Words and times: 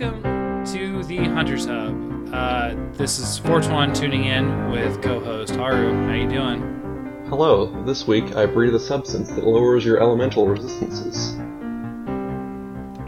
welcome 0.00 0.64
to 0.64 1.04
the 1.04 1.18
Hunters 1.18 1.66
Hub. 1.66 2.34
Uh, 2.34 2.74
this 2.94 3.20
is 3.20 3.38
Fortuan 3.38 3.94
tuning 3.94 4.24
in 4.24 4.68
with 4.72 5.00
co-host 5.00 5.54
Haru. 5.54 5.92
How 6.08 6.14
you 6.14 6.28
doing? 6.28 7.24
Hello, 7.28 7.84
this 7.84 8.04
week 8.04 8.34
I 8.34 8.44
breathe 8.44 8.74
a 8.74 8.80
substance 8.80 9.30
that 9.30 9.46
lowers 9.46 9.84
your 9.84 10.00
elemental 10.00 10.48
resistances. 10.48 11.36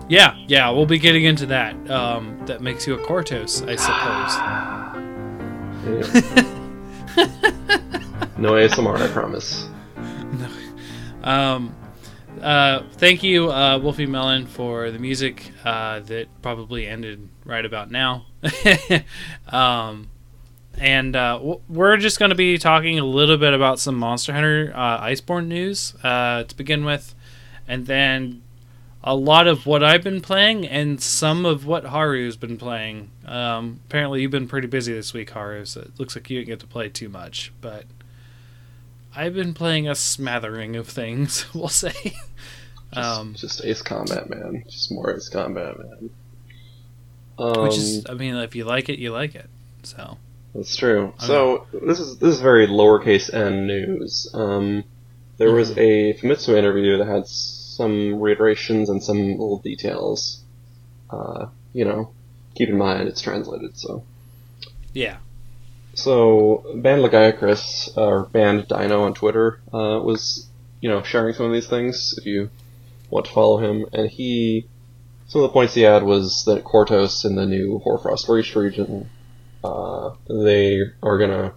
Yeah, 0.08 0.36
yeah, 0.46 0.70
we'll 0.70 0.86
be 0.86 1.00
getting 1.00 1.24
into 1.24 1.46
that. 1.46 1.90
Um, 1.90 2.40
that 2.46 2.60
makes 2.60 2.86
you 2.86 2.94
a 2.94 2.98
Cortos, 2.98 3.68
I 3.68 3.74
suppose. 3.74 4.36
no 8.38 8.52
ASMR, 8.52 8.96
I 8.96 9.08
promise. 9.08 9.68
Um, 11.24 11.74
uh, 12.40 12.82
thank 12.92 13.22
you, 13.22 13.50
uh, 13.50 13.78
Wolfie 13.78 14.06
Melon, 14.06 14.46
for 14.46 14.90
the 14.90 14.98
music 14.98 15.50
uh, 15.64 16.00
that 16.00 16.28
probably 16.42 16.86
ended 16.86 17.28
right 17.44 17.64
about 17.64 17.90
now. 17.90 18.26
um, 19.48 20.08
and 20.78 21.16
uh, 21.16 21.38
w- 21.38 21.60
we're 21.68 21.96
just 21.96 22.18
going 22.18 22.30
to 22.30 22.34
be 22.34 22.58
talking 22.58 22.98
a 22.98 23.04
little 23.04 23.36
bit 23.36 23.54
about 23.54 23.78
some 23.78 23.96
Monster 23.96 24.32
Hunter 24.32 24.72
uh, 24.74 25.00
Iceborne 25.00 25.46
news 25.46 25.92
to 26.02 26.46
begin 26.56 26.84
with, 26.84 27.14
and 27.66 27.86
then 27.86 28.42
a 29.02 29.14
lot 29.14 29.46
of 29.46 29.66
what 29.66 29.84
I've 29.84 30.02
been 30.02 30.20
playing 30.20 30.66
and 30.66 31.00
some 31.00 31.46
of 31.46 31.64
what 31.64 31.84
Haru's 31.84 32.36
been 32.36 32.56
playing. 32.56 33.10
Um, 33.24 33.80
apparently, 33.86 34.22
you've 34.22 34.32
been 34.32 34.48
pretty 34.48 34.66
busy 34.66 34.92
this 34.92 35.14
week, 35.14 35.30
Haru, 35.30 35.64
so 35.64 35.82
it 35.82 35.98
looks 35.98 36.16
like 36.16 36.28
you 36.28 36.38
didn't 36.38 36.48
get 36.48 36.60
to 36.60 36.66
play 36.66 36.88
too 36.88 37.08
much, 37.08 37.52
but. 37.60 37.84
I've 39.16 39.34
been 39.34 39.54
playing 39.54 39.88
a 39.88 39.94
smattering 39.94 40.76
of 40.76 40.86
things, 40.88 41.46
we'll 41.54 41.68
say. 41.68 41.92
Just, 42.94 42.96
um, 43.18 43.34
just 43.34 43.64
Ace 43.64 43.82
Combat, 43.82 44.28
man. 44.28 44.62
Just 44.68 44.92
more 44.92 45.14
Ace 45.14 45.28
Combat, 45.28 45.78
man. 45.78 46.10
Um, 47.38 47.62
which 47.64 47.76
is, 47.76 48.06
I 48.08 48.14
mean, 48.14 48.34
if 48.36 48.54
you 48.54 48.64
like 48.64 48.88
it, 48.88 48.98
you 48.98 49.10
like 49.12 49.34
it. 49.34 49.48
So 49.82 50.18
that's 50.54 50.74
true. 50.76 51.12
So 51.18 51.66
this 51.72 52.00
is 52.00 52.18
this 52.18 52.34
is 52.34 52.40
very 52.40 52.66
lowercase 52.66 53.32
n 53.32 53.66
news. 53.66 54.28
Um, 54.32 54.84
there 55.38 55.52
was 55.52 55.70
Mhm. 55.72 55.78
a 55.78 56.14
Famitsu 56.14 56.56
interview 56.56 56.96
that 56.98 57.06
had 57.06 57.26
some 57.26 58.18
reiterations 58.20 58.88
and 58.88 59.02
some 59.02 59.18
little 59.32 59.58
details. 59.58 60.40
Uh, 61.10 61.46
you 61.74 61.84
know, 61.84 62.10
keep 62.54 62.68
in 62.70 62.78
mind 62.78 63.06
it's 63.08 63.20
translated, 63.20 63.76
so. 63.78 64.02
yeah, 64.94 65.18
So, 65.96 66.62
Band 66.76 67.02
Lagiacrus, 67.02 67.96
uh, 67.96 68.02
or 68.02 68.26
Band 68.26 68.68
Dino 68.68 69.02
on 69.04 69.14
Twitter, 69.14 69.60
uh, 69.72 69.98
was, 70.04 70.46
you 70.82 70.90
know, 70.90 71.02
sharing 71.02 71.34
some 71.34 71.46
of 71.46 71.52
these 71.52 71.68
things 71.68 72.14
if 72.18 72.26
you 72.26 72.50
want 73.08 73.24
to 73.26 73.32
follow 73.32 73.56
him. 73.58 73.86
And 73.94 74.10
he, 74.10 74.66
some 75.26 75.42
of 75.42 75.48
the 75.48 75.52
points 75.54 75.72
he 75.72 75.82
had 75.82 76.02
was 76.02 76.44
that 76.44 76.64
Cortos 76.64 77.24
in 77.24 77.34
the 77.34 77.46
new 77.46 77.78
Hoarfrost 77.78 78.28
Reach 78.28 78.54
region, 78.54 79.08
uh, 79.64 80.10
they 80.28 80.80
are 81.02 81.18
gonna 81.18 81.54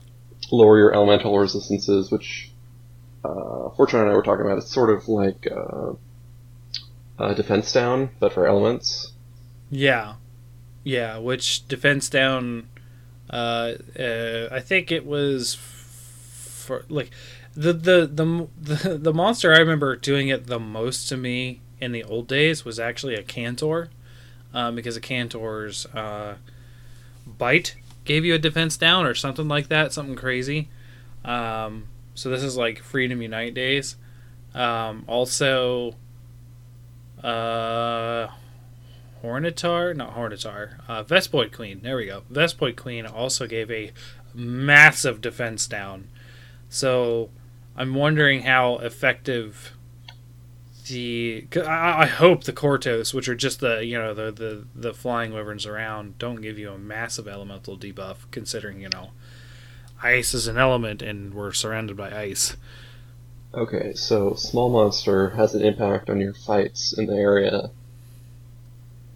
lower 0.51 0.77
your 0.79 0.93
elemental 0.93 1.37
resistances, 1.37 2.09
which, 2.09 2.49
uh, 3.25 3.69
Fortune 3.75 3.99
and 3.99 4.09
I 4.09 4.13
were 4.13 4.23
talking 4.23 4.45
about. 4.45 4.57
It's 4.59 4.73
sort 4.73 4.89
of 4.89 5.09
like, 5.09 5.47
uh, 5.51 7.33
Defense 7.33 7.73
Down, 7.73 8.11
but 8.21 8.31
for 8.31 8.47
elements. 8.47 9.11
yeah, 9.69 10.15
yeah. 10.85 11.17
Which 11.17 11.67
defense 11.67 12.07
down? 12.07 12.69
Uh, 13.29 13.73
uh, 13.99 14.47
I 14.51 14.59
think 14.59 14.91
it 14.91 15.05
was 15.05 15.55
for 15.55 16.85
like 16.89 17.11
the 17.55 17.73
the 17.73 18.07
the 18.07 18.47
the 18.59 18.97
the 18.97 19.13
monster 19.13 19.53
I 19.53 19.59
remember 19.59 19.95
doing 19.95 20.29
it 20.29 20.47
the 20.47 20.59
most 20.59 21.09
to 21.09 21.17
me 21.17 21.61
in 21.79 21.91
the 21.91 22.03
old 22.03 22.27
days 22.27 22.65
was 22.65 22.79
actually 22.79 23.15
Akantor, 23.17 23.89
um, 24.53 24.75
because 24.75 24.97
Akantor's 24.97 25.85
uh, 25.87 26.35
bite 27.25 27.75
gave 28.05 28.25
you 28.25 28.33
a 28.33 28.39
defense 28.39 28.77
down 28.77 29.05
or 29.05 29.13
something 29.13 29.47
like 29.47 29.69
that, 29.69 29.93
something 29.93 30.15
crazy. 30.15 30.69
Um, 31.23 31.87
so 32.15 32.29
this 32.29 32.43
is 32.43 32.57
like 32.57 32.79
Freedom 32.79 33.21
Unite 33.21 33.53
days. 33.53 33.95
Um, 34.53 35.03
also, 35.07 35.95
uh, 37.23 38.27
Hornetaur, 39.23 39.95
not 39.95 40.15
Hornetaur, 40.15 40.79
uh, 40.87 41.03
Vespoid 41.03 41.51
Queen. 41.51 41.81
There 41.81 41.97
we 41.97 42.05
go. 42.05 42.23
Vespoid 42.31 42.75
Queen 42.75 43.05
also 43.05 43.47
gave 43.47 43.69
a 43.71 43.91
massive 44.33 45.21
defense 45.21 45.67
down. 45.67 46.07
So 46.69 47.29
I'm 47.75 47.93
wondering 47.93 48.43
how 48.43 48.77
effective 48.77 49.73
the. 50.87 51.47
I, 51.55 52.03
I 52.03 52.05
hope 52.05 52.43
the 52.43 52.53
Cortos, 52.53 53.13
which 53.13 53.27
are 53.27 53.35
just 53.35 53.59
the 53.59 53.85
you 53.85 53.97
know 53.97 54.13
the 54.13 54.31
the 54.31 54.65
the 54.75 54.93
flying 54.93 55.33
wyverns 55.33 55.65
around, 55.65 56.17
don't 56.17 56.41
give 56.41 56.57
you 56.59 56.71
a 56.71 56.77
massive 56.77 57.27
elemental 57.27 57.77
debuff. 57.77 58.17
Considering 58.31 58.81
you 58.81 58.89
know, 58.89 59.11
ice 60.01 60.33
is 60.33 60.47
an 60.47 60.57
element 60.57 61.01
and 61.01 61.33
we're 61.33 61.51
surrounded 61.51 61.97
by 61.97 62.11
ice. 62.11 62.55
Okay, 63.53 63.93
so 63.93 64.35
small 64.35 64.69
monster 64.69 65.31
has 65.31 65.55
an 65.55 65.63
impact 65.63 66.09
on 66.09 66.19
your 66.19 66.35
fights 66.35 66.93
in 66.95 67.07
the 67.07 67.15
area. 67.15 67.71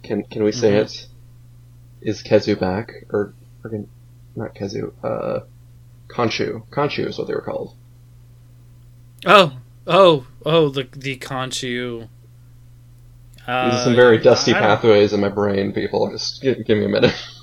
Can 0.04 0.22
can 0.24 0.44
we 0.44 0.52
say 0.52 0.72
Mhm. 0.72 0.82
it? 0.84 1.06
Is 2.02 2.22
Khezu 2.22 2.58
back 2.60 2.92
or, 3.10 3.34
or 3.64 3.70
can, 3.70 3.88
not 4.36 4.54
Khezu? 4.54 4.92
Uh, 5.02 5.40
Konchu. 6.08 6.66
Konchu 6.68 7.06
is 7.06 7.18
what 7.18 7.26
they 7.26 7.34
were 7.34 7.40
called. 7.40 7.74
Oh, 9.26 9.56
oh, 9.86 10.26
oh, 10.44 10.68
the 10.68 10.86
the 10.92 11.16
Konchu. 11.16 12.08
Uh, 13.46 13.70
These 13.70 13.80
are 13.80 13.84
some 13.84 13.94
very 13.96 14.18
dusty 14.18 14.52
I 14.54 14.60
don't- 14.60 14.68
pathways 14.68 15.12
in 15.12 15.20
my 15.20 15.28
brain. 15.28 15.72
People, 15.72 16.10
just 16.10 16.40
give, 16.42 16.64
give 16.66 16.78
me 16.78 16.84
a 16.84 16.88
minute. 16.88 17.14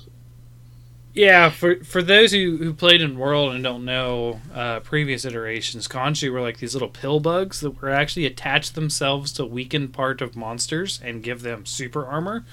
Yeah, 1.14 1.50
for 1.50 1.76
for 1.84 2.02
those 2.02 2.32
who, 2.32 2.56
who 2.56 2.72
played 2.72 3.02
in 3.02 3.18
World 3.18 3.52
and 3.52 3.62
don't 3.62 3.84
know 3.84 4.40
uh, 4.54 4.80
previous 4.80 5.26
iterations, 5.26 5.86
Konchu 5.86 6.32
were 6.32 6.40
like 6.40 6.56
these 6.58 6.74
little 6.74 6.88
pill 6.88 7.20
bugs 7.20 7.60
that 7.60 7.82
were 7.82 7.90
actually 7.90 8.24
attached 8.24 8.74
themselves 8.74 9.30
to 9.34 9.44
weakened 9.44 9.92
part 9.92 10.22
of 10.22 10.36
monsters 10.36 11.00
and 11.04 11.22
give 11.22 11.42
them 11.42 11.66
super 11.66 12.06
armor. 12.06 12.46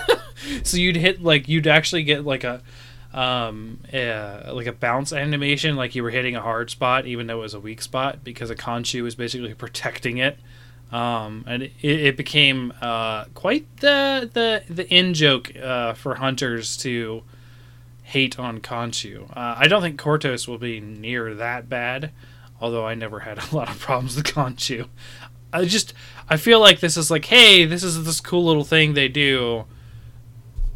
so 0.62 0.76
you'd 0.76 0.96
hit 0.96 1.22
like 1.22 1.48
you'd 1.48 1.66
actually 1.66 2.02
get 2.02 2.26
like 2.26 2.44
a 2.44 2.62
um 3.14 3.80
uh, 3.92 4.50
like 4.52 4.66
a 4.66 4.72
bounce 4.72 5.12
animation 5.12 5.76
like 5.76 5.94
you 5.94 6.02
were 6.02 6.10
hitting 6.10 6.36
a 6.36 6.42
hard 6.42 6.68
spot 6.68 7.06
even 7.06 7.26
though 7.28 7.38
it 7.38 7.42
was 7.42 7.54
a 7.54 7.60
weak 7.60 7.80
spot 7.80 8.22
because 8.22 8.50
a 8.50 8.56
Konchu 8.56 9.02
was 9.02 9.14
basically 9.14 9.54
protecting 9.64 10.18
it. 10.18 10.38
Um, 10.92 11.44
and 11.46 11.62
it, 11.62 11.72
it 11.82 12.16
became 12.18 12.74
uh, 12.82 13.24
quite 13.32 13.64
the 13.78 14.28
the 14.30 14.62
the 14.68 14.86
in 14.94 15.14
joke 15.14 15.56
uh, 15.56 15.94
for 15.94 16.16
hunters 16.16 16.76
to 16.78 17.22
hate 18.04 18.38
on 18.38 18.60
Konchu. 18.60 19.30
Uh, 19.30 19.56
I 19.58 19.66
don't 19.66 19.82
think 19.82 20.00
Cortos 20.00 20.46
will 20.46 20.58
be 20.58 20.78
near 20.78 21.34
that 21.34 21.68
bad, 21.68 22.12
although 22.60 22.86
I 22.86 22.94
never 22.94 23.20
had 23.20 23.38
a 23.52 23.54
lot 23.56 23.68
of 23.68 23.80
problems 23.80 24.16
with 24.16 24.26
Konchu. 24.26 24.88
I 25.52 25.64
just 25.64 25.94
I 26.28 26.36
feel 26.36 26.60
like 26.60 26.80
this 26.80 26.96
is 26.96 27.10
like, 27.10 27.24
hey, 27.26 27.64
this 27.64 27.82
is 27.82 28.04
this 28.04 28.20
cool 28.20 28.44
little 28.44 28.64
thing 28.64 28.94
they 28.94 29.08
do, 29.08 29.64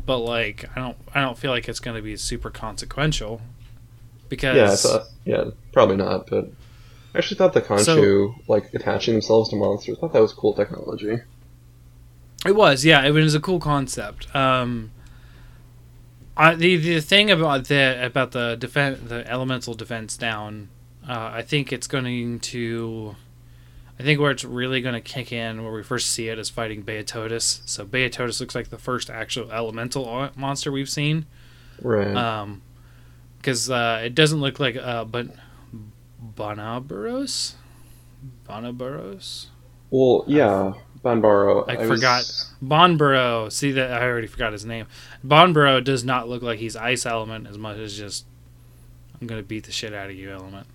but 0.07 0.19
like 0.19 0.65
I 0.77 0.81
don't 0.81 0.97
I 1.15 1.21
don't 1.21 1.39
feel 1.39 1.51
like 1.51 1.69
it's 1.69 1.81
going 1.81 1.97
to 1.97 2.03
be 2.03 2.17
super 2.17 2.51
consequential 2.51 3.41
because 4.29 4.57
yeah, 4.57 4.73
I 4.73 4.77
thought, 4.77 5.09
yeah, 5.25 5.45
probably 5.73 5.97
not. 5.97 6.29
But 6.29 6.51
I 7.15 7.19
actually 7.19 7.39
thought 7.39 7.53
the 7.53 7.63
Konchu, 7.63 8.35
like 8.49 8.73
attaching 8.75 9.15
themselves 9.15 9.51
to 9.51 9.57
monsters, 9.57 9.97
I 9.99 10.01
thought 10.01 10.13
that 10.13 10.23
was 10.23 10.33
cool 10.33 10.55
technology. 10.55 11.19
It 12.47 12.55
was, 12.55 12.85
yeah. 12.85 13.05
It 13.05 13.11
was 13.11 13.35
a 13.35 13.41
cool 13.41 13.59
concept. 13.59 14.35
Um, 14.35 14.93
I, 16.39 16.55
the 16.55 16.77
the 16.77 17.01
thing 17.01 17.31
about 17.31 17.67
the 17.67 17.99
about 18.07 18.31
the 18.31 18.57
defense, 18.57 19.01
the 19.09 19.29
elemental 19.29 19.75
defense 19.75 20.17
down, 20.17 20.69
uh, 21.07 21.31
I 21.35 21.43
think 21.43 21.73
it's 21.73 21.89
going 21.89 22.39
to, 22.39 23.17
I 23.99 24.05
think 24.05 24.21
where 24.21 24.31
it's 24.31 24.45
really 24.45 24.81
going 24.81 24.95
to 24.95 25.01
kick 25.01 25.33
in, 25.33 25.65
where 25.65 25.73
we 25.73 25.83
first 25.83 26.11
see 26.11 26.29
it, 26.29 26.39
is 26.39 26.49
fighting 26.49 26.85
Beotodus. 26.85 27.69
So 27.69 27.85
Beotodus 27.85 28.41
looks 28.41 28.55
like 28.55 28.71
the 28.71 28.79
first 28.79 29.11
actual 29.11 29.51
elemental 29.51 30.31
monster 30.37 30.71
we've 30.71 30.89
seen. 30.89 31.27
Right. 31.83 32.15
Um, 32.15 32.63
because 33.39 33.71
uh, 33.71 34.03
it 34.05 34.15
doesn't 34.15 34.41
look 34.41 34.61
like 34.61 34.77
uh, 34.77 35.05
but 35.05 35.29
Banbaro, 36.37 37.55
Banbaro. 38.49 39.47
well, 39.91 40.25
yeah, 40.27 40.75
Banbaro. 41.05 41.69
I, 41.69 41.77
was- 41.77 41.89
forgot 41.89 42.23
Banbaro. 42.63 43.51
See 43.53 43.73
that 43.73 43.91
I 43.93 44.07
already 44.07 44.27
forgot 44.27 44.53
his 44.53 44.65
name. 44.65 44.87
Banbaro 45.27 45.83
does 45.83 46.05
not 46.05 46.29
look 46.29 46.43
like 46.43 46.59
he's 46.59 46.77
ice 46.77 47.07
element 47.07 47.47
as 47.47 47.59
much 47.59 47.79
as 47.79 47.97
just 47.97 48.25
I'm 49.21 49.27
gonna 49.27 49.43
beat 49.43 49.65
the 49.65 49.73
shit 49.73 49.95
out 49.95 50.11
of 50.11 50.17
you 50.17 50.31
element. 50.31 50.67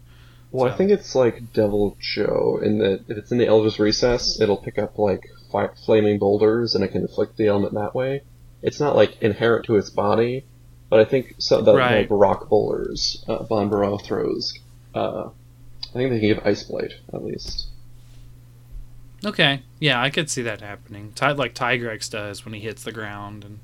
Well, 0.51 0.71
I 0.71 0.75
think 0.75 0.91
it's 0.91 1.15
like 1.15 1.53
Deviljho 1.53 2.61
in 2.61 2.77
that 2.79 3.01
if 3.07 3.17
it's 3.17 3.31
in 3.31 3.37
the 3.39 3.47
Elder's 3.47 3.79
Recess, 3.79 4.39
it'll 4.39 4.57
pick 4.57 4.77
up 4.77 4.97
like 4.99 5.27
fi- 5.51 5.69
flaming 5.85 6.19
boulders 6.19 6.75
and 6.75 6.83
it 6.83 6.89
can 6.89 7.01
inflict 7.01 7.37
the 7.37 7.47
element 7.47 7.73
that 7.73 7.95
way. 7.95 8.21
It's 8.61 8.79
not 8.79 8.95
like 8.95 9.21
inherent 9.21 9.65
to 9.65 9.75
its 9.77 9.89
body, 9.89 10.45
but 10.89 10.99
I 10.99 11.05
think 11.05 11.35
so 11.39 11.61
that 11.61 11.73
Right. 11.75 12.01
like 12.01 12.07
rock 12.11 12.49
boulders, 12.49 13.23
uh, 13.27 13.39
Banbaro 13.39 13.99
throws. 14.01 14.53
Uh, 14.93 15.29
I 15.89 15.93
think 15.93 16.11
they 16.11 16.19
can 16.19 16.27
give 16.35 16.43
Iceblight 16.43 16.93
at 17.13 17.23
least. 17.25 17.67
Okay, 19.25 19.61
yeah, 19.79 20.01
I 20.01 20.09
could 20.09 20.29
see 20.29 20.41
that 20.41 20.61
happening. 20.61 21.13
Ty- 21.15 21.31
like 21.33 21.55
Tigrex 21.55 22.09
does 22.09 22.43
when 22.43 22.53
he 22.53 22.59
hits 22.59 22.83
the 22.83 22.91
ground 22.91 23.43
and 23.45 23.59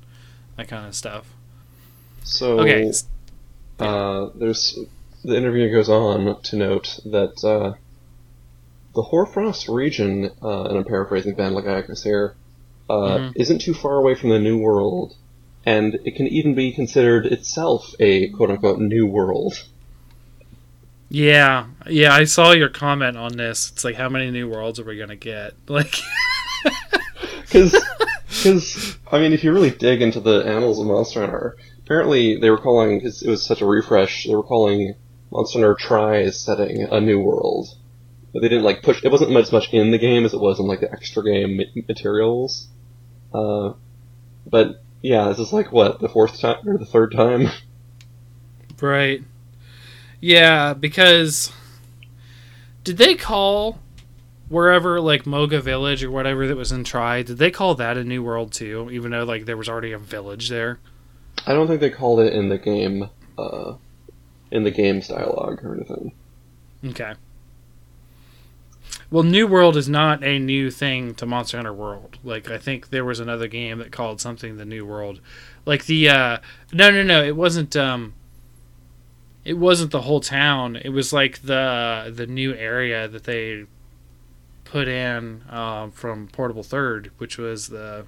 that 0.56 0.68
kind 0.68 0.86
of 0.86 0.94
stuff. 0.94 1.26
So 2.24 2.60
Okay, 2.60 2.90
uh, 3.78 4.30
there's 4.34 4.78
the 5.24 5.36
interview 5.36 5.70
goes 5.70 5.88
on 5.88 6.40
to 6.42 6.56
note 6.56 6.98
that 7.04 7.44
uh, 7.44 7.74
the 8.94 9.02
Hoarfrost 9.02 9.68
region, 9.68 10.30
uh, 10.42 10.64
and 10.64 10.78
I'm 10.78 10.84
paraphrasing 10.84 11.36
Van 11.36 11.52
Lagiacrus 11.52 12.02
here, 12.04 12.34
uh, 12.88 13.18
Mhm. 13.18 13.32
isn't 13.36 13.60
too 13.60 13.74
far 13.74 13.96
away 13.96 14.14
from 14.14 14.30
the 14.30 14.38
New 14.38 14.58
World, 14.58 15.14
and 15.64 15.98
it 16.04 16.16
can 16.16 16.26
even 16.26 16.54
be 16.54 16.72
considered 16.72 17.26
itself 17.26 17.94
a 18.00 18.28
quote 18.28 18.50
unquote 18.50 18.78
New 18.80 19.06
World. 19.06 19.62
Yeah, 21.10 21.66
yeah, 21.88 22.14
I 22.14 22.24
saw 22.24 22.52
your 22.52 22.68
comment 22.68 23.16
on 23.16 23.36
this. 23.36 23.70
It's 23.70 23.84
like, 23.84 23.96
how 23.96 24.08
many 24.08 24.30
new 24.30 24.48
worlds 24.48 24.78
are 24.78 24.84
we 24.84 24.96
gonna 24.96 25.16
get? 25.16 25.54
Like, 25.68 25.96
Because, 27.42 27.76
because 28.28 28.96
I 29.10 29.18
mean, 29.18 29.32
if 29.32 29.42
you 29.42 29.52
really 29.52 29.70
dig 29.70 30.02
into 30.02 30.20
the 30.20 30.44
annals 30.46 30.78
of 30.78 30.86
Monster 30.86 31.20
Hunter, 31.20 31.56
apparently 31.80 32.36
they 32.36 32.48
were 32.48 32.58
calling, 32.58 32.98
because 32.98 33.22
it 33.22 33.28
was 33.28 33.44
such 33.44 33.60
a 33.60 33.66
refresh, 33.66 34.24
they 34.24 34.34
were 34.34 34.44
calling 34.44 34.94
Monster 35.32 35.58
Hunter 35.58 35.74
Tri's 35.74 36.38
setting 36.38 36.82
a 36.82 37.00
new 37.00 37.18
world. 37.18 37.68
But 38.32 38.42
they 38.42 38.48
didn't, 38.48 38.62
like, 38.62 38.82
push, 38.82 39.02
it 39.02 39.10
wasn't 39.10 39.36
as 39.36 39.50
much 39.50 39.72
in 39.72 39.90
the 39.90 39.98
game 39.98 40.24
as 40.24 40.32
it 40.32 40.40
was 40.40 40.60
in, 40.60 40.68
like, 40.68 40.80
the 40.80 40.92
extra 40.92 41.24
game 41.24 41.60
materials. 41.88 42.68
Uh, 43.34 43.72
but, 44.46 44.84
yeah, 45.02 45.28
this 45.28 45.40
is 45.40 45.52
like, 45.52 45.72
what, 45.72 45.98
the 45.98 46.08
fourth 46.08 46.38
time, 46.40 46.68
or 46.68 46.78
the 46.78 46.86
third 46.86 47.10
time? 47.10 47.48
right? 48.80 49.22
Yeah, 50.20 50.74
because 50.74 51.52
did 52.84 52.98
they 52.98 53.14
call 53.14 53.78
wherever 54.48 55.00
like 55.00 55.26
Moga 55.26 55.60
Village 55.60 56.04
or 56.04 56.10
whatever 56.10 56.46
that 56.46 56.56
was 56.56 56.72
in 56.72 56.84
Tri? 56.84 57.22
Did 57.22 57.38
they 57.38 57.50
call 57.50 57.74
that 57.76 57.96
a 57.96 58.04
new 58.04 58.22
world 58.22 58.52
too? 58.52 58.90
Even 58.92 59.12
though 59.12 59.24
like 59.24 59.46
there 59.46 59.56
was 59.56 59.68
already 59.68 59.92
a 59.92 59.98
village 59.98 60.48
there. 60.48 60.78
I 61.46 61.52
don't 61.54 61.66
think 61.66 61.80
they 61.80 61.90
called 61.90 62.20
it 62.20 62.34
in 62.34 62.50
the 62.50 62.58
game, 62.58 63.08
uh, 63.38 63.74
in 64.50 64.64
the 64.64 64.70
game's 64.70 65.08
dialogue 65.08 65.64
or 65.64 65.74
anything. 65.74 66.12
Okay. 66.84 67.14
Well, 69.10 69.24
New 69.24 69.46
World 69.46 69.76
is 69.76 69.88
not 69.88 70.22
a 70.22 70.38
new 70.38 70.70
thing 70.70 71.14
to 71.16 71.26
Monster 71.26 71.56
Hunter 71.56 71.72
World. 71.72 72.18
Like 72.22 72.50
I 72.50 72.58
think 72.58 72.90
there 72.90 73.04
was 73.04 73.20
another 73.20 73.48
game 73.48 73.78
that 73.78 73.90
called 73.90 74.20
something 74.20 74.56
the 74.56 74.64
New 74.64 74.86
World. 74.86 75.20
Like 75.66 75.86
the 75.86 76.08
uh 76.08 76.38
no 76.72 76.90
no 76.90 77.02
no, 77.02 77.22
it 77.22 77.36
wasn't 77.36 77.74
um 77.76 78.14
it 79.44 79.54
wasn't 79.54 79.90
the 79.90 80.02
whole 80.02 80.20
town. 80.20 80.76
It 80.76 80.90
was 80.90 81.12
like 81.12 81.42
the 81.42 82.12
the 82.14 82.26
new 82.26 82.54
area 82.54 83.08
that 83.08 83.24
they 83.24 83.64
put 84.64 84.86
in 84.88 85.42
um, 85.50 85.90
from 85.92 86.28
Portable 86.28 86.62
Third, 86.62 87.10
which 87.18 87.38
was 87.38 87.68
the 87.68 88.06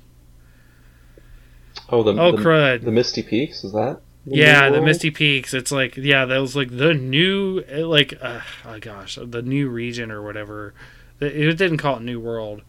Oh, 1.89 2.03
the, 2.03 2.13
oh 2.21 2.33
the, 2.33 2.43
crud. 2.43 2.85
the 2.85 2.91
Misty 2.93 3.23
Peaks, 3.23 3.65
is 3.65 3.73
that? 3.73 4.01
the 4.27 4.37
yeah, 4.37 4.71
the? 4.71 4.81
Misty 4.81 5.11
Peaks. 5.11 5.53
It's 5.55 5.73
like 5.73 5.97
yeah, 5.97 6.25
that 6.27 6.39
was 6.39 6.55
like 6.55 6.77
the 6.77 6.95
new 6.95 7.63
eh, 7.69 7.85
like 7.85 8.15
uh, 8.21 8.41
oh 8.65 8.79
gosh, 8.79 9.19
the 9.23 9.43
new 9.43 9.69
region 9.69 10.11
or 10.11 10.23
whatever. 10.23 10.75
It 11.21 11.37
it 11.37 11.59
didn't 11.59 11.79
call 11.79 11.97
it 11.97 12.03
New 12.03 12.21
World, 12.21 12.63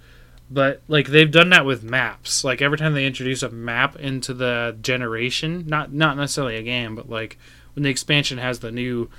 but 0.49 0.81
like 0.87 1.07
they've 1.07 1.29
done 1.29 1.49
that 1.49 1.65
with 1.65 1.83
maps. 1.83 2.43
Like 2.43 2.61
every 2.61 2.77
time 2.77 2.93
they 2.93 3.05
introduce 3.05 3.43
a 3.43 3.49
map 3.49 3.95
into 3.97 4.33
the 4.33 4.77
generation, 4.81 5.65
not 5.67 5.93
not 5.93 6.17
necessarily 6.17 6.55
a 6.55 6.63
game, 6.63 6.95
but 6.95 7.09
like 7.09 7.37
when 7.75 7.83
the 7.83 7.89
expansion 7.89 8.37
has 8.37 8.59
the 8.59 8.71
new 8.71 9.09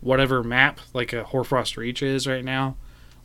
whatever 0.00 0.42
map, 0.42 0.80
like 0.92 1.12
a 1.12 1.24
Hoarfrost 1.24 1.76
Reach 1.76 2.02
is 2.02 2.26
right 2.26 2.44
now. 2.44 2.76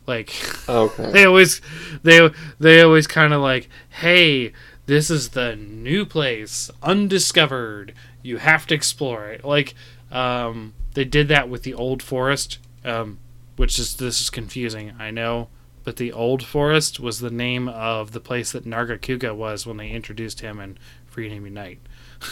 Like 0.06 0.32
Okay. 0.68 1.10
they 1.12 1.24
always 1.24 1.60
they 2.02 2.30
they 2.58 2.80
always 2.82 3.06
kind 3.06 3.32
of 3.34 3.40
like 3.42 3.68
hey 3.90 4.52
this 4.86 5.10
is 5.10 5.30
the 5.30 5.54
new 5.54 6.04
place 6.04 6.70
undiscovered 6.82 7.92
you 8.22 8.38
have 8.38 8.66
to 8.66 8.74
explore 8.74 9.28
it 9.28 9.44
like 9.44 9.74
um, 10.10 10.72
they 10.94 11.04
did 11.04 11.28
that 11.28 11.48
with 11.48 11.62
the 11.62 11.74
old 11.74 12.02
forest 12.02 12.58
um, 12.84 13.18
which 13.56 13.78
is 13.78 13.96
this 13.96 14.20
is 14.20 14.30
confusing 14.30 14.92
i 14.98 15.10
know 15.10 15.48
but 15.84 15.96
the 15.96 16.12
old 16.12 16.42
forest 16.44 16.98
was 16.98 17.20
the 17.20 17.30
name 17.30 17.68
of 17.68 18.10
the 18.12 18.20
place 18.20 18.50
that 18.52 18.64
nargacuga 18.64 19.32
was 19.34 19.64
when 19.66 19.76
they 19.76 19.90
introduced 19.90 20.40
him 20.40 20.58
in 20.58 20.76
freedom 21.06 21.44
unite 21.44 21.78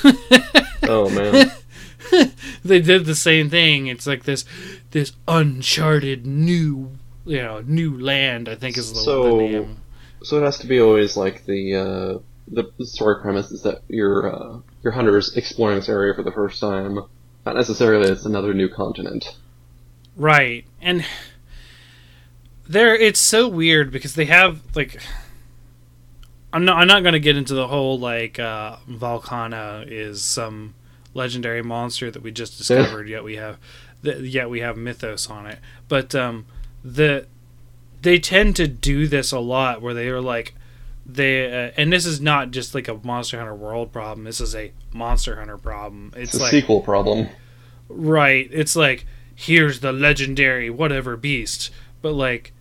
Oh, 0.91 1.11
man. 1.11 1.51
they 2.65 2.81
did 2.81 3.05
the 3.05 3.15
same 3.15 3.51
thing 3.51 3.87
it's 3.87 4.07
like 4.07 4.25
this 4.25 4.45
this 4.91 5.13
uncharted 5.27 6.27
new 6.27 6.91
you 7.25 7.39
know 7.43 7.63
new 7.67 7.99
land 7.99 8.49
i 8.49 8.55
think 8.55 8.77
is 8.79 8.93
the, 8.93 9.01
So- 9.01 9.25
the 9.25 9.37
name 9.37 9.77
So 10.23 10.39
it 10.39 10.45
has 10.45 10.59
to 10.59 10.67
be 10.67 10.81
always 10.81 11.17
like 11.17 11.45
the 11.47 11.75
uh, 11.77 12.19
the 12.49 12.85
story 12.85 13.23
premise 13.23 13.53
is 13.53 13.63
that 13.63 13.83
your 13.89 14.35
uh, 14.35 14.59
your 14.83 14.93
hunter's 14.93 15.37
exploring 15.37 15.77
this 15.77 15.89
area 15.89 16.13
for 16.15 16.25
the 16.25 16.33
first 16.33 16.61
time. 16.61 16.99
Not 17.47 17.55
necessarily 17.55 18.11
it's 18.11 18.25
another 18.25 18.53
new 18.53 18.69
continent. 18.69 19.37
Right. 20.17 20.65
And 20.83 21.05
there 22.69 22.97
it's 22.97 23.21
so 23.21 23.47
weird 23.49 23.91
because 23.93 24.15
they 24.15 24.25
have 24.25 24.61
like 24.75 25.01
I'm 26.53 26.65
not 26.65 26.79
I'm 26.79 26.89
not 26.89 27.03
going 27.03 27.13
to 27.13 27.21
get 27.21 27.37
into 27.37 27.55
the 27.55 27.69
whole 27.69 27.99
like 27.99 28.39
uh 28.39 28.77
Velkhana 28.91 29.87
is 29.89 30.23
some 30.23 30.75
legendary 31.15 31.63
monster 31.63 32.11
that 32.11 32.23
we 32.23 32.31
just 32.31 32.59
discovered 32.59 33.09
yet 33.09 33.25
we 33.25 33.37
have 33.37 33.59
th- 34.05 34.21
yet 34.21 34.51
we 34.51 34.61
have 34.61 34.77
mythos 34.77 35.29
on 35.29 35.47
it. 35.47 35.59
But 35.89 36.15
um 36.15 36.47
the 36.85 37.27
they 38.03 38.19
tend 38.19 38.57
to 38.57 38.69
do 38.69 39.07
this 39.07 39.33
a 39.33 39.39
lot 39.41 39.83
where 39.83 39.95
they 39.95 40.09
are 40.09 40.21
like 40.21 40.55
they 41.05 41.47
uh, 41.47 41.73
and 41.77 41.93
this 41.93 42.05
is 42.05 42.21
not 42.21 42.51
just 42.51 42.75
like 42.75 42.87
a 42.87 42.95
Monster 43.03 43.39
Hunter 43.39 43.55
World 43.55 43.93
problem. 43.93 44.25
This 44.25 44.41
is 44.41 44.55
a 44.55 44.73
Monster 44.93 45.37
Hunter 45.37 45.57
problem. 45.57 46.13
It's, 46.15 46.35
It's 46.35 46.41
a 46.41 46.43
like 46.45 46.51
sequel 46.51 46.81
problem. 46.83 47.29
Right. 47.89 48.49
It's 48.53 48.77
like 48.77 49.07
here's 49.35 49.81
the 49.81 49.93
legendary 49.93 50.69
whatever 50.69 51.17
beast, 51.17 51.71
but 52.03 52.13
like 52.13 52.53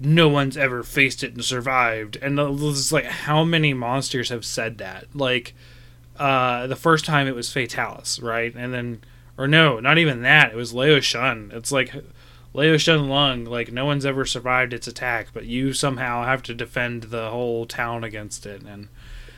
no 0.00 0.28
one's 0.28 0.56
ever 0.56 0.82
faced 0.82 1.22
it 1.22 1.34
and 1.34 1.44
survived. 1.44 2.16
And 2.20 2.38
it's 2.38 2.90
like 2.90 3.04
how 3.04 3.44
many 3.44 3.72
monsters 3.72 4.30
have 4.30 4.44
said 4.44 4.78
that? 4.78 5.14
Like 5.14 5.54
uh 6.18 6.66
the 6.66 6.76
first 6.76 7.04
time 7.04 7.26
it 7.26 7.34
was 7.34 7.48
Fatalis, 7.50 8.22
right? 8.22 8.54
And 8.54 8.72
then 8.72 9.00
or 9.38 9.48
no, 9.48 9.80
not 9.80 9.98
even 9.98 10.22
that. 10.22 10.52
It 10.52 10.56
was 10.56 10.72
Lao-Shan. 10.74 11.50
It's 11.54 11.72
like 11.72 11.94
Lao-Shan 12.54 13.08
Lung, 13.08 13.44
like 13.44 13.72
no 13.72 13.84
one's 13.86 14.06
ever 14.06 14.24
survived 14.26 14.72
its 14.74 14.86
attack, 14.86 15.28
but 15.32 15.46
you 15.46 15.72
somehow 15.72 16.24
have 16.24 16.42
to 16.44 16.54
defend 16.54 17.04
the 17.04 17.30
whole 17.30 17.66
town 17.66 18.04
against 18.04 18.46
it 18.46 18.62
and 18.62 18.88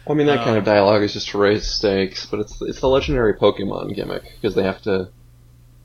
I 0.09 0.15
mean, 0.15 0.27
that 0.27 0.43
kind 0.43 0.57
Um, 0.57 0.59
of 0.59 0.65
dialogue 0.65 1.03
is 1.03 1.13
just 1.13 1.29
to 1.31 1.39
raise 1.39 1.67
stakes, 1.71 2.27
but 2.27 2.41
it's 2.41 2.61
it's 2.63 2.81
the 2.81 2.89
legendary 2.89 3.35
Pokemon 3.35 3.95
gimmick 3.95 4.23
because 4.41 4.55
they 4.55 4.63
have 4.63 4.81
to 4.83 5.11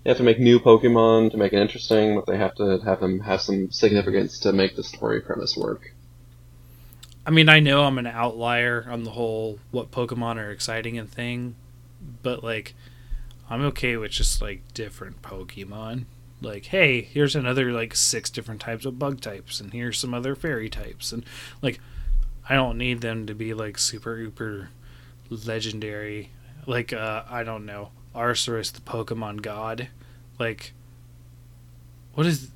they 0.03 0.09
have 0.11 0.17
to 0.17 0.23
make 0.23 0.39
new 0.39 0.59
Pokemon 0.59 1.31
to 1.31 1.37
make 1.37 1.53
it 1.53 1.59
interesting, 1.61 2.15
but 2.15 2.25
they 2.25 2.37
have 2.37 2.55
to 2.55 2.79
have 2.85 2.99
them 3.01 3.21
have 3.21 3.41
some 3.41 3.71
significance 3.71 4.39
to 4.41 4.53
make 4.53 4.75
the 4.75 4.83
story 4.83 5.21
premise 5.21 5.55
work. 5.57 5.95
I 7.25 7.31
mean, 7.31 7.49
I 7.49 7.59
know 7.59 7.83
I'm 7.83 7.97
an 7.97 8.07
outlier 8.07 8.87
on 8.89 9.03
the 9.03 9.11
whole 9.11 9.59
what 9.71 9.91
Pokemon 9.91 10.37
are 10.37 10.51
exciting 10.51 10.97
and 10.97 11.09
thing, 11.09 11.55
but 12.23 12.43
like, 12.43 12.73
I'm 13.49 13.61
okay 13.65 13.97
with 13.97 14.11
just 14.11 14.41
like 14.41 14.61
different 14.73 15.21
Pokemon. 15.21 16.05
Like, 16.41 16.65
hey, 16.67 17.01
here's 17.01 17.35
another 17.35 17.71
like 17.71 17.95
six 17.95 18.29
different 18.29 18.61
types 18.61 18.85
of 18.85 18.97
bug 18.97 19.21
types, 19.21 19.59
and 19.59 19.73
here's 19.73 19.99
some 19.99 20.13
other 20.13 20.35
fairy 20.35 20.69
types, 20.69 21.11
and 21.11 21.23
like, 21.61 21.79
I 22.47 22.55
don't 22.55 22.77
need 22.77 23.01
them 23.01 23.27
to 23.27 23.35
be 23.35 23.53
like 23.53 23.77
super 23.77 24.17
uber 24.17 24.69
legendary. 25.29 26.29
Like, 26.65 26.93
uh, 26.93 27.23
I 27.29 27.43
don't 27.43 27.65
know, 27.65 27.91
Arceus, 28.15 28.71
the 28.71 28.81
Pokemon 28.81 29.41
God. 29.41 29.89
Like, 30.37 30.73
what 32.13 32.25
is 32.25 32.51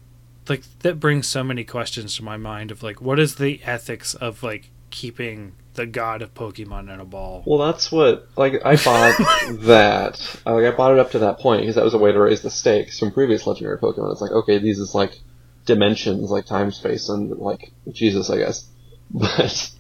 like 0.50 0.64
that 0.80 1.00
brings 1.00 1.28
so 1.28 1.44
many 1.44 1.64
questions 1.64 2.16
to 2.18 2.24
my 2.24 2.38
mind 2.38 2.72
of 2.72 2.84
like 2.84 3.02
what 3.02 3.20
is 3.20 3.36
the 3.36 3.62
ethics 3.64 4.14
of 4.16 4.44
like 4.44 4.70
keeping 4.90 5.54
the 5.76 5.86
god 5.88 6.22
of 6.22 6.34
Pokemon 6.36 6.94
in 6.94 7.00
a 7.00 7.06
ball? 7.06 7.44
Well, 7.46 7.60
that's 7.72 7.92
what 7.92 8.28
like 8.36 8.64
I 8.66 8.76
bought 8.76 9.18
that. 9.62 10.40
I, 10.46 10.52
like 10.52 10.72
I 10.72 10.76
bought 10.76 10.94
it 10.94 11.00
up 11.00 11.12
to 11.12 11.20
that 11.20 11.40
point 11.40 11.62
because 11.62 11.76
that 11.76 11.84
was 11.84 11.94
a 11.94 11.98
way 11.98 12.12
to 12.12 12.20
raise 12.20 12.42
the 12.42 12.52
stakes 12.52 13.00
from 13.00 13.12
previous 13.12 13.48
legendary 13.48 13.78
Pokemon. 13.78 14.12
It's 14.12 14.22
like 14.22 14.32
okay, 14.32 14.60
these 14.60 14.80
is 14.80 14.94
like 14.94 15.20
dimensions, 15.66 16.30
like 16.30 16.46
time, 16.46 16.72
space, 16.72 17.10
and 17.10 17.32
like 17.38 17.72
Jesus, 17.92 18.30
I 18.30 18.38
guess. 18.38 18.66
But 19.16 19.72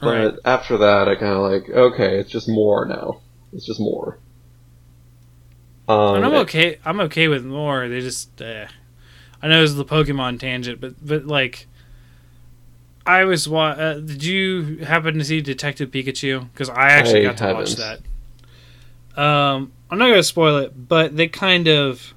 but 0.00 0.06
Right. 0.08 0.34
after 0.44 0.78
that, 0.78 1.08
I 1.08 1.14
kind 1.14 1.32
of 1.34 1.42
like 1.50 1.68
okay, 1.70 2.18
it's 2.18 2.30
just 2.30 2.48
more 2.48 2.84
now. 2.86 3.20
It's 3.52 3.64
just 3.66 3.78
more. 3.80 4.18
Um, 5.88 6.16
and 6.16 6.24
I'm 6.24 6.34
okay. 6.42 6.78
I'm 6.84 7.00
okay 7.00 7.28
with 7.28 7.44
more. 7.44 7.88
They 7.88 8.00
just, 8.00 8.40
uh, 8.40 8.66
I 9.42 9.48
know 9.48 9.62
it's 9.62 9.74
the 9.74 9.84
Pokemon 9.84 10.38
tangent, 10.38 10.80
but 10.80 11.04
but 11.04 11.26
like, 11.26 11.66
I 13.04 13.24
was 13.24 13.48
wa- 13.48 13.70
uh, 13.70 13.94
Did 13.94 14.22
you 14.22 14.78
happen 14.84 15.18
to 15.18 15.24
see 15.24 15.40
Detective 15.40 15.90
Pikachu? 15.90 16.48
Because 16.52 16.68
I 16.68 16.90
actually 16.90 17.26
I 17.26 17.32
got 17.32 17.36
to 17.38 17.52
watch 17.52 17.74
that. 17.76 18.00
Um, 19.20 19.72
I'm 19.90 19.98
not 19.98 20.08
gonna 20.08 20.22
spoil 20.22 20.58
it, 20.58 20.88
but 20.88 21.16
they 21.16 21.26
kind 21.28 21.68
of, 21.68 22.14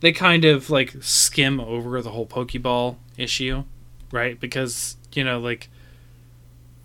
they 0.00 0.12
kind 0.12 0.44
of 0.44 0.70
like 0.70 0.94
skim 1.02 1.60
over 1.60 2.00
the 2.00 2.10
whole 2.10 2.26
Pokeball 2.26 2.96
issue, 3.16 3.64
right? 4.10 4.38
Because 4.38 4.96
you 5.12 5.24
know, 5.24 5.38
like, 5.40 5.68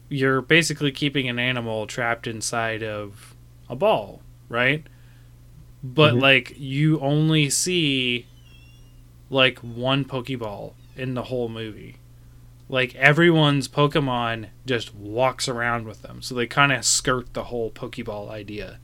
you're 0.09 0.41
basically 0.41 0.91
keeping 0.91 1.29
an 1.29 1.39
animal 1.39 1.85
trapped 1.87 2.27
inside 2.27 2.83
of 2.83 3.35
a 3.69 3.75
ball, 3.75 4.21
right? 4.49 4.85
But 5.83 6.15
Mhm. 6.15 6.21
like 6.21 6.53
you 6.57 6.99
only 6.99 7.49
see 7.49 8.25
like 9.29 9.59
one 9.59 10.05
Pokeball 10.05 10.73
in 10.95 11.13
the 11.13 11.23
whole 11.23 11.49
movie. 11.49 11.97
Like 12.69 12.95
everyone's 12.95 13.67
Pokemon 13.67 14.47
just 14.65 14.93
walks 14.93 15.47
around 15.47 15.85
with 15.85 16.01
them, 16.01 16.21
so 16.21 16.35
they 16.35 16.47
kind 16.47 16.73
of 16.73 16.83
skirt 16.83 17.33
the 17.33 17.45
whole 17.45 17.71
Pokeball 17.71 18.29
idea. 18.29 18.79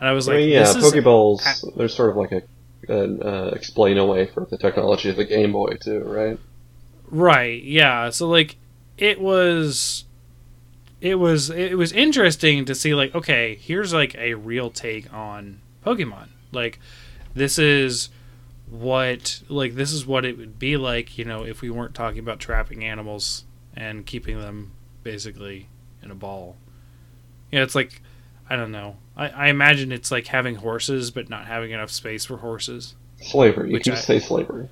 And 0.00 0.08
I 0.08 0.12
was 0.12 0.28
I 0.28 0.34
like, 0.34 0.46
yeah, 0.46 0.72
this 0.72 0.76
is 0.76 0.92
Pokeballs. 0.92 1.76
There's 1.76 1.94
sort 1.94 2.10
of 2.10 2.16
like 2.16 2.32
a 2.32 2.42
an 2.88 3.22
uh, 3.22 3.50
explain 3.54 3.98
away 3.98 4.26
for 4.26 4.46
the 4.46 4.56
technology 4.56 5.10
of 5.10 5.16
the 5.16 5.24
Game 5.24 5.52
Boy 5.52 5.76
too, 5.80 6.00
right? 6.04 6.38
Right. 7.10 7.62
Yeah. 7.62 8.10
So 8.10 8.28
like 8.28 8.56
it 8.96 9.20
was 9.20 10.04
it 11.00 11.16
was 11.16 11.50
it 11.50 11.76
was 11.76 11.92
interesting 11.92 12.64
to 12.64 12.74
see 12.74 12.94
like 12.94 13.14
okay, 13.14 13.56
here's 13.60 13.92
like 13.92 14.14
a 14.16 14.34
real 14.34 14.70
take 14.70 15.12
on 15.12 15.60
Pokemon. 15.84 16.28
Like 16.52 16.78
this 17.34 17.58
is 17.58 18.08
what 18.70 19.40
like 19.48 19.74
this 19.74 19.92
is 19.92 20.06
what 20.06 20.24
it 20.24 20.36
would 20.38 20.58
be 20.58 20.76
like, 20.76 21.16
you 21.18 21.24
know, 21.24 21.44
if 21.44 21.60
we 21.62 21.70
weren't 21.70 21.94
talking 21.94 22.18
about 22.18 22.38
trapping 22.40 22.84
animals 22.84 23.44
and 23.74 24.04
keeping 24.06 24.40
them 24.40 24.72
basically 25.02 25.68
in 26.02 26.10
a 26.10 26.14
ball. 26.14 26.56
Yeah, 27.50 27.62
it's 27.62 27.74
like 27.74 28.02
I 28.50 28.56
don't 28.56 28.72
know. 28.72 28.96
I, 29.16 29.28
I 29.28 29.48
imagine 29.48 29.92
it's 29.92 30.10
like 30.10 30.26
having 30.26 30.56
horses 30.56 31.10
but 31.10 31.28
not 31.28 31.46
having 31.46 31.70
enough 31.70 31.90
space 31.90 32.24
for 32.24 32.38
horses. 32.38 32.94
Slavery. 33.20 33.72
You 33.72 33.80
can 33.80 33.94
I- 33.94 33.96
say 33.96 34.18
slavery. 34.18 34.68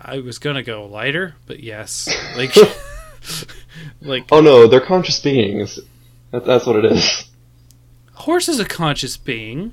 I 0.00 0.20
was 0.20 0.38
gonna 0.38 0.62
go 0.62 0.86
lighter, 0.86 1.34
but 1.46 1.60
yes. 1.60 2.08
Like 2.36 2.54
like 4.00 4.24
Oh 4.30 4.40
no, 4.40 4.66
they're 4.66 4.80
conscious 4.80 5.20
beings. 5.20 5.78
That, 6.30 6.44
that's 6.44 6.66
what 6.66 6.76
it 6.76 6.84
is. 6.92 7.28
horse 8.14 8.48
is 8.48 8.60
a 8.60 8.64
conscious 8.64 9.16
being. 9.16 9.72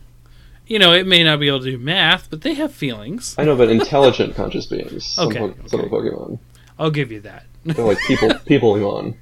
You 0.68 0.80
know, 0.80 0.94
it 0.94 1.06
may 1.06 1.24
not 1.24 1.40
be 1.40 1.48
able 1.48 1.60
to 1.60 1.72
do 1.72 1.78
math, 1.78 2.30
but 2.30 2.42
they 2.42 2.56
have 2.56 2.74
feelings. 2.74 3.36
I 3.38 3.44
know, 3.46 3.56
but 3.56 3.70
intelligent 3.70 4.36
conscious 4.36 4.66
beings. 4.66 5.06
Some, 5.06 5.28
Okay, 5.28 5.40
po- 5.40 5.56
some 5.68 5.82
Pokemon. 5.82 6.40
I'll 6.80 6.92
give 6.92 7.12
you 7.12 7.22
that. 7.22 7.46
They're 7.64 7.86
like 7.86 8.00
people, 8.00 8.34
people 8.46 8.72
on. 8.98 9.16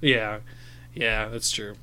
yeah, 0.00 0.38
yeah, 0.94 1.28
that's 1.28 1.50
true. 1.50 1.74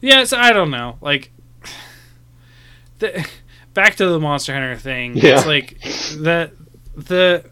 Yeah, 0.00 0.24
so 0.24 0.38
I 0.38 0.52
don't 0.52 0.70
know. 0.70 0.98
Like, 1.00 1.30
the, 2.98 3.26
back 3.74 3.96
to 3.96 4.06
the 4.06 4.18
Monster 4.20 4.52
Hunter 4.54 4.76
thing. 4.76 5.16
Yeah. 5.16 5.36
It's 5.38 5.46
like 5.46 5.80
the 6.20 6.50
the 6.96 7.44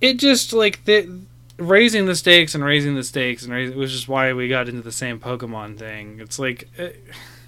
it 0.00 0.18
just 0.18 0.52
like 0.52 0.84
the 0.84 1.20
raising 1.58 2.04
the 2.06 2.14
stakes 2.14 2.54
and 2.54 2.62
raising 2.62 2.94
the 2.96 3.04
stakes 3.04 3.44
and 3.44 3.54
it 3.54 3.74
was 3.76 3.90
just 3.92 4.08
why 4.08 4.32
we 4.34 4.46
got 4.48 4.68
into 4.68 4.82
the 4.82 4.92
same 4.92 5.18
Pokemon 5.18 5.78
thing. 5.78 6.18
It's 6.20 6.38
like, 6.38 6.68
eh, 6.78 6.90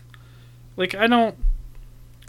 like 0.76 0.94
I 0.94 1.06
don't, 1.06 1.36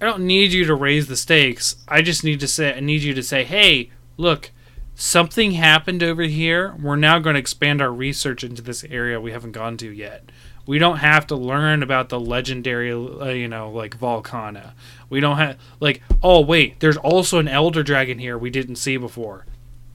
I 0.02 0.06
don't 0.06 0.26
need 0.26 0.54
you 0.54 0.66
to 0.66 0.76
raise 0.76 1.08
the 1.08 1.18
stakes. 1.18 1.76
I 1.88 2.02
just 2.02 2.24
need 2.24 2.40
to 2.40 2.48
say, 2.48 2.74
I 2.76 2.80
need 2.80 3.02
you 3.02 3.14
to 3.14 3.24
say, 3.24 3.44
hey, 3.44 3.92
look, 4.18 4.52
something 4.96 5.52
happened 5.52 6.02
over 6.04 6.24
here. 6.24 6.76
We're 6.82 6.96
now 6.96 7.20
going 7.20 7.34
to 7.34 7.40
expand 7.40 7.82
our 7.82 7.92
research 7.92 8.44
into 8.44 8.62
this 8.62 8.84
area 8.86 9.20
we 9.20 9.32
haven't 9.32 9.52
gone 9.52 9.76
to 9.78 9.90
yet. 9.92 10.32
We 10.66 10.78
don't 10.78 10.98
have 10.98 11.26
to 11.28 11.36
learn 11.36 11.82
about 11.82 12.10
the 12.10 12.20
legendary, 12.20 12.92
uh, 12.92 13.26
you 13.30 13.48
know, 13.48 13.72
like 13.72 14.00
Velkhana. 14.00 14.74
We 15.10 15.20
don't 15.20 15.38
have 15.38 15.58
like, 15.80 16.02
oh 16.22 16.42
wait, 16.42 16.80
there's 16.80 16.98
also 16.98 17.40
an 17.40 17.48
Elder 17.48 17.82
Dragon 17.82 18.20
here 18.20 18.38
we 18.38 18.52
didn't 18.52 18.76
see 18.76 18.96
before. 18.98 19.46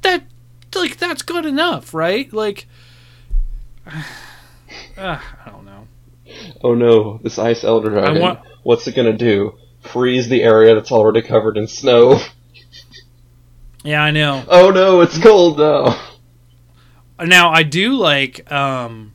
That, 0.03 0.25
like, 0.75 0.97
that's 0.97 1.23
good 1.23 1.47
enough, 1.47 1.95
right? 1.95 2.31
Like, 2.33 2.67
uh, 3.87 3.93
I 4.97 5.51
don't 5.51 5.65
know. 5.65 5.87
Oh 6.63 6.75
no, 6.75 7.21
this 7.23 7.39
ice 7.39 7.63
elder 7.65 7.91
dragon. 7.91 8.21
want- 8.21 8.41
What's 8.65 8.87
it 8.89 8.95
gonna 8.97 9.13
do? 9.17 9.57
Freeze 9.85 10.29
the 10.29 10.43
area 10.43 10.75
that's 10.75 10.93
already 10.93 11.23
covered 11.23 11.57
in 11.57 11.67
snow. 11.67 12.21
Yeah, 13.87 14.03
I 14.03 14.13
know. 14.13 14.43
Oh 14.49 14.71
no, 14.71 15.03
it's 15.03 15.19
cold 15.23 15.59
now. 15.59 16.01
Now 17.21 17.51
I 17.51 17.63
do 17.63 17.93
like 17.93 18.51
um 18.51 19.13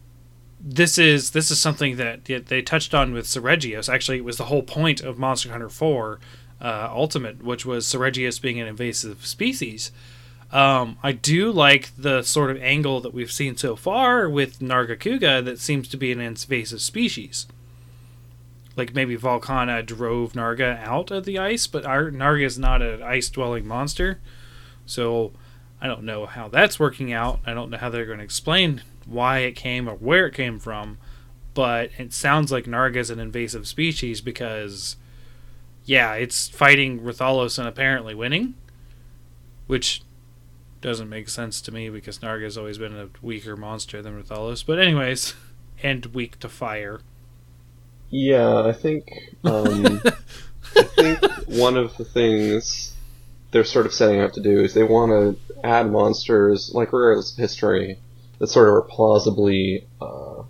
this 0.60 0.98
is 0.98 1.32
this 1.32 1.50
is 1.50 1.60
something 1.60 1.96
that 1.98 2.26
they 2.26 2.62
touched 2.62 2.94
on 2.94 3.12
with 3.12 3.26
Seregios. 3.26 3.92
Actually, 3.92 4.18
it 4.18 4.26
was 4.26 4.38
the 4.38 4.46
whole 4.46 4.62
point 4.62 5.02
of 5.02 5.18
Monster 5.18 5.52
Hunter 5.52 5.70
4 5.70 6.20
uh, 6.62 6.90
Ultimate, 6.92 7.42
which 7.44 7.66
was 7.66 7.86
Seregios 7.86 8.42
being 8.42 8.60
an 8.60 8.68
invasive 8.68 9.26
species. 9.26 9.92
Um, 10.52 10.98
I 11.04 11.12
do 11.14 11.52
like 11.52 11.92
the 11.98 12.22
sort 12.24 12.52
of 12.52 12.62
angle 12.62 13.02
that 13.02 13.14
we've 13.14 13.32
seen 13.32 13.56
so 13.56 13.76
far 13.76 14.28
with 14.30 14.60
Nargacuga 14.60 15.44
that 15.46 15.60
seems 15.60 15.88
to 15.90 15.98
be 15.98 16.12
an 16.12 16.20
invasive 16.20 16.82
species. 16.82 17.48
Like 18.80 18.96
maybe 18.96 19.16
Velkhana 19.16 19.86
drove 19.86 20.34
Narga 20.34 20.82
out 20.82 21.12
of 21.12 21.26
the 21.26 21.38
ice, 21.38 21.68
but 21.68 21.86
our, 21.86 22.10
Narga 22.10 22.46
is 22.46 22.58
not 22.58 22.82
an 22.82 23.04
ice 23.04 23.30
dwelling 23.30 23.68
monster. 23.68 24.20
So 24.86 25.34
I 25.82 25.88
don't 25.88 26.04
know 26.04 26.26
how 26.26 26.48
that's 26.48 26.80
working 26.80 27.14
out. 27.14 27.42
I 27.46 27.54
don't 27.54 27.70
know 27.70 27.78
how 27.78 27.90
they're 27.90 28.06
going 28.06 28.18
to 28.18 28.24
explain 28.24 28.82
why 29.06 29.40
it 29.40 29.52
came 29.52 29.88
or 29.88 29.96
where 29.96 30.28
it 30.28 30.34
came 30.34 30.60
from. 30.60 30.98
But 31.54 31.92
it 31.98 32.14
sounds 32.14 32.52
like 32.52 32.66
Narga 32.66 32.96
is 32.96 33.10
an 33.10 33.20
invasive 33.20 33.68
species 33.68 34.22
because, 34.22 34.96
yeah, 35.84 36.14
it's 36.14 36.48
fighting 36.48 37.02
Rathalos 37.02 37.60
and 37.60 37.68
apparently 37.68 38.16
winning, 38.16 38.56
which 39.68 40.02
doesn't 40.82 41.10
make 41.10 41.28
sense 41.28 41.60
to 41.62 41.74
me 41.74 41.90
because 41.90 42.20
Narga 42.20 42.44
has 42.44 42.58
always 42.58 42.78
been 42.78 42.96
a 42.96 43.10
weaker 43.22 43.58
monster 43.58 44.02
than 44.02 44.22
Rathalos. 44.22 44.66
But 44.66 44.80
anyways, 44.80 45.34
and 45.84 46.06
weak 46.08 46.40
to 46.40 46.50
fire. 46.50 47.02
Yeah, 48.10 48.64
I 48.64 48.74
think 48.74 49.12
um, 49.44 50.02
I 50.76 50.84
think 50.84 51.20
one 51.48 51.78
of 51.78 51.96
the 51.98 52.06
things 52.06 52.94
they're 53.52 53.64
sort 53.64 53.86
of 53.86 53.94
setting 53.94 54.20
out 54.20 54.34
to 54.34 54.42
do 54.42 54.60
is 54.60 54.74
they 54.74 54.84
want 54.84 55.12
to 55.12 55.58
add 55.64 55.92
monsters, 55.92 56.72
like 56.74 56.94
regardless 56.94 57.32
of 57.32 57.38
history, 57.38 58.00
that 58.40 58.48
sort 58.48 58.68
of 58.68 58.76
are 58.76 58.82
plausibly 58.82 59.88
uh, 60.02 60.44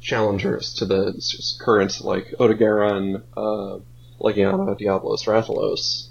challengers 0.00 0.74
to 0.74 0.86
the 0.86 1.58
current, 1.60 2.00
like 2.00 2.34
Odogaron, 2.38 3.22
uh, 3.36 3.78
Legiana, 4.20 4.76
Diablos, 4.76 5.24
Rathalos. 5.24 6.08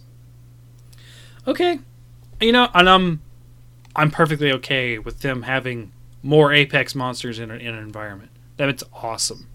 Okay, 1.48 1.80
you 2.42 2.52
know, 2.52 2.70
and 2.74 2.90
I'm 2.90 3.22
I'm 3.96 4.12
perfectly 4.12 4.52
okay 4.54 5.00
with 5.00 5.22
them 5.22 5.44
having 5.44 5.92
more 6.22 6.54
apex 6.54 6.94
monsters 6.94 7.40
in, 7.40 7.50
a, 7.52 7.56
in 7.56 7.74
an 7.74 7.84
environment. 7.84 8.32
That's 8.58 8.84
awesome. 8.94 9.48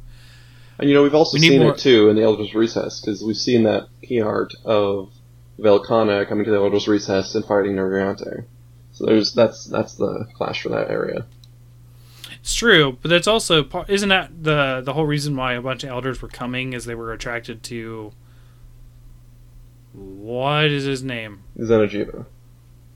And 0.83 0.89
you 0.91 0.97
know, 0.97 1.03
we've 1.05 1.15
also 1.15 1.37
We 1.37 1.41
seen 1.47 1.63
more- 1.63 1.73
it 1.73 1.79
too 1.79 2.09
in 2.11 2.17
the 2.17 2.23
Elder's 2.23 2.55
Recess, 2.55 3.01
because 3.01 3.23
we've 3.23 3.37
seen 3.37 3.63
that 3.63 3.87
key 4.03 4.21
art 4.21 4.53
of 4.65 5.11
Velkhana 5.61 6.29
coming 6.29 6.45
to 6.45 6.51
the 6.51 6.57
Elder's 6.57 6.89
Recess 6.89 7.35
and 7.37 7.45
fighting 7.45 7.77
Nergigante. 7.77 8.45
So 8.91 9.07
there's 9.07 9.33
that's 9.33 9.65
that's 9.65 9.95
the 9.95 10.27
clash 10.35 10.61
for 10.63 10.71
that 10.71 10.91
area. 10.91 11.25
It's 12.41 12.55
true, 12.55 12.99
but 13.01 13.09
that's 13.11 13.29
also 13.29 13.63
part. 13.63 13.89
Isn't 13.89 14.09
that 14.09 14.43
the 14.43 14.83
the 14.85 14.93
whole 14.93 15.07
reason 15.07 15.37
why 15.37 15.53
a 15.55 15.63
bunch 15.63 15.85
of 15.85 15.91
elders 15.91 16.21
were 16.21 16.29
coming? 16.29 16.73
Is 16.73 16.85
they 16.85 16.97
were 16.97 17.13
attracted 17.13 17.63
to 17.65 18.13
what 19.93 20.65
is 20.67 20.85
his 20.85 21.03
name? 21.03 21.43
Xeno'jiiva. 21.59 22.27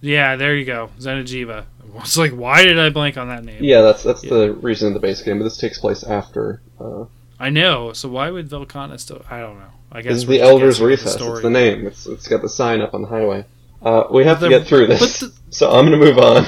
Yeah, 0.01 0.37
there 0.37 0.57
you 0.57 0.65
go, 0.65 0.91
Xeno'jiiva. 0.99 1.65
It's 1.99 2.17
like, 2.17 2.33
why 2.33 2.65
did 2.65 2.79
I 2.79 2.91
blank 2.91 3.17
on 3.17 3.29
that 3.29 3.45
name? 3.45 3.63
Yeah, 3.63 3.83
that's 3.83 4.03
that's 4.03 4.23
the 4.23 4.53
reason 4.53 4.89
in 4.89 4.95
the 4.95 5.01
base 5.01 5.23
game, 5.23 5.39
but 5.39 5.45
this 5.45 5.57
takes 5.57 5.79
place 5.79 6.03
after. 6.03 6.61
Uh, 6.81 7.05
I 7.39 7.51
know. 7.51 7.93
So 7.93 8.09
why 8.09 8.31
would 8.31 8.49
Velkhana 8.49 8.99
still? 8.99 9.23
I 9.31 9.41
don't 9.41 9.59
know. 9.59 9.71
I 9.93 10.03
guess 10.03 10.13
this 10.13 10.23
is 10.23 10.27
the 10.27 10.41
Elder's 10.41 10.81
Recess. 10.81 11.13
story. 11.15 11.33
it's 11.35 11.43
the 11.43 11.51
name. 11.51 11.87
It's 11.87 12.07
it's 12.07 12.29
got 12.29 12.43
the 12.43 12.49
sign 12.49 12.81
up 12.81 12.95
on 12.95 13.03
the 13.03 13.09
highway. 13.09 13.45
Uh, 13.83 14.05
we 14.11 14.25
have 14.25 14.41
But 14.41 14.49
to 14.49 14.59
get 14.59 14.67
through 14.67 14.87
this, 14.89 15.21
but 15.21 15.31
so 15.51 15.71
I'm 15.71 15.85
gonna 15.85 15.99
move 15.99 16.19
on. 16.19 16.47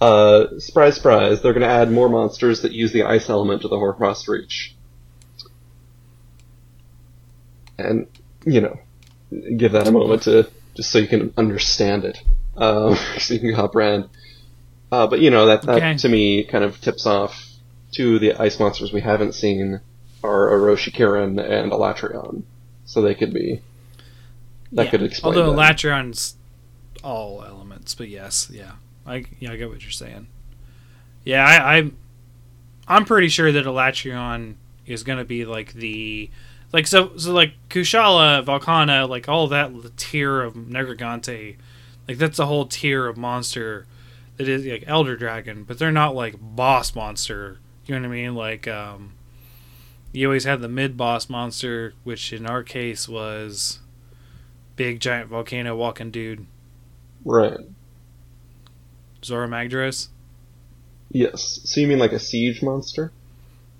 Uh, 0.00 0.58
surprise, 0.58 0.96
surprise! 0.96 1.42
They're 1.42 1.52
gonna 1.52 1.66
add 1.66 1.90
more 1.92 2.08
monsters 2.08 2.62
that 2.62 2.72
use 2.72 2.92
the 2.92 3.04
ice 3.04 3.28
element 3.30 3.62
to 3.62 3.68
the 3.68 3.76
Hoarfrost 3.76 4.26
Reach, 4.26 4.74
and 7.78 8.06
you 8.44 8.60
know, 8.60 8.78
give 9.56 9.72
that 9.72 9.86
a 9.86 9.92
moment 9.92 10.22
to 10.22 10.48
just 10.74 10.90
so 10.90 10.98
you 10.98 11.06
can 11.06 11.32
understand 11.36 12.04
it, 12.04 12.18
um, 12.56 12.96
so 13.18 13.34
you 13.34 13.40
can 13.40 13.54
comprehend. 13.54 14.08
Uh, 14.90 15.06
but 15.06 15.20
you 15.20 15.30
know 15.30 15.46
that 15.46 15.62
that 15.62 15.76
Okay. 15.76 15.96
to 15.98 16.08
me 16.08 16.44
kind 16.44 16.64
of 16.64 16.80
tips 16.80 17.06
off 17.06 17.46
to 17.92 18.18
the 18.18 18.34
ice 18.40 18.58
monsters 18.58 18.92
we 18.92 19.00
haven't 19.00 19.32
seen 19.34 19.80
are 20.24 20.48
Oroshi 20.50 20.92
Kirin 20.92 21.38
and 21.40 21.72
Alatreon, 21.72 22.42
so 22.84 23.02
they 23.02 23.14
could 23.14 23.32
be 23.34 23.60
that 24.72 24.84
Yeah. 24.84 24.90
could 24.90 25.02
explain. 25.02 25.36
Although 25.36 25.54
that. 25.54 25.76
Latrion's 25.76 26.36
all 27.02 27.42
elements, 27.44 27.94
but 27.94 28.08
yes, 28.08 28.48
yeah, 28.52 28.72
I 29.06 29.24
yeah 29.40 29.52
I 29.52 29.56
get 29.56 29.68
what 29.68 29.82
you're 29.82 29.90
saying. 29.90 30.26
Yeah, 31.24 31.44
I, 31.44 31.76
I'm 31.78 31.96
I'm 32.88 33.04
pretty 33.04 33.28
sure 33.28 33.50
that 33.52 33.64
Alatreon 33.64 34.54
is 34.86 35.02
gonna 35.02 35.24
be 35.24 35.44
like 35.44 35.72
the 35.74 36.30
like 36.72 36.86
so 36.86 37.16
so 37.16 37.32
like 37.32 37.52
Kushala, 37.68 38.44
Velkhana, 38.44 39.08
like 39.08 39.28
all 39.28 39.46
that 39.48 39.70
tier 39.96 40.40
of 40.42 40.54
Nergigante, 40.54 41.56
like 42.08 42.18
that's 42.18 42.38
a 42.38 42.46
whole 42.46 42.66
tier 42.66 43.06
of 43.06 43.16
monster 43.16 43.86
that 44.36 44.48
is 44.48 44.64
like 44.64 44.84
Elder 44.86 45.16
Dragon, 45.16 45.64
but 45.64 45.78
they're 45.78 45.92
not 45.92 46.14
like 46.14 46.36
boss 46.40 46.94
monster. 46.94 47.58
You 47.86 47.94
know 47.94 48.08
what 48.08 48.14
I 48.14 48.20
mean? 48.20 48.34
Like 48.34 48.68
um, 48.68 49.14
you 50.12 50.26
always 50.26 50.44
had 50.44 50.60
the 50.60 50.68
mid 50.68 50.96
boss 50.96 51.28
monster, 51.28 51.94
which 52.04 52.32
in 52.32 52.46
our 52.46 52.62
case 52.62 53.08
was 53.08 53.80
big 54.76 55.00
giant 55.00 55.28
volcano 55.28 55.76
walking 55.76 56.10
dude 56.10 56.46
Right. 57.24 57.58
Zorah 59.24 59.48
Magdaros. 59.48 60.08
Yes. 61.10 61.60
So 61.64 61.80
you 61.80 61.86
mean 61.86 61.98
like 61.98 62.12
a 62.12 62.18
siege 62.18 62.62
monster? 62.62 63.12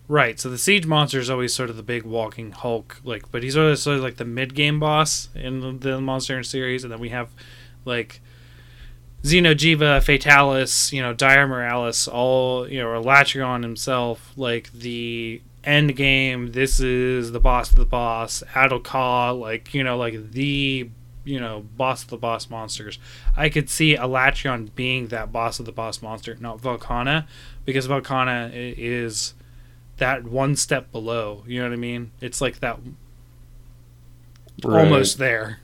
Right. 0.09 0.38
So 0.38 0.50
the 0.50 0.59
siege 0.59 0.87
monster 0.87 1.18
is 1.18 1.30
always 1.30 1.54
sort 1.54 1.71
of 1.71 1.76
the 1.76 1.82
big 1.82 2.04
walking 2.04 2.52
Hulk, 2.52 3.00
like, 3.04 3.30
but 3.32 3.42
he's 3.42 3.56
always 3.56 3.80
sort 3.80 3.97
of 3.97 4.02
like 4.02 4.16
the 4.16 4.25
mid 4.25 4.54
game 4.54 4.78
boss 4.78 5.28
in 5.35 5.61
the, 5.61 5.73
the 5.73 6.00
Monster 6.00 6.35
Hunter 6.35 6.44
series, 6.44 6.85
and 6.85 6.92
then 6.92 7.00
we 7.00 7.09
have 7.09 7.30
like 7.85 8.21
Xeno'jiiva, 9.23 10.00
Fatalis, 10.02 10.93
you 10.93 11.00
know, 11.00 11.12
Dire 11.14 11.47
Miralis, 11.47 12.12
all 12.12 12.69
you 12.69 12.81
know, 12.81 12.88
or 12.88 13.00
Latrion 13.02 13.62
himself, 13.62 14.33
like 14.37 14.73
the 14.73 15.41
end 15.64 15.95
game. 15.97 16.52
This 16.52 16.81
is 16.81 17.31
the 17.33 17.38
boss 17.41 17.71
of 17.71 17.76
the 17.76 17.85
boss, 17.85 18.43
Adalka, 18.52 19.38
like 19.38 19.75
you 19.75 19.85
know, 19.85 19.97
like 19.97 20.33
the 20.33 20.91
you 21.25 21.38
know 21.38 21.64
boss 21.76 22.02
of 22.02 22.11
the 22.11 22.17
boss 22.17 22.50
monsters. 22.50 22.99
I 23.37 23.49
could 23.49 23.71
see 23.71 23.97
Alatreon 23.97 24.75
being 24.75 25.09
that 25.09 25.31
boss 25.31 25.61
of 25.61 25.67
the 25.67 25.73
boss 25.73 26.02
monster, 26.02 26.37
not 26.41 26.61
Velkhana, 26.61 27.26
because 27.64 27.87
Velkhana 27.87 28.50
is 28.52 29.35
that 29.99 30.25
one 30.25 30.57
step 30.57 30.91
below. 30.91 31.45
You 31.47 31.61
know 31.61 31.69
what 31.69 31.75
I 31.75 31.76
mean? 31.76 32.11
It's 32.21 32.41
like 32.41 32.59
that 32.59 32.81
Right. 34.64 34.85
almost 34.85 35.19
there. 35.19 35.59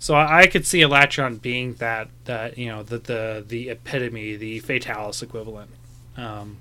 So 0.00 0.14
I, 0.14 0.40
I 0.42 0.46
could 0.46 0.64
see 0.64 0.80
Alatreon 0.80 1.42
being 1.42 1.74
that 1.74 2.08
that 2.24 2.56
you 2.58 2.66
know 2.66 2.82
the 2.82 2.98
the 2.98 3.44
the 3.46 3.70
epitome, 3.70 4.36
the 4.36 4.60
Fatalis 4.60 5.22
equivalent. 5.22 5.70
Um, 6.16 6.56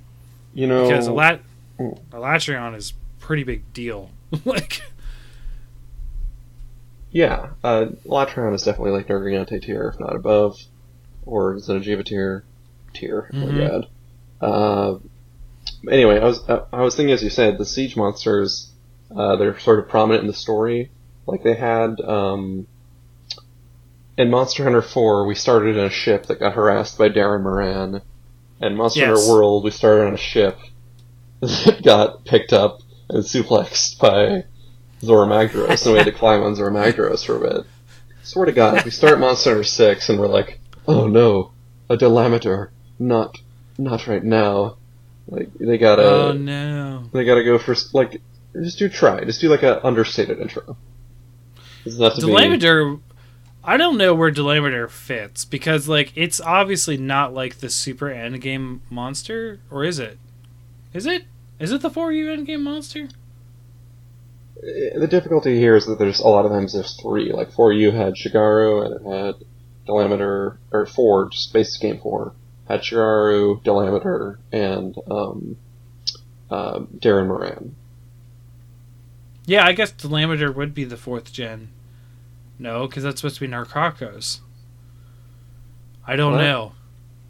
You 0.53 0.67
know. 0.67 0.83
because 0.87 1.07
Elat- 1.07 1.41
Mm. 1.79 1.99
Alatreon 2.09 2.75
is 2.75 2.93
pretty 3.19 3.43
big 3.43 3.71
deal. 3.73 4.09
like 4.45 4.81
Yeah, 7.11 7.51
uh, 7.63 7.87
Latron 8.05 8.53
is 8.53 8.63
definitely 8.63 8.91
like 8.91 9.07
Nergigante 9.07 9.61
tier, 9.61 9.91
if 9.93 9.99
not 9.99 10.15
above, 10.15 10.57
or 11.25 11.55
Xeno'jiiva 11.55 12.05
tier. 12.05 12.43
Tier, 12.93 13.29
oh 13.33 13.35
Mhm. 13.37 13.51
my 13.53 13.67
god. 13.67 13.87
Uh, 14.41 14.99
anyway, 15.91 16.19
I 16.19 16.23
was 16.25 16.47
uh, 16.49 16.65
I 16.73 16.81
was 16.81 16.95
thinking 16.95 17.13
as 17.13 17.23
you 17.23 17.29
said, 17.29 17.57
the 17.57 17.65
siege 17.65 17.95
monsters, 17.95 18.71
uh, 19.15 19.35
they're 19.35 19.57
sort 19.59 19.79
of 19.79 19.87
prominent 19.87 20.21
in 20.21 20.27
the 20.27 20.33
story. 20.33 20.89
Like 21.27 21.43
they 21.43 21.53
had 21.53 21.99
um, 22.01 22.65
in 24.17 24.31
Monster 24.31 24.63
Hunter 24.63 24.81
4, 24.81 25.25
we 25.27 25.35
started 25.35 25.77
in 25.77 25.85
a 25.85 25.89
ship 25.89 26.25
that 26.25 26.39
got 26.39 26.53
harassed 26.53 26.97
by 26.97 27.09
Dah'ren 27.09 27.43
Mohran, 27.43 28.01
and 28.59 28.75
Monster 28.75 29.01
Yes. 29.01 29.09
Hunter 29.09 29.31
World, 29.31 29.63
we 29.63 29.71
started 29.71 30.07
on 30.07 30.13
a 30.15 30.17
ship 30.17 30.57
that 31.39 31.81
got 31.83 32.25
picked 32.25 32.51
up 32.51 32.81
and 33.09 33.23
suplexed 33.23 33.99
by 33.99 34.45
Zorah 35.01 35.27
Magdaros, 35.27 35.85
and 35.85 35.93
we 35.93 35.99
had 35.99 36.05
to 36.07 36.11
climb 36.17 36.41
on 36.41 36.55
Zorah 36.55 36.71
Magdaros 36.71 37.25
for 37.25 37.37
a 37.37 37.49
bit. 37.49 37.65
Swear 38.23 38.47
to 38.47 38.51
God, 38.51 38.83
we 38.83 38.91
start 38.91 39.19
Monster 39.19 39.51
Hunter 39.51 39.63
6, 39.63 40.09
and 40.09 40.19
we're 40.19 40.27
like, 40.27 40.59
oh 40.87 41.07
no, 41.07 41.51
a 41.89 41.95
Dalamadur, 41.95 42.69
not, 42.99 43.37
not 43.77 44.07
right 44.07 44.23
now. 44.23 44.77
Like, 45.27 45.53
they 45.59 45.77
gotta, 45.77 46.03
oh 46.03 46.31
no. 46.31 47.03
they 47.13 47.23
gotta 47.23 47.43
go 47.43 47.59
for, 47.59 47.75
like, 47.93 48.21
just 48.55 48.79
do 48.79 48.89
try, 48.89 49.23
just 49.25 49.41
do 49.41 49.49
like 49.49 49.63
a 49.63 49.85
understated 49.85 50.39
intro. 50.39 50.75
Doesn't 51.83 52.01
have 52.03 52.15
to 52.15 52.25
be- 52.25 52.31
Dalamadur 52.33 52.99
I 53.69 53.75
don't 53.75 53.97
know 53.97 54.15
where 54.15 54.31
Dalamadur 54.31 54.89
fits 54.89 55.43
because 55.43 55.89
like 55.89 56.13
it's 56.15 56.39
obviously 56.39 56.95
not 56.95 57.33
like 57.33 57.57
the 57.57 57.69
super 57.69 58.05
endgame 58.05 58.79
monster 58.89 59.59
or 59.69 59.83
is 59.83 59.99
it? 59.99 60.17
Is 60.93 61.05
it? 61.05 61.25
Is 61.59 61.73
it 61.73 61.81
the 61.81 61.89
4U 61.89 62.27
endgame 62.27 62.61
monster? 62.61 63.09
Uh, 64.57 64.99
the 64.99 65.07
difficulty 65.09 65.59
here 65.59 65.75
is 65.75 65.85
that 65.85 65.99
there's 65.99 66.21
a 66.21 66.27
lot 66.29 66.45
of 66.45 66.51
times 66.51 66.73
there's 66.73 66.95
three. 67.01 67.33
Like 67.33 67.51
four 67.51 67.73
U 67.73 67.91
had 67.91 68.13
Shagaru 68.13 68.85
and 68.85 68.95
it 68.95 69.13
had 69.13 69.35
Dalamadur 69.85 70.57
or 70.71 70.85
four, 70.85 71.29
just 71.29 71.51
basic 71.51 71.81
game 71.81 71.99
four. 71.99 72.33
Had 72.69 72.83
Shagaru, 72.83 73.61
Dalamadur, 73.63 74.37
and 74.49 74.95
um, 75.11 75.57
uh, 76.49 76.79
Dah'ren 76.99 77.27
Mohran. 77.27 77.71
Yeah, 79.45 79.65
I 79.65 79.73
guess 79.73 79.91
Dalamadur 79.91 80.55
would 80.55 80.73
be 80.73 80.85
the 80.85 80.97
fourth 80.97 81.33
gen. 81.33 81.73
No, 82.59 82.87
because 82.87 83.03
that's 83.03 83.21
supposed 83.21 83.35
to 83.35 83.41
be 83.41 83.47
Nakarkos. 83.47 84.39
I 86.05 86.15
don't 86.15 86.33
What? 86.33 86.41
know. 86.41 86.71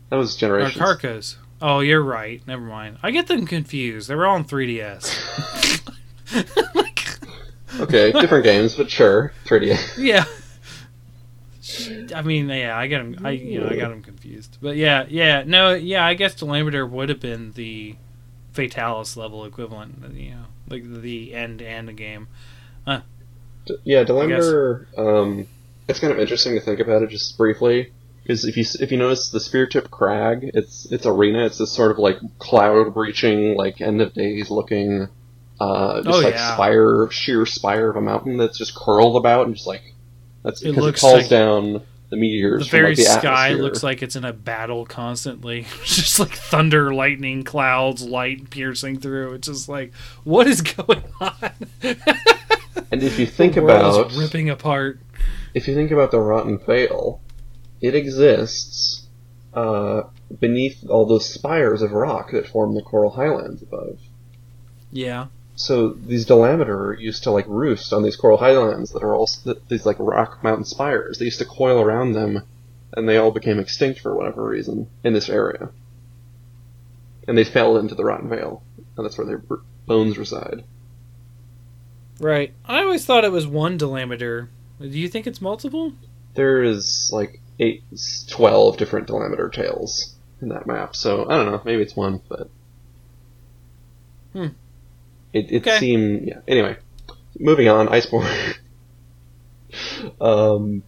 That 0.09 0.17
was 0.17 0.35
Generations. 0.35 0.81
Nakarkos. 0.81 1.35
Oh, 1.61 1.79
you're 1.79 2.03
right. 2.03 2.41
Never 2.47 2.61
mind. 2.63 2.97
I 3.01 3.11
get 3.11 3.27
them 3.27 3.45
confused. 3.47 4.07
They 4.09 4.15
were 4.15 4.27
all 4.27 4.35
on 4.35 4.45
3DS. 4.45 5.83
Okay, 7.79 8.11
different 8.11 8.43
games, 8.43 8.73
but 8.75 8.89
sure, 8.89 9.33
3D. 9.45 9.77
yeah. 9.99 10.23
I 12.15 12.21
mean, 12.23 12.49
yeah, 12.49 12.75
I 12.75 12.87
got 12.87 12.99
them. 12.99 13.25
I 13.25 13.31
you 13.31 13.59
know 13.61 13.67
I 13.67 13.75
got 13.75 13.91
him 13.91 14.01
confused. 14.01 14.57
But 14.61 14.77
yeah, 14.77 15.05
yeah, 15.09 15.43
no, 15.45 15.73
yeah. 15.75 16.03
I 16.03 16.15
guess 16.15 16.33
Dalamadur 16.33 16.89
would 16.89 17.09
have 17.09 17.19
been 17.19 17.51
the 17.51 17.95
Fatalis 18.53 19.15
level 19.15 19.45
equivalent. 19.45 20.11
You 20.15 20.31
know, 20.31 20.45
like 20.69 21.01
the 21.01 21.35
end 21.35 21.61
and 21.61 21.87
the 21.87 21.93
game. 21.93 22.29
D- 23.67 23.75
yeah, 23.84 24.03
Dalamadur. 24.03 24.86
Um, 24.97 25.47
it's 25.88 25.99
kind 25.99 26.12
of 26.13 26.19
interesting 26.19 26.53
to 26.56 26.62
think 26.62 26.80
about 26.80 27.01
it 27.03 27.10
just 27.10 27.38
briefly. 27.38 27.91
Because 28.23 28.43
if 28.45 28.58
you 28.58 28.65
if 28.82 28.91
you 28.91 28.97
notice 28.97 29.30
the 29.30 29.39
spear 29.39 29.67
tip 29.67 29.89
crag, 29.89 30.51
its 30.53 30.91
its 30.91 31.06
arena, 31.06 31.45
it's 31.45 31.58
this 31.60 31.71
sort 31.71 31.91
of 31.91 31.97
like 31.97 32.17
cloud 32.39 32.93
breaching, 32.93 33.56
like 33.56 33.80
end 33.80 34.01
of 34.01 34.13
days 34.13 34.49
looking, 34.49 35.08
uh, 35.62 36.01
just 36.01 36.17
Oh, 36.17 36.21
like 36.21 36.34
yeah. 36.34 36.53
spire, 36.53 37.10
sheer 37.10 37.45
spire 37.45 37.89
of 37.89 37.95
a 37.95 38.01
mountain 38.01 38.36
that's 38.38 38.58
just 38.58 38.75
curled 38.75 39.15
about 39.15 39.45
and 39.47 39.56
just 39.56 39.65
like 39.67 39.93
that's 40.43 40.62
It 40.62 40.65
because 40.69 40.77
it, 40.77 40.82
looks 40.86 41.01
calls 41.01 41.13
like- 41.21 41.30
down 41.30 41.82
the 42.10 42.15
meteors. 42.17 42.63
The 42.63 42.69
from, 42.69 42.77
very 42.80 42.89
like, 42.89 42.97
the 42.97 43.03
sky 43.03 43.47
atmosphere. 43.47 43.63
looks 43.63 43.84
like 43.84 44.01
it's 44.03 44.15
in 44.17 44.25
a 44.25 44.34
battle 44.34 44.86
constantly. 44.86 45.62
just 45.86 46.19
like 46.19 46.32
thunder, 46.34 46.93
lightning, 46.93 47.43
clouds, 47.43 48.03
light 48.03 48.49
piercing 48.49 48.99
through. 48.99 49.34
It's 49.36 49.47
just 49.47 49.69
like, 49.69 49.93
what 50.25 50.47
is 50.47 50.62
going 50.75 51.03
on? 51.21 51.34
And 52.91 53.03
if 53.03 53.19
you 53.19 53.25
think 53.25 53.55
The 53.55 53.63
about 53.63 54.13
ripping 54.15 54.49
apart. 54.49 54.99
if 55.53 55.67
you 55.67 55.75
think 55.75 55.91
about 55.91 56.11
the 56.11 56.19
Rotten 56.19 56.57
Vale, 56.57 57.21
it 57.81 57.95
exists 57.95 59.07
uh, 59.53 60.03
beneath 60.39 60.87
all 60.89 61.05
those 61.05 61.27
spires 61.27 61.81
of 61.81 61.91
rock 61.91 62.31
that 62.31 62.47
form 62.47 62.75
the 62.75 62.81
Coral 62.81 63.11
Highlands 63.11 63.61
above. 63.61 63.99
Yeah. 64.91 65.27
So 65.55 65.89
these 65.89 66.25
Dalamadur 66.25 66.99
used 66.99 67.23
to 67.23 67.31
like 67.31 67.45
roost 67.47 67.91
on 67.91 68.03
these 68.03 68.15
coral 68.15 68.37
highlands 68.37 68.91
that 68.91 69.01
are 69.03 69.15
all 69.15 69.27
these 69.69 69.85
like 69.87 69.97
rock 69.99 70.43
mountain 70.43 70.65
spires. 70.65 71.17
They 71.17 71.25
used 71.25 71.39
to 71.39 71.45
coil 71.45 71.81
around 71.81 72.13
them, 72.13 72.43
and 72.93 73.09
they 73.09 73.17
all 73.17 73.31
became 73.31 73.59
extinct 73.59 73.99
for 73.99 74.15
whatever 74.15 74.47
reason 74.47 74.87
in 75.03 75.13
this 75.13 75.29
area. 75.29 75.69
And 77.27 77.35
they 77.37 77.43
fell 77.43 77.77
into 77.77 77.95
the 77.95 78.05
Rotten 78.05 78.29
Vale, 78.29 78.61
and 78.95 79.05
that's 79.05 79.17
where 79.17 79.25
their 79.25 79.41
bones 79.87 80.17
reside. 80.19 80.63
Right. 82.19 82.53
I 82.65 82.82
always 82.82 83.06
thought 83.06 83.23
it 83.23 83.32
was 83.32 83.45
one 83.47 83.77
Dalamadur. 83.77 84.47
Do 84.80 84.88
you 84.88 85.08
think 85.08 85.27
it's 85.27 85.41
multiple? 85.41 85.93
There 86.36 86.63
is 86.63 87.10
like 87.12 87.39
eight, 87.60 87.84
twelve 88.27 88.77
different 88.77 89.08
Dalamadur 89.08 89.51
tails 89.51 90.15
in 90.41 90.49
that 90.49 90.67
map. 90.67 90.95
So 90.95 91.27
I 91.30 91.36
don't 91.36 91.45
know. 91.51 91.62
Maybe 91.65 91.82
it's 91.82 91.95
one, 91.95 92.21
but 92.30 92.49
Hmm. 94.34 94.47
it 95.34 95.51
it 95.51 95.62
Okay. 95.67 95.80
seemed 95.80 96.27
yeah. 96.27 96.39
Anyway, 96.47 96.77
moving 97.39 97.67
on. 97.67 97.88
Iceborne. 97.88 98.56
um. 100.21 100.84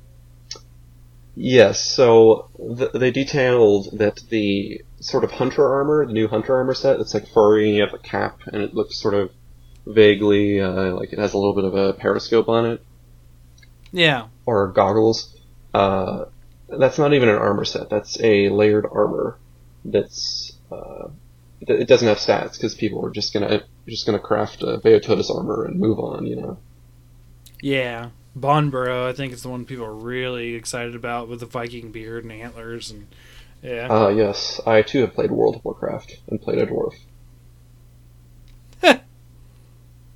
Yes. 1.35 1.79
So 1.85 2.49
th- 2.77 2.91
they 2.93 3.11
detailed 3.11 3.97
that 3.97 4.21
the 4.29 4.81
sort 4.99 5.23
of 5.23 5.31
hunter 5.31 5.65
armor, 5.65 6.05
the 6.05 6.13
new 6.13 6.27
hunter 6.27 6.55
armor 6.55 6.73
set, 6.73 6.99
it's 6.99 7.13
like 7.13 7.27
furry 7.27 7.67
and 7.67 7.75
you 7.75 7.81
have 7.81 7.93
a 7.93 7.97
cap, 7.99 8.39
and 8.47 8.61
it 8.61 8.73
looks 8.73 8.97
sort 8.99 9.13
of 9.13 9.31
vaguely 9.89 10.61
uh, 10.61 10.93
like 10.93 11.11
it 11.11 11.19
has 11.19 11.33
a 11.33 11.37
little 11.37 11.55
bit 11.55 11.65
of 11.65 11.73
a 11.75 11.93
periscope 11.93 12.47
on 12.47 12.65
it 12.65 12.81
Yeah. 13.91 14.27
or 14.45 14.67
goggles. 14.67 15.35
Uh, 15.73 16.25
that's 16.67 16.99
not 16.99 17.13
even 17.13 17.27
an 17.29 17.35
armor 17.35 17.65
set. 17.65 17.89
That's 17.89 18.19
a 18.21 18.49
layered 18.49 18.85
armor. 18.89 19.37
That's 19.83 20.53
uh, 20.71 21.07
it 21.61 21.69
it 21.81 21.87
doesn't 21.87 22.07
have 22.07 22.17
stats 22.17 22.53
because 22.53 22.75
people 22.75 23.03
are 23.05 23.09
just 23.11 23.33
gonna 23.33 23.63
just 23.87 24.05
gonna 24.05 24.19
craft 24.19 24.61
a 24.61 24.77
Beotodus 24.77 25.35
armor 25.35 25.65
and 25.65 25.79
move 25.79 25.99
on. 25.99 26.25
You 26.27 26.35
know. 26.35 26.57
Yeah. 27.61 28.09
Banbaro, 28.37 29.07
I 29.07 29.13
think 29.13 29.33
it's 29.33 29.41
the 29.41 29.49
one 29.49 29.65
people 29.65 29.85
are 29.85 29.93
really 29.93 30.53
excited 30.53 30.95
about 30.95 31.27
with 31.27 31.39
the 31.39 31.45
Viking 31.47 31.91
beard 31.91 32.23
and 32.23 32.31
antlers 32.31 32.91
and 32.91 33.07
yeah. 33.63 33.87
Ah, 33.89 34.09
yes. 34.09 34.61
I 34.65 34.83
too 34.83 35.01
have 35.01 35.13
played 35.13 35.31
World 35.31 35.55
of 35.57 35.65
Warcraft 35.65 36.19
and 36.29 36.39
played 36.41 36.59
a 36.59 36.67
dwarf. 36.67 36.93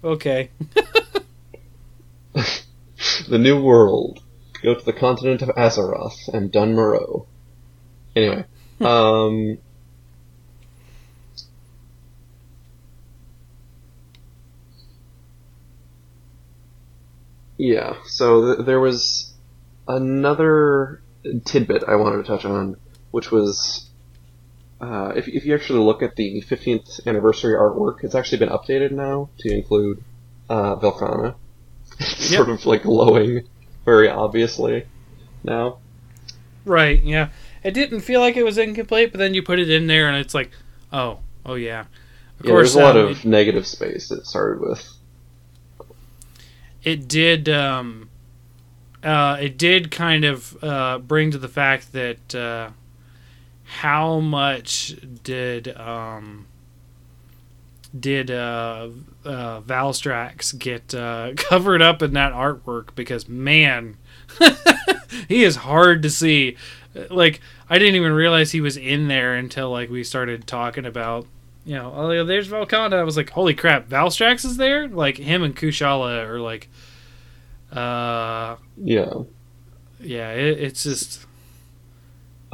Okay. 0.04 0.50
the 3.30 3.38
New 3.38 3.62
World. 3.62 4.22
Go 4.62 4.76
to 4.76 4.84
the 4.86 4.94
continent 4.94 5.42
of 5.42 5.50
Azeroth 5.50 6.28
and 6.34 6.52
Dun 6.52 6.74
Morogh. 6.76 7.26
Anyway, 8.16 8.46
um, 8.82 9.58
yeah, 17.58 17.96
so 18.06 18.56
th- 18.56 18.66
there 18.66 18.80
was 18.80 19.34
another 19.88 21.02
tidbit 21.46 21.84
I 21.88 21.96
wanted 21.96 22.18
to 22.18 22.24
touch 22.24 22.46
on, 22.46 22.78
which 23.12 23.32
was 23.32 23.90
uh, 24.84 25.14
if, 25.16 25.28
if 25.28 25.46
you 25.46 25.56
actually 25.56 25.80
look 25.80 26.04
at 26.04 26.16
the 26.16 26.44
15th 26.48 27.00
anniversary 27.08 27.56
artwork, 27.56 28.04
it's 28.04 28.16
actually 28.16 28.40
been 28.40 28.50
updated 28.50 28.92
now 28.92 29.32
to 29.40 29.54
include 29.54 30.04
uh, 30.50 30.76
Velkhana. 30.78 31.36
It's 32.00 32.30
Yep. 32.30 32.36
sort 32.36 32.50
of 32.50 32.66
like 32.66 32.84
glowing 32.84 33.48
very 33.86 34.10
obviously 34.10 34.86
now. 35.44 35.80
Right, 36.66 37.02
yeah. 37.04 37.30
It 37.64 37.72
didn't 37.74 38.02
feel 38.02 38.20
like 38.22 38.38
it 38.38 38.44
was 38.44 38.58
incomplete, 38.58 39.12
but 39.12 39.20
then 39.20 39.34
you 39.34 39.44
put 39.44 39.60
it 39.60 39.70
in 39.70 39.88
there 39.88 40.08
and 40.08 40.18
it's 40.18 40.34
like, 40.34 40.52
oh, 40.92 41.20
oh 41.46 41.56
yeah. 41.56 41.86
Of 42.40 42.46
Yeah, 42.46 42.54
there's 42.56 42.76
a 42.76 42.80
lot 42.80 42.96
um, 42.96 42.98
of 42.98 43.26
negative 43.26 43.68
space 43.68 44.10
that 44.10 44.20
it 44.20 44.26
started 44.28 44.62
with. 44.62 44.88
it 46.84 47.08
did 47.08 47.48
um, 47.50 48.10
uh, 49.04 49.38
it 49.40 49.58
did 49.58 49.92
kind 49.92 50.26
of 50.26 50.62
uh, 50.64 51.00
bring 51.00 51.32
to 51.32 51.38
the 51.38 51.48
fact 51.48 51.92
that 51.94 52.36
uh, 52.36 52.70
how 53.64 54.20
much 54.20 54.96
did 55.24 55.76
um, 55.78 56.48
did 57.98 58.32
uh, 58.32 58.90
uh, 59.26 59.62
Valstrax 59.62 60.58
get 60.58 60.94
uh, 60.94 61.32
covered 61.38 61.82
up 61.82 62.02
in 62.02 62.14
that 62.14 62.34
artwork? 62.34 62.96
Because 62.96 63.28
man 63.28 63.98
he 65.28 65.44
is 65.44 65.58
hard 65.58 66.02
to 66.04 66.10
see. 66.10 66.58
Like 67.10 67.42
I 67.70 67.80
didn't 67.80 67.96
even 67.96 68.14
realize 68.14 68.52
he 68.52 68.62
was 68.62 68.78
in 68.78 69.08
there 69.08 69.36
until 69.36 69.72
like 69.72 69.90
we 69.90 70.04
started 70.04 70.46
talking 70.46 70.86
about 70.86 71.26
you 71.66 71.76
know 71.76 71.92
oh 71.96 72.26
there's 72.26 72.50
Velkhana 72.50 72.94
I 72.94 73.04
was 73.04 73.18
like 73.18 73.30
holy 73.32 73.54
crap 73.54 73.88
Valstrax 73.90 74.46
is 74.46 74.58
there? 74.58 74.88
Like 74.88 75.18
him 75.18 75.44
and 75.44 75.56
Kushala 75.56 76.24
are 76.28 76.40
like 76.40 76.70
uh 77.72 78.58
Yeah. 78.78 79.14
yeah 80.00 80.32
it, 80.32 80.60
it's 80.60 80.84
just 80.84 81.23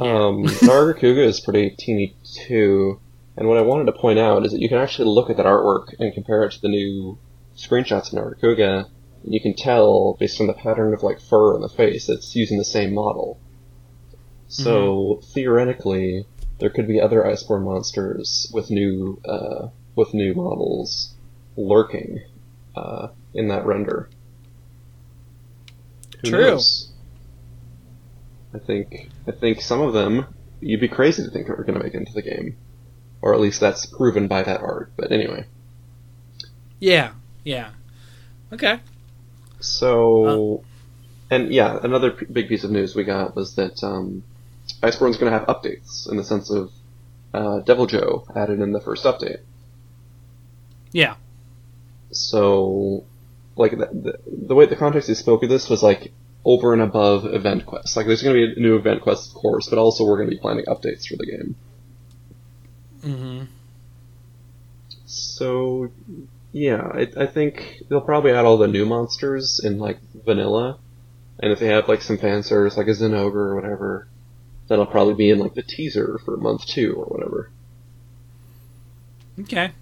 Um, 0.00 0.44
Nargacuga 0.44 1.26
is 1.26 1.40
pretty 1.40 1.70
teeny 1.70 2.16
too, 2.24 2.98
and 3.36 3.48
what 3.48 3.58
I 3.58 3.62
wanted 3.62 3.84
to 3.84 3.92
point 3.92 4.18
out 4.18 4.46
is 4.46 4.52
that 4.52 4.60
you 4.60 4.68
can 4.68 4.78
actually 4.78 5.08
look 5.08 5.28
at 5.28 5.36
that 5.36 5.44
artwork 5.44 5.94
and 5.98 6.14
compare 6.14 6.42
it 6.44 6.52
to 6.52 6.60
the 6.62 6.68
new 6.68 7.18
screenshots 7.54 8.10
of 8.10 8.18
Nargacuga, 8.18 8.88
and 9.24 9.34
you 9.34 9.40
can 9.40 9.54
tell 9.54 10.16
based 10.18 10.40
on 10.40 10.46
the 10.46 10.54
pattern 10.54 10.94
of 10.94 11.02
like 11.02 11.20
fur 11.20 11.54
on 11.54 11.60
the 11.60 11.68
face, 11.68 12.08
it's 12.08 12.34
using 12.34 12.56
the 12.56 12.64
same 12.64 12.94
model. 12.94 13.38
So 14.48 15.20
theoretically, 15.34 16.24
there 16.58 16.70
could 16.70 16.88
be 16.88 17.00
other 17.00 17.22
Iceborne 17.22 17.64
monsters 17.64 18.50
with 18.54 18.70
new 18.70 19.20
uh, 19.24 19.68
with 19.94 20.14
new 20.14 20.34
models 20.34 21.14
lurking 21.56 22.22
uh, 22.74 23.08
in 23.34 23.48
that 23.48 23.66
render. 23.66 24.08
Who 26.22 26.30
True. 26.30 26.40
knows? 26.40 26.89
I 28.54 28.58
think 28.58 29.08
I 29.26 29.32
think 29.32 29.60
some 29.60 29.80
of 29.80 29.92
them 29.92 30.26
you'd 30.60 30.80
be 30.80 30.88
crazy 30.88 31.24
to 31.24 31.30
think 31.30 31.48
are 31.48 31.64
going 31.64 31.78
to 31.78 31.84
make 31.84 31.94
it 31.94 31.98
into 31.98 32.12
the 32.12 32.22
game, 32.22 32.56
or 33.22 33.34
at 33.34 33.40
least 33.40 33.60
that's 33.60 33.86
proven 33.86 34.28
by 34.28 34.42
that 34.42 34.60
art. 34.60 34.92
But 34.96 35.12
anyway, 35.12 35.46
yeah 36.78 37.12
yeah. 37.44 37.70
Okay. 38.52 38.80
So 39.60 40.64
and 41.30 41.52
yeah, 41.52 41.78
another 41.82 42.10
p- 42.10 42.26
big 42.26 42.48
piece 42.48 42.64
of 42.64 42.70
news 42.70 42.94
we 42.94 43.04
got 43.04 43.36
was 43.36 43.54
that 43.54 43.82
um, 43.84 44.24
Iceborne's 44.82 45.16
going 45.16 45.32
to 45.32 45.38
have 45.38 45.46
updates 45.46 46.10
in 46.10 46.16
the 46.16 46.24
sense 46.24 46.50
of 46.50 46.72
uh, 47.32 47.60
Deviljho 47.60 48.24
added 48.36 48.60
in 48.60 48.72
the 48.72 48.80
first 48.80 49.04
update. 49.04 49.40
yeah. 50.92 51.14
So, 52.12 53.04
like 53.54 53.70
the, 53.70 53.86
the, 53.86 54.18
the 54.26 54.54
way 54.56 54.66
the 54.66 54.74
context 54.74 55.08
he 55.08 55.14
spoke 55.14 55.44
of 55.44 55.48
this 55.48 55.68
was 55.70 55.80
like 55.80 56.12
over 56.44 56.72
and 56.72 56.82
above 56.82 57.26
event 57.26 57.66
quests. 57.66 57.96
Like 57.96 58.06
there's 58.06 58.22
going 58.22 58.34
to 58.34 58.54
be 58.54 58.60
a 58.60 58.62
new 58.62 58.76
event 58.76 59.02
quest, 59.02 59.28
of 59.28 59.34
course, 59.34 59.68
but 59.68 59.78
also 59.78 60.04
we're 60.04 60.16
going 60.16 60.30
to 60.30 60.36
be 60.36 60.40
planning 60.40 60.64
updates 60.66 61.06
for 61.06 61.16
the 61.16 61.26
game. 61.26 61.56
mm-hmm. 63.04 63.44
So, 65.06 65.90
yeah, 66.52 66.82
I, 66.82 67.08
I 67.16 67.26
think 67.26 67.82
they'll 67.88 68.00
probably 68.00 68.32
add 68.32 68.44
all 68.44 68.58
the 68.58 68.68
new 68.68 68.86
monsters 68.86 69.60
in 69.62 69.78
like 69.78 69.98
vanilla, 70.24 70.78
and 71.40 71.52
if 71.52 71.58
they 71.58 71.66
have 71.66 71.88
like 71.88 72.02
some 72.02 72.16
fan 72.18 72.42
service, 72.42 72.76
like 72.76 72.86
a 72.86 72.90
Zinogre 72.90 73.34
or 73.34 73.54
whatever, 73.54 74.08
that'll 74.68 74.86
probably 74.86 75.14
be 75.14 75.30
in 75.30 75.38
like 75.38 75.54
the 75.54 75.62
teaser 75.62 76.20
for 76.24 76.36
month 76.36 76.64
two 76.66 76.94
or 76.94 77.06
whatever. 77.06 77.50
Okay. 79.40 79.72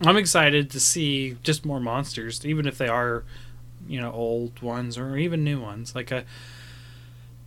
I'm 0.00 0.16
excited 0.16 0.70
to 0.70 0.80
see 0.80 1.36
just 1.42 1.64
more 1.64 1.80
monsters, 1.80 2.44
even 2.44 2.66
if 2.66 2.78
they 2.78 2.88
are, 2.88 3.24
you 3.88 4.00
know, 4.00 4.12
old 4.12 4.60
ones 4.62 4.96
or 4.98 5.16
even 5.16 5.44
new 5.44 5.60
ones. 5.60 5.94
Like 5.94 6.10
a, 6.10 6.24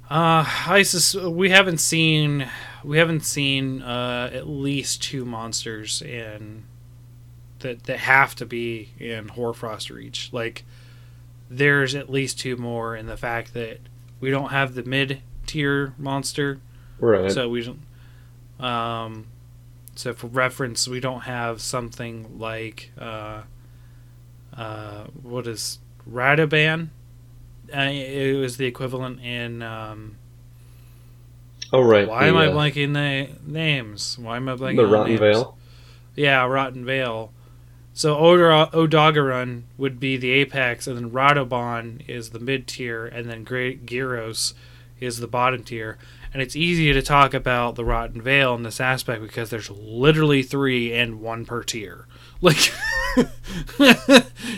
uh, 0.10 0.44
I 0.68 0.82
sus- 0.84 1.16
we 1.16 1.50
haven't 1.50 1.78
seen 1.80 2.48
we 2.84 2.98
haven't 2.98 3.22
seen 3.22 3.82
uh, 3.82 4.30
at 4.34 4.48
least 4.48 5.04
two 5.04 5.26
monsters 5.26 6.02
in 6.02 6.64
that 7.60 7.84
that 7.84 8.00
have 8.00 8.36
to 8.36 8.46
be 8.46 8.90
in 9.00 9.28
Hoarfrost 9.30 9.90
Reach. 9.90 10.30
Like 10.32 10.64
there's 11.50 11.96
at 11.96 12.10
least 12.10 12.40
two 12.40 12.56
more 12.58 12.96
in 12.96 13.06
the 13.08 13.18
fact 13.18 13.54
that 13.54 13.80
we 14.20 14.30
don't 14.32 14.50
have 14.50 14.76
the 14.76 14.84
mid 14.84 15.22
tier 15.46 15.94
monster 15.98 16.60
Right. 17.00 17.32
so 17.32 17.48
we 17.50 17.64
don't. 17.64 17.80
Um, 18.66 19.28
so 19.96 20.14
for 20.14 20.28
reference, 20.28 20.88
we 20.88 21.00
don't 21.00 21.22
have 21.22 21.62
something 21.62 22.38
like 22.40 22.92
uh, 22.98 23.44
uh, 24.56 25.06
what 25.22 25.48
is 25.48 25.80
Radobaan? 26.12 26.90
Uh, 27.74 27.82
it 27.82 28.40
was 28.40 28.58
the 28.58 28.66
equivalent 28.66 29.22
in. 29.22 29.62
Um, 29.62 30.18
oh, 31.72 31.82
right. 31.82 32.08
why 32.08 32.24
the, 32.24 32.30
am 32.30 32.38
I 32.38 32.48
uh, 32.48 32.52
blanking 32.52 32.94
the 32.94 33.30
names? 33.50 34.18
Why 34.18 34.38
am 34.38 34.50
I 34.50 34.56
blanking 34.56 34.78
The 34.78 34.88
Rotten 34.88 35.16
names? 35.16 35.20
Vale. 35.20 35.58
Yeah, 36.16 36.46
Rotten 36.46 36.84
Vale. 36.86 37.32
So 37.94 38.18
Odor- 38.18 38.70
Odogaron 38.72 39.64
would 39.78 40.00
be 40.00 40.18
the 40.18 40.32
apex, 40.32 40.88
and 40.88 40.98
then 40.98 41.12
Radobaan 41.12 42.08
is 42.08 42.30
the 42.30 42.40
mid 42.40 42.68
tier, 42.68 43.06
and 43.06 43.30
then 43.30 43.44
Great 43.44 43.86
Girros 43.86 44.54
is 45.00 45.20
the 45.20 45.28
bottom 45.28 45.64
tier. 45.64 45.98
And 46.32 46.42
it's 46.42 46.56
easy 46.56 46.94
to 46.94 47.02
talk 47.02 47.34
about 47.34 47.76
the 47.76 47.84
Rotten 47.84 48.22
Vale 48.22 48.54
in 48.56 48.64
this 48.64 48.80
aspect 48.80 49.22
because 49.22 49.50
there's 49.50 49.70
literally 49.70 50.44
three 50.44 50.94
and 50.94 51.22
one 51.22 51.46
per 51.46 51.64
tier. 51.64 52.06
Like, 52.42 52.72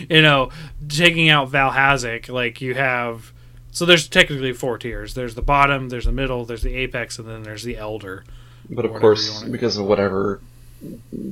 you 0.08 0.22
know, 0.22 0.50
taking 0.88 1.28
out 1.28 1.50
Vaal 1.50 1.72
Hazak, 1.72 2.28
like 2.28 2.60
you 2.60 2.74
have. 2.74 3.32
So 3.70 3.86
there's 3.86 4.08
technically 4.08 4.52
four 4.52 4.78
tiers. 4.78 5.14
There's 5.14 5.34
the 5.34 5.42
bottom, 5.42 5.88
there's 5.88 6.04
the 6.04 6.12
middle, 6.12 6.44
there's 6.44 6.62
the 6.62 6.74
apex, 6.74 7.18
and 7.18 7.26
then 7.26 7.42
there's 7.42 7.62
the 7.62 7.76
elder. 7.76 8.24
But 8.68 8.84
of 8.84 8.94
course, 8.94 9.42
because 9.44 9.76
of 9.76 9.86
whatever 9.86 10.40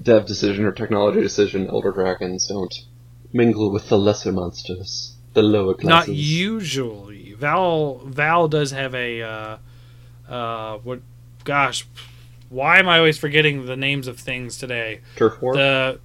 dev 0.02 0.26
decision 0.26 0.64
or 0.64 0.72
technology 0.72 1.20
decision, 1.20 1.68
Elder 1.68 1.92
Dragons 1.92 2.46
don't 2.46 2.74
mingle 3.32 3.70
with 3.70 3.88
the 3.88 3.98
lesser 3.98 4.32
monsters, 4.32 5.14
the 5.34 5.42
lower 5.42 5.74
classes. 5.74 6.08
Not 6.08 6.08
usually. 6.08 7.34
Val 7.34 7.98
Val 8.04 8.48
does 8.48 8.70
have 8.72 8.94
a 8.94 9.22
uh, 9.22 9.56
uh, 10.28 10.78
what? 10.78 11.00
Gosh, 11.44 11.86
why 12.48 12.78
am 12.78 12.88
I 12.88 12.98
always 12.98 13.16
forgetting 13.16 13.66
the 13.66 13.76
names 13.76 14.06
of 14.06 14.18
things 14.18 14.58
today? 14.58 15.00
Turf 15.16 15.40
War? 15.40 15.54
The 15.54 16.00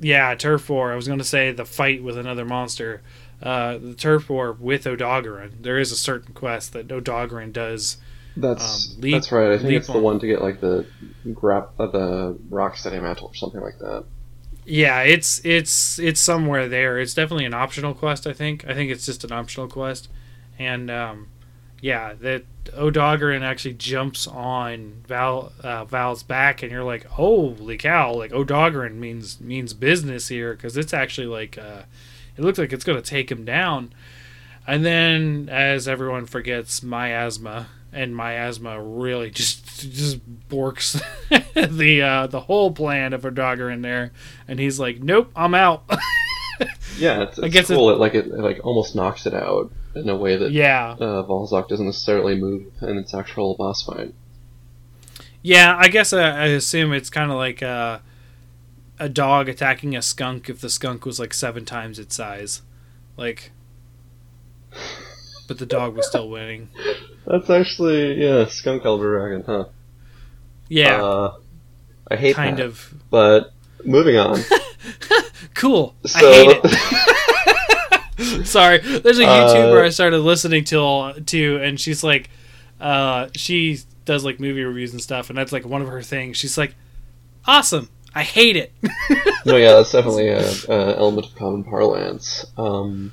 yeah, 0.00 0.34
turf 0.34 0.68
war. 0.68 0.92
I 0.92 0.96
was 0.96 1.06
going 1.06 1.18
to 1.18 1.24
say 1.24 1.52
the 1.52 1.64
fight 1.64 2.02
with 2.02 2.18
another 2.18 2.44
monster. 2.44 3.02
Uh, 3.42 3.78
the 3.78 3.94
turf 3.94 4.28
war 4.30 4.52
with 4.52 4.84
Odogaron. 4.84 5.62
There 5.62 5.78
is 5.78 5.92
a 5.92 5.96
certain 5.96 6.34
quest 6.34 6.72
that 6.72 6.88
Odogaron 6.88 7.52
does. 7.52 7.98
that's 8.36 8.94
um, 8.94 9.00
leap- 9.00 9.14
that's 9.14 9.32
right. 9.32 9.52
I 9.52 9.58
think 9.58 9.72
it's 9.72 9.86
the 9.86 9.98
one 9.98 10.18
to 10.20 10.26
get 10.26 10.42
like 10.42 10.60
the 10.60 10.86
grap 11.28 11.68
uh, 11.78 11.86
the 11.86 12.38
rock 12.50 12.76
steady 12.76 12.98
mantle 12.98 13.28
or 13.28 13.34
something 13.34 13.60
like 13.60 13.78
that. 13.80 14.04
Yeah, 14.64 15.02
it's 15.02 15.40
it's 15.44 15.98
it's 15.98 16.20
somewhere 16.20 16.68
there. 16.68 16.98
It's 16.98 17.14
definitely 17.14 17.44
an 17.44 17.54
optional 17.54 17.94
quest. 17.94 18.26
I 18.26 18.32
think. 18.32 18.66
I 18.66 18.74
think 18.74 18.90
it's 18.90 19.06
just 19.06 19.22
an 19.22 19.32
optional 19.32 19.68
quest, 19.68 20.08
and 20.58 20.90
um, 20.90 21.28
yeah, 21.80 22.14
that 22.20 22.44
Odogaron 22.66 23.42
actually 23.42 23.74
jumps 23.74 24.26
on 24.26 25.02
Val 25.06 25.52
uh, 25.62 25.84
Val's 25.84 26.22
back, 26.22 26.62
and 26.62 26.72
you're 26.72 26.84
like, 26.84 27.04
holy 27.04 27.76
cow! 27.76 28.14
Like 28.14 28.32
Odogaron 28.32 28.94
means 28.94 29.40
means 29.40 29.72
business 29.72 30.28
here 30.28 30.54
because 30.54 30.76
it's 30.76 30.94
actually 30.94 31.26
like 31.26 31.58
uh, 31.58 31.82
it 32.36 32.42
looks 32.42 32.58
like 32.58 32.72
it's 32.72 32.84
gonna 32.84 33.02
take 33.02 33.30
him 33.30 33.44
down. 33.44 33.92
And 34.66 34.84
then, 34.84 35.48
as 35.50 35.86
everyone 35.86 36.26
forgets, 36.26 36.82
miasma 36.82 37.68
and 37.92 38.14
miasma 38.14 38.82
really 38.82 39.30
just 39.30 39.80
just 39.80 40.48
borks 40.48 41.00
the 41.78 42.02
uh, 42.02 42.26
the 42.26 42.40
whole 42.40 42.72
plan 42.72 43.12
of 43.12 43.22
Odogaron 43.22 43.82
there, 43.82 44.12
and 44.48 44.58
he's 44.58 44.80
like, 44.80 45.02
"Nope, 45.02 45.30
I'm 45.36 45.54
out." 45.54 45.84
Yeah, 46.98 47.24
it's, 47.24 47.38
it's 47.38 47.52
guess 47.52 47.66
cool. 47.66 47.90
It, 47.90 47.98
like 47.98 48.14
it, 48.14 48.26
it 48.26 48.38
like 48.38 48.60
almost 48.64 48.94
knocks 48.94 49.26
it 49.26 49.34
out 49.34 49.70
in 49.96 50.08
a 50.08 50.16
way 50.16 50.36
that 50.36 50.52
yeah, 50.52 50.96
uh, 51.00 51.22
Volzok 51.24 51.68
doesn't 51.68 51.86
necessarily 51.86 52.36
move 52.36 52.66
in 52.82 52.96
its 52.98 53.14
actual 53.14 53.54
boss 53.56 53.82
fight. 53.82 54.14
Yeah, 55.42 55.76
I 55.78 55.88
guess 55.88 56.12
I, 56.12 56.22
I 56.28 56.46
assume 56.46 56.92
it's 56.92 57.10
kind 57.10 57.30
of 57.30 57.36
like 57.36 57.62
a, 57.62 58.02
a 58.98 59.08
dog 59.08 59.48
attacking 59.48 59.96
a 59.96 60.02
skunk 60.02 60.48
if 60.50 60.60
the 60.60 60.68
skunk 60.68 61.04
was 61.06 61.18
like 61.20 61.32
seven 61.34 61.64
times 61.64 61.98
its 61.98 62.14
size, 62.14 62.62
like. 63.16 63.52
But 65.48 65.58
the 65.58 65.66
dog 65.66 65.96
was 65.96 66.08
still 66.08 66.28
winning. 66.28 66.68
That's 67.26 67.48
actually 67.50 68.14
yeah, 68.24 68.46
Skunk 68.46 68.84
Elder 68.84 69.18
Dragon, 69.18 69.44
huh? 69.46 69.64
Yeah, 70.68 71.02
Uh, 71.02 71.36
I 72.10 72.16
hate 72.16 72.34
kind 72.36 72.58
that. 72.58 72.66
of. 72.66 72.94
But 73.10 73.52
moving 73.84 74.16
on. 74.16 74.40
Cool. 75.54 75.94
So 76.04 76.18
I 76.28 76.32
hate 76.32 76.60
it. 76.62 76.62
Sorry, 78.50 78.78
there's 78.78 79.18
a 79.18 79.24
YouTuber 79.24 79.82
Uh, 79.82 79.86
I 79.86 79.88
started 79.90 80.18
listening 80.20 80.64
to 80.64 81.14
to, 81.24 81.56
and 81.62 81.78
she's 81.80 82.02
like, 82.04 82.30
uh, 82.80 83.28
she 83.34 83.78
does 84.04 84.24
like 84.24 84.38
movie 84.40 84.62
reviews 84.64 84.92
and 84.92 85.02
stuff, 85.02 85.28
and 85.30 85.38
that's 85.38 85.52
like 85.52 85.64
one 85.66 85.82
of 85.82 85.88
her 85.88 86.02
things. 86.02 86.36
She's 86.36 86.56
like, 86.56 86.74
awesome. 87.46 87.88
I 88.14 88.22
hate 88.22 88.56
it. 88.56 88.72
no, 89.44 89.56
yeah, 89.56 89.72
that's 89.74 89.92
definitely 89.92 90.28
a, 90.28 90.40
a 90.70 90.96
element 90.96 91.26
of 91.26 91.34
common 91.34 91.64
parlance. 91.64 92.46
Um, 92.56 93.12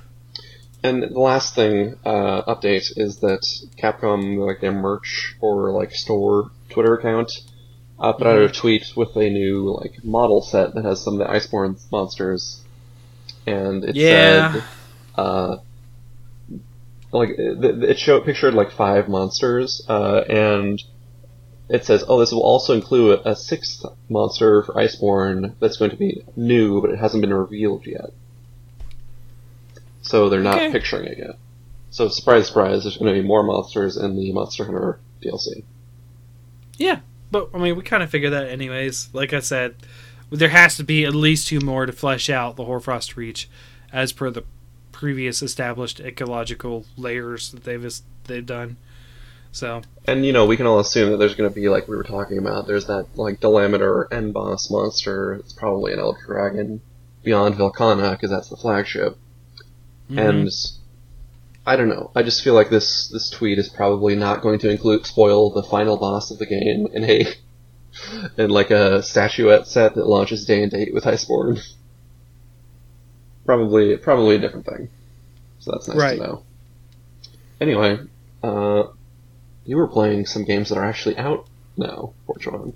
and 0.82 1.04
the 1.04 1.20
last 1.20 1.56
thing 1.56 1.96
uh, 2.06 2.44
update 2.44 2.98
is 2.98 3.20
that 3.20 3.42
Capcom, 3.78 4.38
like 4.46 4.62
their 4.62 4.72
merch 4.72 5.36
or 5.42 5.72
like 5.72 5.92
store 5.94 6.52
Twitter 6.70 6.96
account, 6.96 7.32
uh, 8.00 8.14
put 8.14 8.28
out 8.28 8.40
a 8.40 8.50
tweet 8.50 8.94
with 8.96 9.16
a 9.18 9.30
new 9.30 9.78
like 9.82 10.04
model 10.06 10.42
set 10.42 10.74
that 10.76 10.86
has 10.86 11.02
some 11.04 11.20
of 11.20 11.28
the 11.28 11.34
Iceborne 11.34 11.80
monsters, 11.92 12.62
and 13.46 13.84
it 13.84 13.96
Yeah. 13.96 14.54
said, 14.54 14.64
uh, 15.16 15.58
like 17.12 17.30
it, 17.38 17.84
it 17.84 18.00
showed 18.00 18.26
pictured 18.26 18.54
like 18.54 18.72
five 18.72 19.08
monsters, 19.08 19.86
uh, 19.88 20.22
and 20.30 20.82
it 21.70 21.86
says, 21.86 22.04
"Oh, 22.08 22.20
this 22.20 22.32
will 22.32 22.42
also 22.44 22.74
include 22.74 23.22
a 23.26 23.36
sixth 23.36 23.86
monster 24.10 24.64
for 24.64 24.74
Iceborne 24.74 25.54
that's 25.60 25.78
going 25.78 25.92
to 25.92 25.98
be 25.98 26.24
new, 26.36 26.82
but 26.82 26.90
it 26.92 27.00
hasn't 27.00 27.22
been 27.22 27.34
revealed 27.34 27.86
yet." 27.86 28.12
So 30.02 30.30
they're 30.30 30.42
not 30.42 30.56
Okay. 30.56 30.72
picturing 30.72 31.06
it 31.08 31.18
yet. 31.18 31.38
So 31.90 32.08
surprise, 32.10 32.48
surprise, 32.48 32.84
there's 32.84 32.98
going 32.98 33.14
to 33.14 33.22
be 33.22 33.26
more 33.26 33.44
monsters 33.44 33.98
in 33.98 34.16
the 34.16 34.32
Monster 34.34 34.66
Hunter 34.66 35.00
DLC. 35.22 35.64
Yeah, 36.78 37.00
but 37.32 37.50
I 37.54 37.60
mean, 37.60 37.76
we 37.76 37.84
kind 37.84 38.02
of 38.04 38.10
figured 38.10 38.34
that 38.34 38.48
anyways. 38.50 39.10
Like 39.14 39.32
I 39.32 39.40
said, 39.40 39.76
there 40.32 40.50
has 40.50 40.76
to 40.78 40.84
be 40.84 41.06
at 41.06 41.14
least 41.14 41.48
two 41.48 41.60
more 41.60 41.86
to 41.86 41.92
flesh 41.92 42.30
out 42.30 42.56
the 42.56 42.66
Hoarfrost 42.66 43.16
Reach, 43.16 43.48
as 43.92 44.12
per 44.12 44.32
the 44.32 44.44
previous 45.04 45.42
established 45.42 46.00
ecological 46.00 46.86
layers 46.96 47.52
that 47.52 47.66
they've 47.66 47.94
they've 48.24 48.46
done. 48.46 48.78
So 49.52 49.82
And 50.08 50.26
you 50.26 50.32
know, 50.32 50.46
we 50.46 50.56
can 50.56 50.66
all 50.66 50.80
assume 50.80 51.12
that 51.12 51.18
there's 51.18 51.36
going 51.36 51.50
to 51.50 51.54
be 51.54 51.68
like 51.68 51.90
we 51.90 51.98
were 51.98 52.06
talking 52.06 52.38
about. 52.38 52.68
There's 52.68 52.86
that 52.86 53.08
like 53.16 53.42
Dalamadur 53.42 54.14
end 54.14 54.34
boss 54.34 54.72
monster. 54.72 55.34
It's 55.34 55.52
probably 55.52 55.92
an 55.92 56.00
Elder 56.00 56.22
Dragon 56.26 56.80
beyond 57.22 57.56
Velkhana 57.56 58.12
because 58.12 58.30
that's 58.30 58.48
the 58.48 58.56
flagship. 58.56 59.18
mhm. 60.10 60.26
And 60.26 60.50
I 61.66 61.76
don't 61.76 61.90
know. 61.90 62.12
I 62.16 62.24
just 62.24 62.42
feel 62.42 62.54
like 62.54 62.70
this 62.70 63.10
this 63.10 63.30
tweet 63.30 63.60
is 63.60 63.68
probably 63.68 64.16
not 64.16 64.42
going 64.42 64.60
to 64.60 64.70
include 64.70 65.06
spoil 65.06 65.50
the 65.50 65.64
final 65.64 65.98
boss 65.98 66.32
of 66.32 66.40
the 66.40 66.46
game 66.46 66.88
in 66.94 67.04
a 67.04 67.26
in 68.42 68.50
like 68.50 68.72
a 68.72 69.04
statuette 69.04 69.68
set 69.68 69.96
that 69.96 70.08
launches 70.08 70.46
day 70.46 70.64
and 70.64 70.72
date 70.72 70.94
with 70.94 71.04
Iceborne. 71.04 71.60
probably 73.46 73.96
probably 73.98 74.36
a 74.36 74.40
different 74.40 74.66
thing. 74.66 74.90
So 75.60 75.72
that's 75.72 75.88
nice 75.88 75.98
Right. 75.98 76.18
to 76.18 76.24
know. 76.24 76.44
Anyway, 77.62 78.00
uh, 78.44 78.84
you 79.66 79.78
were 79.78 79.88
playing 79.88 80.26
some 80.26 80.44
games 80.44 80.70
that 80.70 80.78
are 80.78 80.84
actually 80.86 81.18
out 81.18 81.48
now, 81.78 82.14
Fortron. 82.28 82.74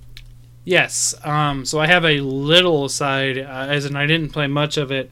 Yes. 0.64 1.14
Um, 1.24 1.66
so 1.66 1.80
I 1.80 1.88
have 1.88 2.06
a 2.06 2.20
little 2.22 2.86
aside, 2.86 3.38
uh, 3.38 3.68
as 3.70 3.86
in 3.86 3.96
I 3.96 4.06
didn't 4.06 4.30
play 4.32 4.48
much 4.48 4.78
of 4.78 4.92
it, 4.92 5.10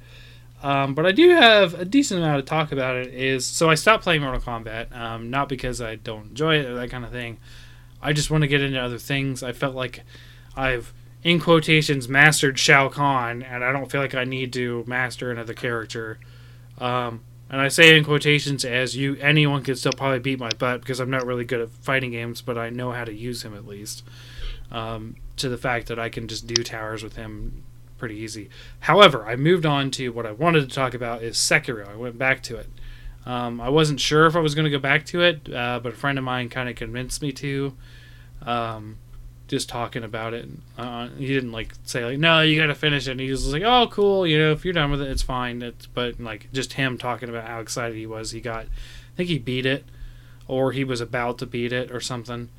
um, 0.63 0.93
but 0.93 1.05
I 1.05 1.11
do 1.11 1.29
have 1.29 1.73
a 1.73 1.85
decent 1.85 2.21
amount 2.21 2.45
to 2.45 2.49
talk 2.49 2.71
about 2.71 2.95
it. 2.95 3.13
Is 3.13 3.45
so 3.45 3.69
I 3.69 3.75
stopped 3.75 4.03
playing 4.03 4.21
Mortal 4.21 4.41
Kombat, 4.41 4.95
um, 4.95 5.29
not 5.29 5.47
because 5.49 5.81
I 5.81 5.95
don't 5.95 6.29
enjoy 6.29 6.55
it 6.59 6.65
or 6.65 6.75
that 6.75 6.89
kind 6.89 7.05
of 7.05 7.11
thing. 7.11 7.37
I 8.01 8.13
just 8.13 8.29
want 8.29 8.41
to 8.41 8.47
get 8.47 8.61
into 8.61 8.79
other 8.79 8.97
things. 8.97 9.43
I 9.43 9.51
felt 9.51 9.75
like 9.75 10.03
I've, 10.55 10.93
in 11.25 11.39
quotations, 11.39 12.07
mastered 12.07 12.59
Shao 12.59 12.87
Kahn, 12.87 13.41
and 13.41 13.63
I 13.63 13.71
don't 13.71 13.91
feel 13.91 13.99
like 13.99 14.13
I 14.13 14.25
need 14.25 14.53
to 14.53 14.83
master 14.85 15.31
another 15.31 15.55
character. 15.55 16.19
Um, 16.77 17.23
and 17.49 17.59
I 17.59 17.67
say 17.67 17.97
in 17.97 18.05
quotations 18.05 18.63
as 18.63 18.95
you 18.95 19.15
anyone 19.15 19.63
could 19.63 19.79
still 19.79 19.91
probably 19.91 20.19
beat 20.19 20.39
my 20.39 20.51
butt 20.59 20.81
because 20.81 20.99
I'm 20.99 21.09
not 21.09 21.25
really 21.25 21.43
good 21.43 21.61
at 21.61 21.71
fighting 21.71 22.11
games, 22.11 22.41
but 22.41 22.59
I 22.59 22.69
know 22.69 22.91
how 22.91 23.03
to 23.03 23.13
use 23.13 23.41
him 23.41 23.55
at 23.55 23.65
least 23.65 24.03
um, 24.71 25.15
to 25.37 25.49
the 25.49 25.57
fact 25.57 25.87
that 25.87 25.97
I 25.97 26.09
can 26.09 26.27
just 26.27 26.45
do 26.45 26.63
towers 26.63 27.03
with 27.03 27.15
him 27.15 27.63
pretty 27.97 28.15
easy. 28.17 28.49
However, 28.81 29.25
I 29.25 29.35
moved 29.35 29.65
on 29.65 29.89
to 29.91 30.09
what 30.09 30.27
I 30.27 30.31
wanted 30.31 30.69
to 30.69 30.75
talk 30.75 30.93
about 30.93 31.23
is 31.23 31.37
Sekiro. 31.37 31.89
I 31.89 31.95
went 31.95 32.19
back 32.19 32.43
to 32.43 32.57
it. 32.57 32.69
Um, 33.25 33.59
I 33.59 33.69
wasn't 33.69 33.99
sure 33.99 34.27
if 34.27 34.35
I 34.35 34.41
was 34.41 34.53
going 34.53 34.65
to 34.65 34.71
go 34.71 34.77
back 34.77 35.07
to 35.07 35.21
it, 35.21 35.51
uh, 35.51 35.79
but 35.81 35.93
a 35.93 35.95
friend 35.95 36.19
of 36.19 36.23
mine 36.23 36.49
kind 36.49 36.69
of 36.69 36.75
convinced 36.75 37.23
me 37.23 37.31
to. 37.31 37.75
Um, 38.43 38.97
just 39.47 39.69
talking 39.69 40.03
about 40.03 40.33
it, 40.33 40.47
uh, 40.77 41.09
he 41.17 41.27
didn't 41.27 41.51
like 41.51 41.73
say 41.83 42.03
like, 42.05 42.19
"No, 42.19 42.41
you 42.41 42.59
got 42.59 42.67
to 42.67 42.75
finish 42.75 43.07
it." 43.07 43.11
And 43.11 43.19
he 43.19 43.29
was 43.29 43.51
like, 43.51 43.63
"Oh, 43.63 43.87
cool. 43.91 44.25
You 44.25 44.39
know, 44.39 44.51
if 44.51 44.65
you're 44.65 44.73
done 44.73 44.91
with 44.91 45.01
it, 45.01 45.09
it's 45.09 45.21
fine." 45.21 45.61
It's, 45.61 45.85
but 45.85 46.19
like 46.19 46.51
just 46.51 46.73
him 46.73 46.97
talking 46.97 47.29
about 47.29 47.47
how 47.47 47.59
excited 47.59 47.95
he 47.95 48.05
was. 48.05 48.31
He 48.31 48.41
got, 48.41 48.65
I 48.65 49.15
think 49.15 49.29
he 49.29 49.37
beat 49.37 49.65
it, 49.65 49.85
or 50.47 50.71
he 50.71 50.83
was 50.83 51.01
about 51.01 51.37
to 51.39 51.45
beat 51.45 51.71
it, 51.71 51.91
or 51.91 51.99
something. 51.99 52.49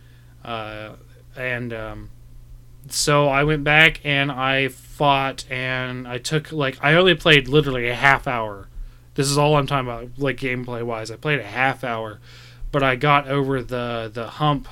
Uh, 0.44 0.92
and 1.36 1.72
um, 1.72 2.10
so 2.88 3.28
I 3.28 3.44
went 3.44 3.64
back 3.64 4.00
and 4.04 4.30
I 4.30 4.68
fought 4.68 5.44
and 5.50 6.06
I 6.06 6.18
took 6.18 6.52
like 6.52 6.78
I 6.82 6.94
only 6.94 7.14
played 7.14 7.48
literally 7.48 7.88
a 7.88 7.94
half 7.94 8.26
hour. 8.26 8.68
This 9.14 9.30
is 9.30 9.38
all 9.38 9.56
I'm 9.56 9.66
talking 9.66 9.88
about, 9.88 10.10
like 10.18 10.36
gameplay 10.36 10.82
wise. 10.82 11.10
I 11.10 11.16
played 11.16 11.40
a 11.40 11.46
half 11.46 11.84
hour, 11.84 12.20
but 12.70 12.82
I 12.82 12.96
got 12.96 13.28
over 13.28 13.62
the 13.62 14.10
the 14.12 14.28
hump 14.28 14.68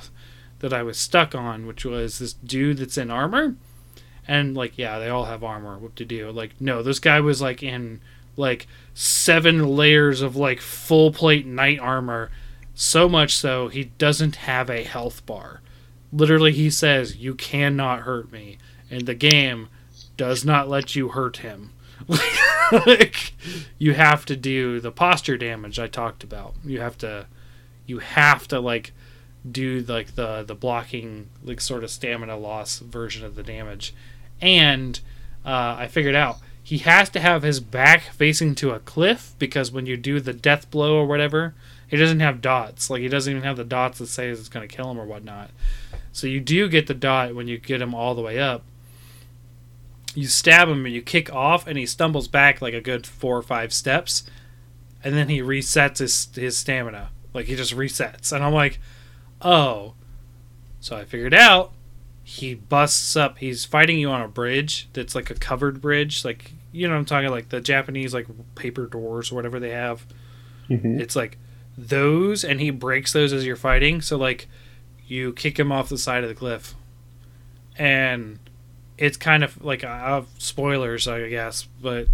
that 0.65 0.73
I 0.73 0.81
was 0.81 0.97
stuck 0.97 1.35
on, 1.35 1.67
which 1.67 1.85
was 1.85 2.17
this 2.17 2.33
dude 2.33 2.77
that's 2.77 2.97
in 2.97 3.11
armor, 3.11 3.55
and 4.27 4.57
like 4.57 4.77
yeah, 4.77 4.97
they 4.97 5.09
all 5.09 5.25
have 5.25 5.43
armor. 5.43 5.77
What 5.77 5.95
to 5.97 6.05
do? 6.05 6.31
Like 6.31 6.59
no, 6.59 6.81
this 6.81 6.97
guy 6.97 7.19
was 7.19 7.39
like 7.39 7.61
in 7.61 8.01
like 8.35 8.65
seven 8.95 9.75
layers 9.75 10.21
of 10.23 10.35
like 10.35 10.59
full 10.59 11.11
plate 11.11 11.45
knight 11.45 11.79
armor, 11.79 12.31
so 12.73 13.07
much 13.07 13.35
so 13.35 13.67
he 13.67 13.85
doesn't 13.99 14.37
have 14.37 14.69
a 14.71 14.83
health 14.83 15.23
bar. 15.27 15.61
Literally 16.11 16.51
he 16.51 16.71
says 16.71 17.17
you 17.17 17.35
cannot 17.35 18.01
hurt 18.01 18.31
me. 18.31 18.57
And 18.89 19.05
the 19.05 19.15
game 19.15 19.69
does 20.17 20.45
not 20.45 20.69
let 20.69 20.95
you 20.95 21.09
hurt 21.09 21.37
him. 21.37 21.71
Like 22.87 23.33
you 23.77 23.93
have 23.93 24.25
to 24.25 24.35
do 24.35 24.79
the 24.79 24.91
posture 24.91 25.37
damage 25.37 25.77
i 25.77 25.85
talked 25.85 26.23
about. 26.23 26.55
You 26.65 26.81
have 26.81 26.97
to 26.97 27.27
you 27.85 27.99
have 27.99 28.47
to 28.47 28.59
like 28.59 28.91
do 29.49 29.81
like 29.81 30.15
the 30.15 30.43
the 30.43 30.55
blocking 30.55 31.29
like 31.43 31.61
sort 31.61 31.83
of 31.83 31.91
stamina 31.91 32.37
loss 32.37 32.79
version 32.79 33.25
of 33.25 33.35
the 33.35 33.43
damage. 33.43 33.93
And 34.41 34.99
uh, 35.45 35.75
i 35.77 35.87
figured 35.87 36.15
out 36.15 36.39
he 36.61 36.79
has 36.79 37.09
to 37.09 37.19
have 37.19 37.43
his 37.43 37.59
back 37.59 38.01
facing 38.01 38.55
to 38.55 38.71
a 38.71 38.79
cliff 38.79 39.35
because 39.37 39.71
when 39.71 39.85
you 39.85 39.95
do 39.95 40.19
the 40.19 40.33
death 40.33 40.69
blow 40.71 40.97
or 40.97 41.05
whatever 41.05 41.53
he 41.87 41.97
doesn't 41.97 42.19
have 42.19 42.41
dots. 42.41 42.89
Like 42.89 43.01
he 43.01 43.07
doesn't 43.07 43.31
even 43.31 43.43
have 43.43 43.57
the 43.57 43.63
dots 43.63 43.99
that 43.99 44.07
say 44.07 44.29
it's 44.29 44.49
going 44.49 44.67
to 44.67 44.75
kill 44.75 44.89
him 44.91 44.99
or 44.99 45.05
whatnot. 45.05 45.51
So 46.11 46.27
you 46.27 46.39
do 46.39 46.67
get 46.67 46.87
the 46.87 46.93
dot 46.93 47.35
when 47.35 47.47
you 47.47 47.57
get 47.57 47.81
him 47.81 47.93
all 47.93 48.15
the 48.15 48.21
way 48.21 48.39
up. 48.39 48.63
You 50.13 50.27
stab 50.27 50.69
him 50.69 50.85
and 50.85 50.95
you 50.95 51.01
kick 51.01 51.33
off, 51.33 51.67
and 51.67 51.77
he 51.77 51.85
stumbles 51.85 52.29
back 52.29 52.61
like 52.61 52.73
a 52.73 52.79
good 52.79 53.05
four 53.05 53.37
or 53.37 53.41
five 53.41 53.73
steps, 53.73 54.23
and 55.03 55.13
then 55.13 55.27
he 55.27 55.41
resets 55.41 55.97
his 55.97 56.29
his 56.33 56.57
stamina. 56.57 57.09
Like 57.33 57.47
he 57.47 57.55
just 57.55 57.75
resets, 57.75 58.31
and 58.31 58.41
I'm 58.41 58.53
like, 58.53 58.79
oh. 59.45 59.93
So 60.81 60.97
I 60.97 61.05
figured 61.05 61.33
out 61.33 61.71
he 62.23 62.55
busts 62.55 63.15
up. 63.15 63.37
He's 63.37 63.65
fighting 63.65 63.99
you 63.99 64.09
on 64.09 64.21
a 64.21 64.27
bridge 64.27 64.89
that's 64.93 65.13
like 65.13 65.29
a 65.29 65.35
covered 65.35 65.79
bridge, 65.79 66.25
like 66.25 66.53
you 66.71 66.87
know 66.87 66.95
what 66.95 66.99
I'm 66.99 67.05
talking 67.05 67.29
like 67.29 67.49
the 67.49 67.61
Japanese 67.61 68.13
like 68.13 68.27
paper 68.55 68.87
doors 68.87 69.31
or 69.31 69.35
whatever 69.35 69.59
they 69.59 69.69
have. 69.69 70.05
Mm-hmm. 70.67 70.99
It's 70.99 71.15
like 71.15 71.37
those, 71.77 72.43
and 72.43 72.59
he 72.59 72.71
breaks 72.71 73.13
those 73.13 73.31
as 73.31 73.45
you're 73.45 73.55
fighting. 73.55 74.01
So 74.01 74.17
like 74.17 74.47
you 75.05 75.33
kick 75.33 75.59
him 75.59 75.71
off 75.71 75.87
the 75.87 75.99
side 75.99 76.23
of 76.23 76.29
the 76.29 76.35
cliff, 76.35 76.73
and 77.77 78.39
it's 78.97 79.17
kind 79.17 79.43
of 79.43 79.63
like 79.63 79.83
I 79.83 79.99
have 79.99 80.27
spoilers, 80.39 81.07
I 81.07 81.29
guess, 81.29 81.67
but 81.81 82.07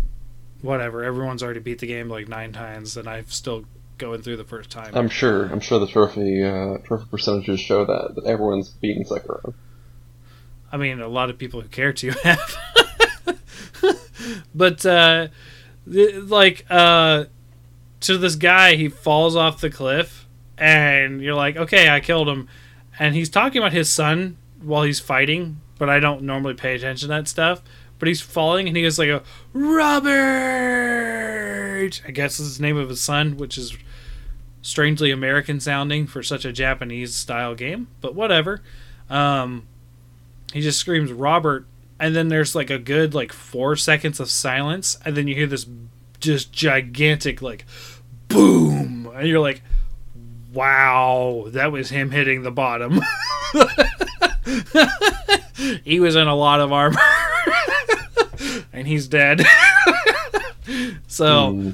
whatever. 0.62 1.06
Everyone's 1.06 1.41
already 1.41 1.62
beat 1.62 1.80
the 1.80 1.88
game 1.88 2.10
like 2.10 2.28
nine 2.28 2.52
times, 2.52 2.98
and 2.98 3.08
I've 3.08 3.32
still 3.34 3.63
going 4.02 4.22
through 4.22 4.36
the 4.36 4.44
first 4.44 4.70
time. 4.70 4.92
I'm 4.94 5.08
sure. 5.08 5.46
I'm 5.46 5.62
sure 5.62 5.80
the 5.80 5.88
trophy 5.88 6.44
uh, 6.44 6.80
trophy 6.80 7.06
percentages 7.10 7.62
show 7.62 7.86
that 7.86 8.16
that 8.16 8.26
everyone's 8.26 8.70
beaten 8.70 9.06
Sekiro. 9.06 9.54
I 10.72 10.78
mean, 10.78 11.00
a 11.00 11.08
lot 11.08 11.30
of 11.30 11.38
people 11.38 11.62
who 11.62 11.70
care 11.70 11.94
to 11.94 12.12
have. 12.24 12.58
but 14.54 14.86
uh, 14.86 15.28
th- 15.90 16.16
like 16.24 16.66
uh, 16.70 17.26
to 18.02 18.18
this 18.18 18.36
guy, 18.36 18.76
he 18.76 18.90
falls 18.90 19.36
off 19.36 19.62
the 19.62 19.70
cliff, 19.70 20.28
and 20.58 21.22
you're 21.22 21.36
like, 21.36 21.56
okay, 21.56 21.90
I 21.90 22.00
killed 22.00 22.28
him, 22.28 22.50
and 23.00 23.14
he's 23.16 23.30
talking 23.30 23.62
about 23.62 23.74
his 23.74 23.90
son 23.90 24.38
while 24.62 24.84
he's 24.84 25.00
fighting, 25.00 25.62
but 25.78 25.90
I 25.90 26.00
don't 26.00 26.24
normally 26.24 26.56
pay 26.56 26.76
attention 26.76 27.08
to 27.08 27.16
that 27.16 27.28
stuff. 27.28 27.62
But 28.00 28.08
he's 28.08 28.22
falling, 28.22 28.68
and 28.68 28.76
he 28.76 28.82
goes 28.82 28.98
like 28.98 29.10
a 29.10 29.22
Robert. 29.54 30.12
I 32.08 32.12
guess 32.12 32.40
is 32.40 32.58
the 32.58 32.64
name 32.64 32.78
of 32.78 32.90
his 32.90 33.00
son, 33.02 33.38
which 33.38 33.60
is 33.60 33.78
strangely 34.62 35.12
American 35.12 35.60
sounding 35.60 36.08
for 36.08 36.24
such 36.24 36.45
a 36.45 36.52
Japanese 36.52 37.15
style 37.15 37.56
game. 37.56 37.88
But 38.00 38.15
whatever. 38.15 38.62
Um, 39.10 39.67
he 40.54 40.62
just 40.62 40.80
screams 40.80 41.12
Robert, 41.12 41.65
and 42.00 42.15
then 42.15 42.30
there's 42.30 42.56
like 42.56 42.69
a 42.69 42.80
good 42.80 43.13
like 43.13 43.34
four 43.34 43.76
seconds 43.76 44.19
of 44.19 44.30
silence, 44.30 44.97
and 45.06 45.15
then 45.15 45.28
you 45.28 45.36
hear 45.36 45.47
this 45.47 45.65
just 46.19 46.52
gigantic 46.52 47.41
like 47.41 47.65
boom, 48.28 49.12
and 49.15 49.28
you're 49.28 49.39
like, 49.39 49.62
wow, 50.54 51.45
that 51.47 51.71
was 51.71 51.89
him 51.89 52.12
hitting 52.12 52.43
the 52.43 52.52
bottom. 52.52 53.02
he 55.84 56.00
was 56.00 56.15
in 56.15 56.28
a 56.28 56.36
lot 56.36 56.60
of 56.60 56.71
armor, 56.71 57.00
and 58.74 58.88
he's 58.88 59.08
dead. 59.08 59.45
so. 61.08 61.74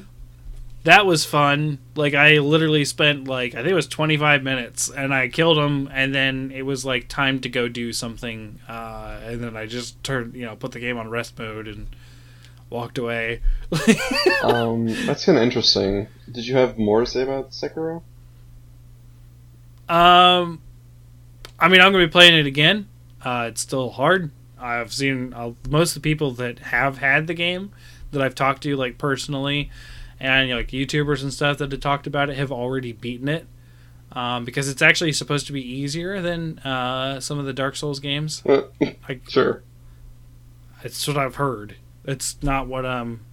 That 0.88 1.06
was 1.06 1.26
fun. 1.26 1.80
Like 1.96 2.14
I 2.14 2.38
literally 2.38 2.86
spent 2.86 3.28
like 3.28 3.56
I 3.56 3.58
think 3.58 3.72
it 3.72 3.74
was 3.74 3.88
25 3.88 4.42
minutes 4.42 4.90
and 4.90 5.14
I 5.14 5.28
killed 5.28 5.58
him 5.58 5.90
and 5.92 6.16
then 6.16 6.50
it 6.56 6.62
was 6.62 6.86
like 6.86 7.10
time 7.10 7.42
to 7.42 7.50
go 7.50 7.68
do 7.68 7.92
something 7.92 8.62
uh, 8.70 9.20
and 9.26 9.44
then 9.44 9.58
I 9.58 9.66
just 9.66 10.02
turned, 10.02 10.34
you 10.34 10.46
know, 10.46 10.56
put 10.56 10.72
the 10.72 10.80
game 10.80 10.98
on 10.98 11.10
rest 11.10 11.38
mode 11.38 11.68
and 11.68 11.88
walked 12.70 12.98
away. 12.98 13.42
um, 14.44 14.88
that's 15.06 15.26
kind 15.26 15.38
of 15.38 15.44
interesting. 15.44 16.08
Did 16.32 16.48
you 16.48 16.56
have 16.56 16.78
more 16.78 17.02
to 17.02 17.06
say 17.06 17.24
about 17.24 17.52
Sekiro? 17.52 18.02
Um, 19.90 20.62
I 21.60 21.68
mean, 21.68 21.82
I'm 21.82 21.92
gonna 21.92 22.06
be 22.06 22.10
playing 22.10 22.40
it 22.40 22.46
again. 22.46 22.88
Uh, 23.22 23.48
it's 23.50 23.60
still 23.60 23.90
hard. 23.90 24.32
I've 24.58 24.94
seen 24.94 25.34
uh, 25.34 25.52
most 25.68 25.98
of 25.98 26.02
the 26.02 26.10
people 26.10 26.32
that 26.36 26.60
have 26.60 27.00
had 27.00 27.28
the 27.28 27.34
game 27.34 27.74
that 28.12 28.22
I've 28.22 28.36
talked 28.36 28.64
to, 28.64 28.78
like 28.78 28.98
personally, 28.98 29.70
and 30.20 30.48
you 30.48 30.54
know, 30.54 30.60
like 30.60 30.70
YouTubers 30.70 31.22
and 31.22 31.34
stuff 31.34 31.58
that 31.58 31.72
have 31.72 31.82
talked 31.82 32.08
about 32.08 32.30
it, 32.30 32.38
have 32.38 32.52
already 32.52 32.92
beaten 32.92 33.28
it. 33.28 33.48
Um, 34.14 34.46
because 34.46 34.70
it's 34.70 34.82
actually 34.82 35.12
supposed 35.12 35.48
to 35.48 35.54
be 35.54 35.62
easier 35.62 36.22
than 36.22 36.60
uh, 36.60 37.20
some 37.20 37.40
of 37.40 37.46
the 37.46 37.54
Dark 37.54 37.76
Souls 37.76 38.00
games. 38.00 38.42
I, 38.48 39.20
sure. 39.28 39.64
It's 40.82 41.06
what 41.08 41.18
I've 41.18 41.36
heard. 41.36 41.76
It's 42.06 42.42
not 42.42 42.68
what 42.68 42.86
I'm. 42.86 43.26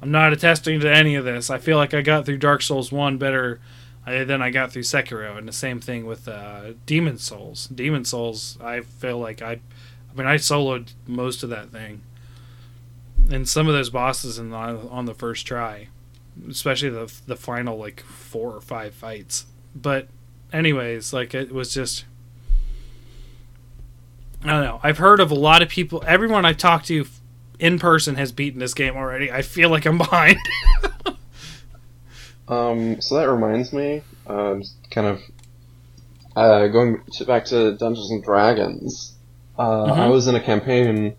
I'm 0.00 0.10
not 0.10 0.32
attesting 0.32 0.80
to 0.80 0.92
any 0.92 1.14
of 1.14 1.24
this. 1.24 1.50
I 1.50 1.58
feel 1.58 1.76
like 1.76 1.94
I 1.94 2.00
got 2.00 2.26
through 2.26 2.38
Dark 2.38 2.62
Souls 2.62 2.90
one 2.90 3.18
better 3.18 3.60
uh, 4.06 4.24
than 4.24 4.40
I 4.40 4.50
got 4.50 4.72
through 4.72 4.82
Sekiro, 4.82 5.36
and 5.36 5.48
the 5.48 5.52
same 5.52 5.80
thing 5.80 6.06
with 6.06 6.28
uh, 6.28 6.72
Demon 6.86 7.18
Souls. 7.18 7.66
Demon 7.68 8.04
Souls, 8.04 8.58
I 8.62 8.80
feel 8.80 9.18
like 9.18 9.42
I, 9.42 9.52
I 9.52 10.14
mean, 10.14 10.26
I 10.26 10.36
soloed 10.36 10.92
most 11.06 11.42
of 11.42 11.50
that 11.50 11.70
thing, 11.70 12.02
and 13.30 13.48
some 13.48 13.66
of 13.68 13.74
those 13.74 13.90
bosses 13.90 14.38
in 14.38 14.50
the, 14.50 14.56
on 14.56 15.06
the 15.06 15.14
first 15.14 15.46
try, 15.46 15.88
especially 16.48 16.90
the 16.90 17.12
the 17.26 17.36
final 17.36 17.76
like 17.78 18.00
four 18.00 18.52
or 18.54 18.60
five 18.60 18.94
fights. 18.94 19.46
But, 19.74 20.08
anyways, 20.52 21.12
like 21.12 21.34
it 21.34 21.52
was 21.52 21.72
just. 21.74 22.04
I 24.44 24.48
don't 24.50 24.64
know. 24.64 24.80
I've 24.82 24.98
heard 24.98 25.18
of 25.20 25.30
a 25.30 25.34
lot 25.34 25.60
of 25.62 25.68
people. 25.68 26.04
Everyone 26.06 26.44
I've 26.44 26.58
talked 26.58 26.86
to 26.86 27.06
in 27.58 27.78
person 27.78 28.14
has 28.16 28.32
beaten 28.32 28.60
this 28.60 28.74
game 28.74 28.94
already. 28.96 29.32
I 29.32 29.42
feel 29.42 29.70
like 29.70 29.86
I'm 29.86 29.98
behind. 30.06 30.38
um, 32.48 33.00
so 33.00 33.16
that 33.16 33.28
reminds 33.28 33.72
me, 33.72 34.02
uh, 34.26 34.56
kind 34.90 35.06
of 35.08 35.20
uh, 36.36 36.68
going 36.68 37.02
back 37.26 37.46
to 37.46 37.72
Dungeons 37.76 38.10
and 38.10 38.22
Dragons. 38.22 39.14
Uh, 39.58 39.86
Mhm. 39.86 39.98
I 39.98 40.06
was 40.08 40.26
in 40.28 40.34
a 40.34 40.40
campaign, 40.40 41.16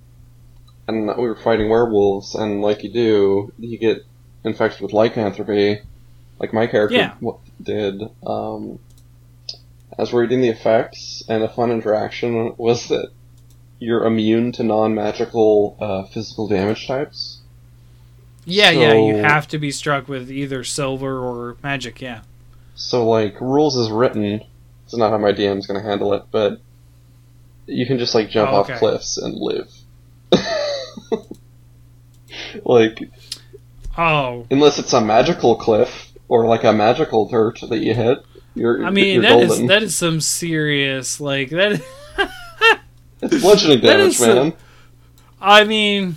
and 0.87 1.07
we 1.07 1.23
were 1.27 1.35
fighting 1.35 1.69
werewolves, 1.69 2.35
and 2.35 2.61
like 2.61 2.83
you 2.83 2.91
do, 2.91 3.53
you 3.59 3.77
get 3.77 4.05
infected 4.43 4.81
with 4.81 4.93
lycanthropy, 4.93 5.81
like 6.39 6.53
my 6.53 6.67
character 6.67 6.95
Yeah. 6.95 7.13
did. 7.61 8.01
Um, 8.25 8.79
as 9.97 10.13
we're 10.13 10.21
reading 10.21 10.41
the 10.41 10.49
effects, 10.49 11.23
and 11.27 11.43
a 11.43 11.49
fun 11.49 11.71
interaction 11.71 12.53
was 12.57 12.87
that 12.89 13.09
you're 13.79 14.05
immune 14.05 14.51
to 14.53 14.63
non-magical 14.63 15.77
uh, 15.79 16.03
physical 16.05 16.47
damage 16.47 16.87
types. 16.87 17.39
yeah, 18.45 18.69
yeah. 18.71 18.93
You 18.93 19.15
have 19.17 19.47
to 19.49 19.57
be 19.57 19.71
struck 19.71 20.07
with 20.07 20.31
either 20.31 20.63
silver 20.63 21.19
or 21.19 21.57
magic. 21.63 21.99
Yeah. 22.01 22.21
So, 22.75 23.07
like, 23.07 23.41
rules 23.41 23.75
is 23.75 23.89
written. 23.91 24.41
It's 24.85 24.95
not 24.95 25.09
how 25.11 25.17
my 25.17 25.33
DM's 25.33 25.67
gonna 25.67 25.81
handle 25.81 26.13
it, 26.13 26.23
but 26.31 26.59
you 27.65 27.85
can 27.85 27.97
just, 27.99 28.15
like, 28.15 28.29
jump 28.29 28.51
Oh, 28.51 28.57
off 28.57 28.69
cliffs 28.79 29.17
and 29.17 29.35
live. 29.35 29.69
like, 32.65 33.09
Oh, 33.97 34.45
unless 34.51 34.77
it's 34.79 34.93
a 34.93 35.01
magical 35.01 35.55
cliff, 35.55 36.11
or 36.27 36.45
like 36.45 36.63
a 36.63 36.73
magical 36.73 37.27
dirt 37.27 37.59
that 37.69 37.79
you 37.79 37.93
hit, 37.95 38.19
you're, 38.55 38.85
I 38.85 38.89
mean 38.91 39.15
you're 39.15 39.23
that 39.23 39.39
is 39.39 39.47
golden. 39.49 39.67
that 39.67 39.83
is 39.83 39.95
some 39.95 40.21
serious 40.21 41.19
like 41.19 41.49
that. 41.49 41.81
it's 43.21 43.41
bludgeoning 43.41 43.79
damage, 43.81 44.07
is 44.07 44.17
some- 44.17 44.35
man. 44.49 44.53
I 45.39 45.63
mean, 45.65 46.15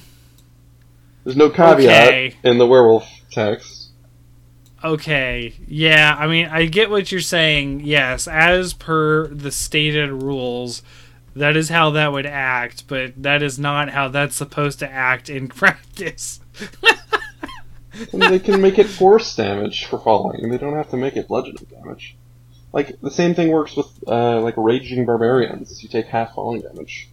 There's 1.24 1.36
no 1.36 1.50
caveat 1.50 2.08
Okay. 2.08 2.34
in 2.42 2.56
the 2.58 2.66
werewolf 2.66 3.06
text. 3.30 3.90
okay, 4.82 5.52
yeah. 5.68 6.16
I 6.18 6.26
mean, 6.26 6.46
I 6.46 6.64
get 6.66 6.88
what 6.90 7.12
you're 7.12 7.20
saying. 7.20 7.80
Yes, 7.84 8.26
as 8.26 8.72
per 8.72 9.28
the 9.28 9.50
stated 9.50 10.10
rules, 10.10 10.82
that 11.34 11.56
is 11.56 11.68
how 11.68 11.90
that 11.90 12.12
would 12.12 12.26
act, 12.26 12.88
but 12.88 13.12
that 13.22 13.42
is 13.42 13.58
not 13.58 13.90
how 13.90 14.08
that's 14.08 14.36
supposed 14.36 14.78
to 14.80 14.90
act 14.90 15.28
in 15.28 15.48
practice. 15.48 16.40
And 18.12 18.22
they 18.22 18.38
can 18.38 18.60
make 18.60 18.78
it 18.78 18.86
force 18.86 19.34
damage 19.34 19.84
for 19.84 19.98
falling. 19.98 20.42
And 20.42 20.52
they 20.52 20.58
don't 20.58 20.76
have 20.76 20.90
to 20.90 20.96
make 20.96 21.16
it 21.16 21.28
bludgeoning 21.28 21.66
damage. 21.70 22.16
Like, 22.72 23.00
the 23.00 23.10
same 23.10 23.34
thing 23.34 23.50
works 23.50 23.76
with, 23.76 23.86
uh, 24.06 24.40
like, 24.40 24.54
raging 24.56 25.04
barbarians. 25.04 25.82
You 25.82 25.88
take 25.88 26.06
half 26.06 26.34
falling 26.34 26.62
damage. 26.62 27.08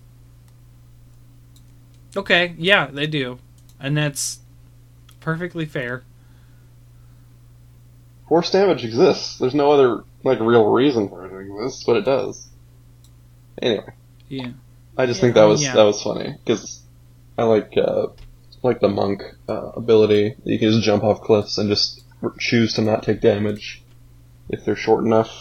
Okay, 2.15 2.55
yeah, 2.57 2.87
they 2.87 3.05
do, 3.05 3.37
and 3.79 3.95
that's 3.95 4.39
perfectly 5.19 5.65
fair. 5.65 6.03
Force 8.27 8.49
damage 8.49 8.83
exists. 8.83 9.37
There's 9.37 9.53
no 9.53 9.71
other 9.71 10.03
like 10.23 10.39
real 10.39 10.65
reason 10.71 11.09
for 11.09 11.25
it 11.25 11.29
to 11.29 11.37
exist, 11.37 11.85
but 11.85 11.95
it 11.95 12.05
does. 12.05 12.47
Anyway, 13.61 13.93
Yeah. 14.29 14.51
I 14.97 15.05
just 15.05 15.19
Yeah, 15.19 15.21
think 15.21 15.35
that 15.35 15.45
was 15.45 15.61
yeah. 15.61 15.73
that 15.73 15.83
was 15.83 16.01
funny 16.01 16.35
because 16.43 16.81
I 17.37 17.43
like 17.43 17.73
uh, 17.77 18.07
like 18.63 18.79
the 18.79 18.89
monk 18.89 19.23
uh, 19.49 19.71
ability. 19.75 20.35
You 20.43 20.59
can 20.59 20.71
just 20.71 20.83
jump 20.83 21.03
off 21.03 21.21
cliffs 21.21 21.57
and 21.57 21.69
just 21.69 22.03
choose 22.39 22.73
to 22.73 22.81
not 22.81 23.03
take 23.03 23.21
damage 23.21 23.83
if 24.49 24.65
they're 24.65 24.75
short 24.75 25.05
enough. 25.05 25.31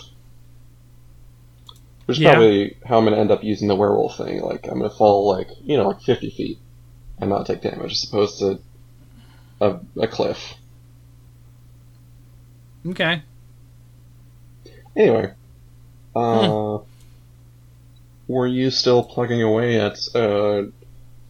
Which 2.07 2.19
is 2.19 2.23
Yeah. 2.23 2.33
probably 2.33 2.77
how 2.85 2.99
I'm 2.99 3.05
gonna 3.05 3.17
end 3.19 3.31
up 3.31 3.45
using 3.45 3.69
the 3.69 3.77
werewolf 3.77 4.17
thing. 4.17 4.41
Like 4.43 4.67
I'm 4.67 4.79
gonna 4.79 4.91
fall 4.91 5.29
like 5.29 5.49
you 5.63 5.77
know 5.77 5.89
like 5.89 6.01
50 6.03 6.31
feet 6.31 6.59
and 7.19 7.31
not 7.31 7.47
take 7.47 7.63
damage 7.63 7.93
as 7.93 8.05
opposed 8.05 8.39
to 8.41 8.61
a, 9.61 9.81
a 9.99 10.09
cliff. 10.09 10.55
Okay. 12.87 13.23
Anyway, 14.97 15.33
uh, 16.17 16.79
Hmm. 16.79 16.96
Were 18.29 18.47
you 18.47 18.71
still 18.71 19.03
plugging 19.03 19.43
away 19.43 19.81
at 19.81 19.99
uh, 20.15 20.65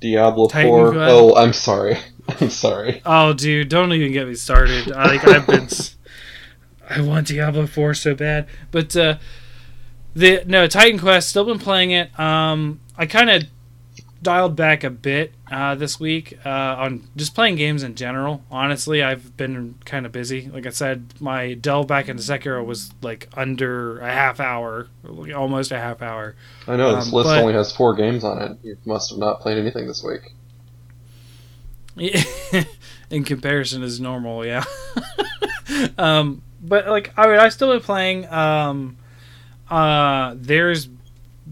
Diablo 0.01 0.49
Titan 0.49 0.71
Four? 0.71 0.93
Quest? 0.93 1.13
Oh, 1.13 1.37
I'm 1.37 1.53
sorry. 1.53 1.99
I'm 2.41 2.51
sorry. 2.51 3.03
Oh, 3.05 3.33
dude, 3.33 3.69
don't 3.69 3.93
even 3.93 4.13
get 4.13 4.27
me 4.27 4.35
started. 4.35 4.93
I, 4.93 5.07
like 5.07 5.27
I've 5.27 5.47
been, 5.47 5.69
I 6.91 7.01
want 7.01 7.29
Diablo 7.29 7.67
Four 7.67 7.95
so 7.95 8.15
bad, 8.15 8.47
but 8.71 8.97
uh, 8.97 9.19
the 10.15 10.43
no 10.47 10.67
Titan 10.67 10.99
Quest. 10.99 11.29
Still 11.29 11.45
been 11.45 11.59
playing 11.59 11.91
it. 11.91 12.19
Um, 12.19 12.81
I 12.97 13.07
kind 13.07 13.31
of 13.31 13.45
dialed 14.27 14.57
back 14.57 14.83
a 14.83 14.91
bit 14.91 15.33
uh, 15.53 15.77
this 15.77 16.01
week 16.01 16.37
uh, 16.45 16.49
on 16.49 17.09
just 17.15 17.33
playing 17.33 17.55
games 17.55 17.85
in 17.85 17.95
general. 17.95 18.43
Honestly, 18.51 19.01
I've 19.01 19.37
been 19.37 19.77
kind 19.85 20.05
of 20.05 20.11
busy. 20.11 20.51
Like 20.53 20.67
I 20.67 20.71
said, 20.71 21.15
my 21.21 21.55
delve 21.55 21.87
back 21.87 22.09
into 22.09 22.25
Sekiro 22.25 22.67
was 22.67 22.91
like 23.03 23.29
under 23.35 24.01
a 24.01 24.11
half 24.11 24.41
hour, 24.41 24.89
almost 25.33 25.71
a 25.71 25.79
half 25.79 26.03
hour. 26.03 26.35
I 26.67 26.75
know 26.75 26.97
this 26.97 27.07
Um, 27.07 27.13
list 27.13 27.29
but- 27.29 27.41
only 27.41 27.53
has 27.55 27.71
four 27.71 27.95
games 27.95 28.25
on 28.25 28.43
it. 28.43 28.59
You 28.65 28.77
must 28.85 29.11
have 29.11 29.21
not 29.21 29.43
played 29.43 29.59
anything 29.59 29.87
this 29.87 30.03
week. 30.03 30.33
in 33.11 33.25
comparison 33.25 33.83
is 33.83 33.99
normal 34.01 34.45
yeah 34.45 34.63
um 35.97 36.43
but 36.61 36.87
like 36.89 37.11
i 37.17 37.27
mean 37.27 37.39
i 37.39 37.49
still 37.49 37.73
been 37.73 37.81
playing 37.81 38.27
um 38.27 38.99
uh 39.71 40.35
there's 40.37 40.91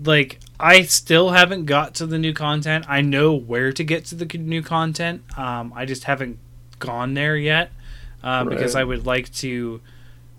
like 0.04 0.38
i 0.58 0.82
still 0.82 1.30
haven't 1.30 1.64
got 1.64 1.94
to 1.94 2.06
the 2.06 2.18
new 2.18 2.32
content 2.32 2.84
i 2.88 3.00
know 3.00 3.32
where 3.32 3.72
to 3.72 3.84
get 3.84 4.04
to 4.04 4.14
the 4.14 4.26
new 4.38 4.62
content 4.62 5.22
um 5.38 5.72
i 5.74 5.84
just 5.84 6.04
haven't 6.04 6.38
gone 6.78 7.14
there 7.14 7.36
yet 7.36 7.70
um, 8.22 8.48
because 8.48 8.74
i 8.74 8.84
would 8.84 9.06
like 9.06 9.32
to 9.32 9.80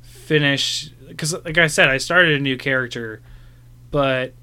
finish 0.01 0.89
because 1.07 1.33
like 1.45 1.57
i 1.57 1.67
said 1.67 1.89
i 1.89 1.97
started 1.97 2.35
a 2.35 2.39
new 2.39 2.57
character 2.57 3.21
but 3.91 4.33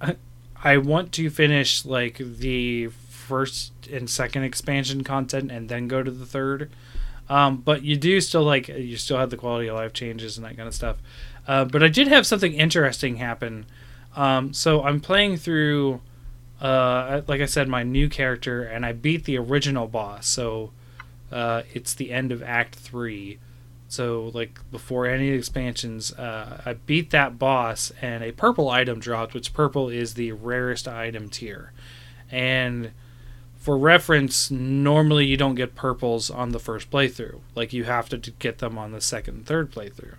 I 0.64 0.76
want 0.76 1.12
to 1.12 1.30
finish 1.30 1.84
like 1.84 2.18
the 2.18 2.88
first 2.88 3.72
and 3.90 4.08
second 4.08 4.44
expansion 4.44 5.02
content 5.02 5.50
and 5.50 5.68
then 5.68 5.88
go 5.88 6.02
to 6.02 6.10
the 6.10 6.26
third. 6.26 6.70
Um, 7.28 7.58
but 7.58 7.82
you 7.82 7.96
do 7.96 8.20
still 8.20 8.44
like 8.44 8.68
you 8.68 8.96
still 8.96 9.18
have 9.18 9.30
the 9.30 9.36
quality 9.36 9.68
of 9.68 9.76
life 9.76 9.92
changes 9.92 10.36
and 10.36 10.44
that 10.46 10.56
kind 10.56 10.68
of 10.68 10.74
stuff. 10.74 10.98
Uh, 11.48 11.64
but 11.64 11.82
I 11.82 11.88
did 11.88 12.08
have 12.08 12.26
something 12.26 12.52
interesting 12.52 13.16
happen. 13.16 13.66
Um, 14.16 14.52
so 14.52 14.82
I'm 14.82 15.00
playing 15.00 15.38
through, 15.38 16.00
uh, 16.60 17.22
like 17.26 17.40
I 17.40 17.46
said, 17.46 17.68
my 17.68 17.82
new 17.82 18.08
character, 18.08 18.62
and 18.62 18.84
I 18.84 18.92
beat 18.92 19.24
the 19.24 19.38
original 19.38 19.86
boss. 19.86 20.26
So 20.26 20.72
uh, 21.30 21.62
it's 21.72 21.94
the 21.94 22.12
end 22.12 22.32
of 22.32 22.42
Act 22.42 22.74
Three. 22.74 23.38
So 23.88 24.30
like 24.32 24.58
before 24.70 25.06
any 25.06 25.28
expansions, 25.28 26.12
uh, 26.14 26.62
I 26.64 26.74
beat 26.74 27.10
that 27.10 27.38
boss, 27.38 27.92
and 28.00 28.22
a 28.24 28.32
purple 28.32 28.70
item 28.70 29.00
dropped, 29.00 29.34
which 29.34 29.52
purple 29.52 29.88
is 29.88 30.14
the 30.14 30.32
rarest 30.32 30.88
item 30.88 31.28
tier, 31.28 31.72
and 32.30 32.92
for 33.62 33.78
reference, 33.78 34.50
normally 34.50 35.24
you 35.24 35.36
don't 35.36 35.54
get 35.54 35.76
purples 35.76 36.30
on 36.30 36.50
the 36.50 36.58
first 36.58 36.90
playthrough. 36.90 37.38
Like 37.54 37.72
you 37.72 37.84
have 37.84 38.08
to 38.08 38.18
get 38.18 38.58
them 38.58 38.76
on 38.76 38.90
the 38.90 39.00
second 39.00 39.46
third 39.46 39.70
playthrough. 39.70 40.16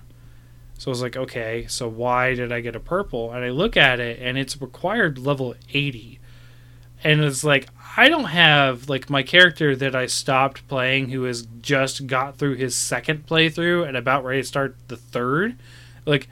So 0.78 0.90
I 0.90 0.92
was 0.92 1.02
like, 1.02 1.16
okay, 1.16 1.66
so 1.68 1.88
why 1.88 2.36
did 2.36 2.52
I 2.52 2.62
get 2.62 2.76
a 2.76 2.80
purple? 2.80 3.32
And 3.32 3.44
I 3.44 3.50
look 3.50 3.78
at 3.78 4.00
it 4.00 4.20
and 4.22 4.38
it's 4.38 4.62
required 4.62 5.18
level 5.18 5.56
80. 5.74 6.20
And 7.04 7.22
it's 7.22 7.44
like, 7.44 7.68
I 7.96 8.10
don't 8.10 8.26
have 8.26 8.90
like 8.90 9.10
my 9.10 9.24
character 9.24 9.76
that 9.76 9.96
I 9.96 10.08
stopped 10.08 10.68
playing 10.68 11.10
who 11.10 11.24
has 11.24 11.48
just 11.62 12.08
got 12.08 12.38
through 12.38 12.56
his 12.56 12.76
second 12.76 13.28
playthrough 13.28 13.88
and 13.88 13.96
about 13.96 14.26
ready 14.26 14.42
to 14.42 14.48
start 14.48 14.76
the 14.88 14.98
third. 14.98 15.56
Like, 16.06 16.28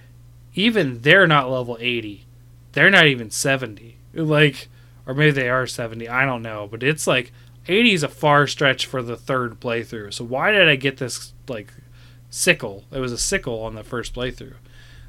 even 0.54 1.02
they're 1.02 1.28
not 1.28 1.50
level 1.50 1.78
80. 1.80 2.26
They're 2.74 2.90
not 2.90 3.06
even 3.06 3.30
70. 3.30 3.98
Like, 4.14 4.70
or 5.06 5.14
maybe 5.14 5.32
they 5.32 5.50
are 5.50 5.68
70. 5.68 6.10
I 6.10 6.26
don't 6.26 6.42
know. 6.42 6.68
But 6.70 6.84
it's 6.84 7.08
like 7.08 7.32
80 7.68 7.94
is 7.94 8.04
a 8.04 8.10
far 8.10 8.48
stretch 8.48 8.86
for 8.86 9.02
the 9.02 9.16
third 9.16 9.60
playthrough. 9.60 10.14
So 10.14 10.26
why 10.26 10.52
did 10.52 10.68
I 10.68 10.76
get 10.76 10.98
this 10.98 11.34
like 11.48 11.74
sickle? 12.32 12.86
It 12.92 13.00
was 13.00 13.12
a 13.12 13.18
sickle 13.20 13.62
on 13.62 13.76
the 13.76 13.84
first 13.84 14.16
playthrough. 14.16 14.56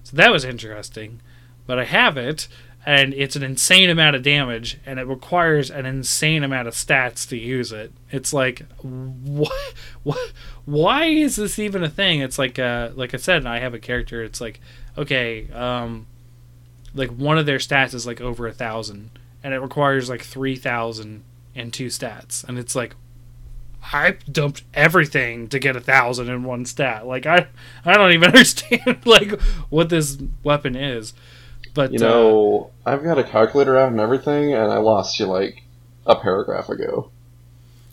So 0.04 0.16
that 0.16 0.30
was 0.30 0.44
interesting. 0.44 1.20
But 1.66 1.78
I 1.78 1.84
have 1.84 2.18
it, 2.18 2.48
and 2.84 3.14
it's 3.14 3.36
an 3.36 3.44
insane 3.44 3.88
amount 3.88 4.16
of 4.16 4.22
damage, 4.22 4.78
and 4.84 4.98
it 4.98 5.06
requires 5.06 5.70
an 5.70 5.86
insane 5.86 6.42
amount 6.42 6.68
of 6.68 6.74
stats 6.74 7.26
to 7.28 7.38
use 7.38 7.72
it. 7.72 7.92
It's 8.10 8.32
like, 8.32 8.66
what, 8.82 9.74
what, 10.02 10.32
why 10.64 11.04
is 11.06 11.36
this 11.36 11.58
even 11.58 11.84
a 11.84 11.88
thing? 11.88 12.20
It's 12.20 12.38
like, 12.38 12.58
uh, 12.58 12.90
like 12.94 13.14
I 13.14 13.18
said, 13.18 13.46
I 13.46 13.60
have 13.60 13.74
a 13.74 13.78
character. 13.78 14.22
It's 14.22 14.40
like, 14.40 14.60
okay, 14.98 15.48
um, 15.52 16.06
like 16.94 17.10
one 17.10 17.38
of 17.38 17.46
their 17.46 17.58
stats 17.58 17.94
is 17.94 18.06
like 18.06 18.20
over 18.20 18.46
a 18.46 18.52
thousand, 18.52 19.10
and 19.44 19.54
it 19.54 19.60
requires 19.60 20.10
like 20.10 20.22
three 20.22 20.56
thousand 20.56 21.22
and 21.54 21.72
two 21.72 21.86
stats, 21.86 22.42
and 22.44 22.58
it's 22.58 22.74
like, 22.74 22.96
I 23.82 24.16
dumped 24.30 24.62
everything 24.74 25.48
to 25.48 25.58
get 25.58 25.76
a 25.76 25.80
thousand 25.80 26.28
in 26.28 26.44
one 26.44 26.64
stat. 26.64 27.06
Like 27.06 27.26
I, 27.26 27.46
I 27.84 27.94
don't 27.94 28.12
even 28.12 28.28
understand 28.28 29.04
like 29.04 29.40
what 29.70 29.88
this 29.88 30.18
weapon 30.42 30.76
is. 30.76 31.14
But 31.74 31.92
you 31.92 31.98
know, 31.98 32.70
uh, 32.84 32.90
I've 32.90 33.02
got 33.02 33.18
a 33.18 33.24
calculator 33.24 33.78
out 33.78 33.90
and 33.90 34.00
everything, 34.00 34.52
and 34.52 34.70
I 34.70 34.78
lost 34.78 35.18
you 35.18 35.26
like 35.26 35.62
a 36.06 36.14
paragraph 36.16 36.68
ago. 36.68 37.10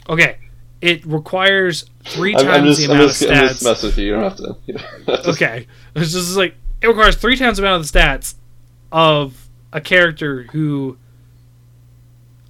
Okay, 0.09 0.37
it 0.81 1.05
requires 1.05 1.85
three 2.03 2.33
times 2.33 2.47
I'm 2.47 2.65
just, 2.65 2.79
the 2.79 2.85
amount 2.85 3.07
just, 3.07 3.21
of 3.21 3.29
stats. 3.29 3.41
I'm 3.41 3.47
just 3.47 3.63
mess 3.63 3.83
with 3.83 3.97
you. 3.97 4.05
You 4.05 4.11
don't 4.13 4.23
have 4.23 4.37
to. 4.37 4.57
You 4.65 4.73
know, 4.73 5.15
okay, 5.27 5.67
it's 5.95 6.11
just 6.11 6.35
like 6.35 6.55
it 6.81 6.87
requires 6.87 7.15
three 7.15 7.37
times 7.37 7.57
the 7.57 7.63
amount 7.63 7.81
of 7.81 7.91
the 7.91 7.99
stats 7.99 8.35
of 8.91 9.47
a 9.71 9.79
character 9.79 10.43
who 10.51 10.97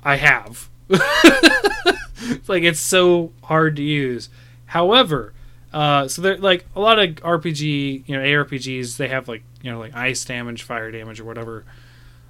I 0.03 0.15
have. 0.15 0.69
it's 2.21 2.49
like 2.49 2.63
it's 2.63 2.79
so 2.79 3.31
hard 3.43 3.75
to 3.77 3.83
use. 3.83 4.29
However, 4.65 5.33
uh, 5.73 6.07
so 6.07 6.21
they're 6.21 6.37
like 6.37 6.65
a 6.75 6.79
lot 6.79 6.99
of 6.99 7.15
RPG, 7.15 8.07
you 8.07 8.15
know, 8.17 8.23
ARPGs. 8.23 8.97
They 8.97 9.07
have 9.07 9.27
like 9.27 9.43
you 9.61 9.71
know 9.71 9.79
like 9.79 9.95
ice 9.95 10.23
damage, 10.25 10.63
fire 10.63 10.91
damage, 10.91 11.19
or 11.19 11.25
whatever. 11.25 11.65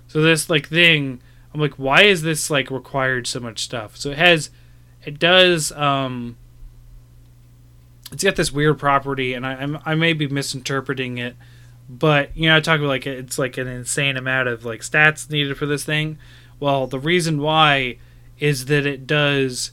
So 0.08 0.22
this 0.22 0.50
like 0.50 0.68
thing, 0.68 1.22
I'm 1.54 1.60
like, 1.62 1.74
why 1.76 2.04
is 2.04 2.22
this 2.22 2.50
like 2.50 2.72
required 2.72 3.28
so 3.28 3.40
much 3.40 3.60
stuff? 3.64 3.96
So 3.98 4.10
it 4.10 4.18
has, 4.18 4.50
it 5.06 5.20
does. 5.20 5.72
um 5.74 6.38
It's 8.12 8.24
got 8.24 8.36
this 8.36 8.52
weird 8.52 8.80
property, 8.80 9.34
and 9.34 9.46
I 9.46 9.54
I'm, 9.54 9.80
I 9.86 9.96
may 9.96 10.14
be 10.14 10.28
misinterpreting 10.28 11.18
it, 11.18 11.36
but 11.88 12.36
you 12.36 12.50
know, 12.50 12.58
I 12.58 12.60
talk 12.60 12.80
about 12.80 12.88
like 12.90 13.06
it's 13.08 13.38
like 13.38 13.58
an 13.58 13.68
insane 13.68 14.18
amount 14.18 14.48
of 14.48 14.66
like 14.66 14.82
stats 14.82 15.30
needed 15.30 15.58
for 15.58 15.66
this 15.66 15.84
thing. 15.84 16.18
Well, 16.60 16.88
the 16.88 17.00
reason 17.00 17.40
why 17.40 17.98
is 18.40 18.66
that 18.66 18.86
it 18.86 19.06
does 19.06 19.72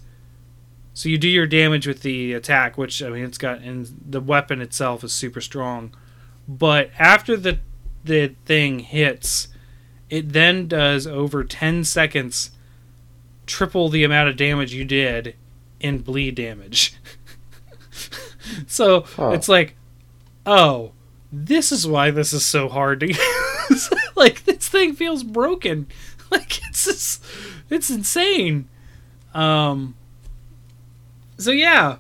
so 0.97 1.11
you 1.11 1.19
do 1.19 1.29
your 1.29 1.47
damage 1.47 1.87
with 1.87 2.01
the 2.01 2.33
attack, 2.33 2.79
which 2.79 3.03
I 3.03 3.11
mean 3.11 3.25
it's 3.25 3.37
got 3.37 3.61
and 3.61 3.87
the 4.09 4.19
weapon 4.19 4.63
itself 4.63 5.05
is 5.05 5.13
super 5.13 5.43
strong. 5.43 5.95
But 6.49 6.91
after 6.99 7.37
the 7.37 7.59
the 8.03 8.35
thing 8.47 8.79
hits, 8.79 9.49
it 10.09 10.33
then 10.33 10.69
does 10.69 11.07
over 11.07 11.45
10 11.45 11.85
seconds 11.85 12.53
triple 13.45 13.91
the 13.91 14.05
amount 14.05 14.31
of 14.31 14.39
damage 14.39 14.73
you 14.73 14.87
did 14.87 15.37
in 15.81 15.99
bleed 15.99 16.35
damage. 16.35 16.95
so 18.67 19.03
huh. 19.03 19.33
it's 19.33 19.51
like, 19.51 19.77
oh, 20.47 20.93
this 21.31 21.73
is 21.73 21.87
why 21.87 22.11
this 22.11 22.33
is 22.33 22.43
so 22.43 22.71
hard 22.71 23.01
to 23.01 23.09
use. 23.09 23.91
like 24.17 24.47
this 24.47 24.67
thing 24.67 24.95
feels 24.95 25.23
broken. 25.23 25.89
Like 26.29 26.59
it's 26.69 26.87
just, 26.87 27.25
it's 27.71 27.89
insane. 27.89 28.69
Um 29.33 29.95
so 31.39 31.51
yeah, 31.51 31.99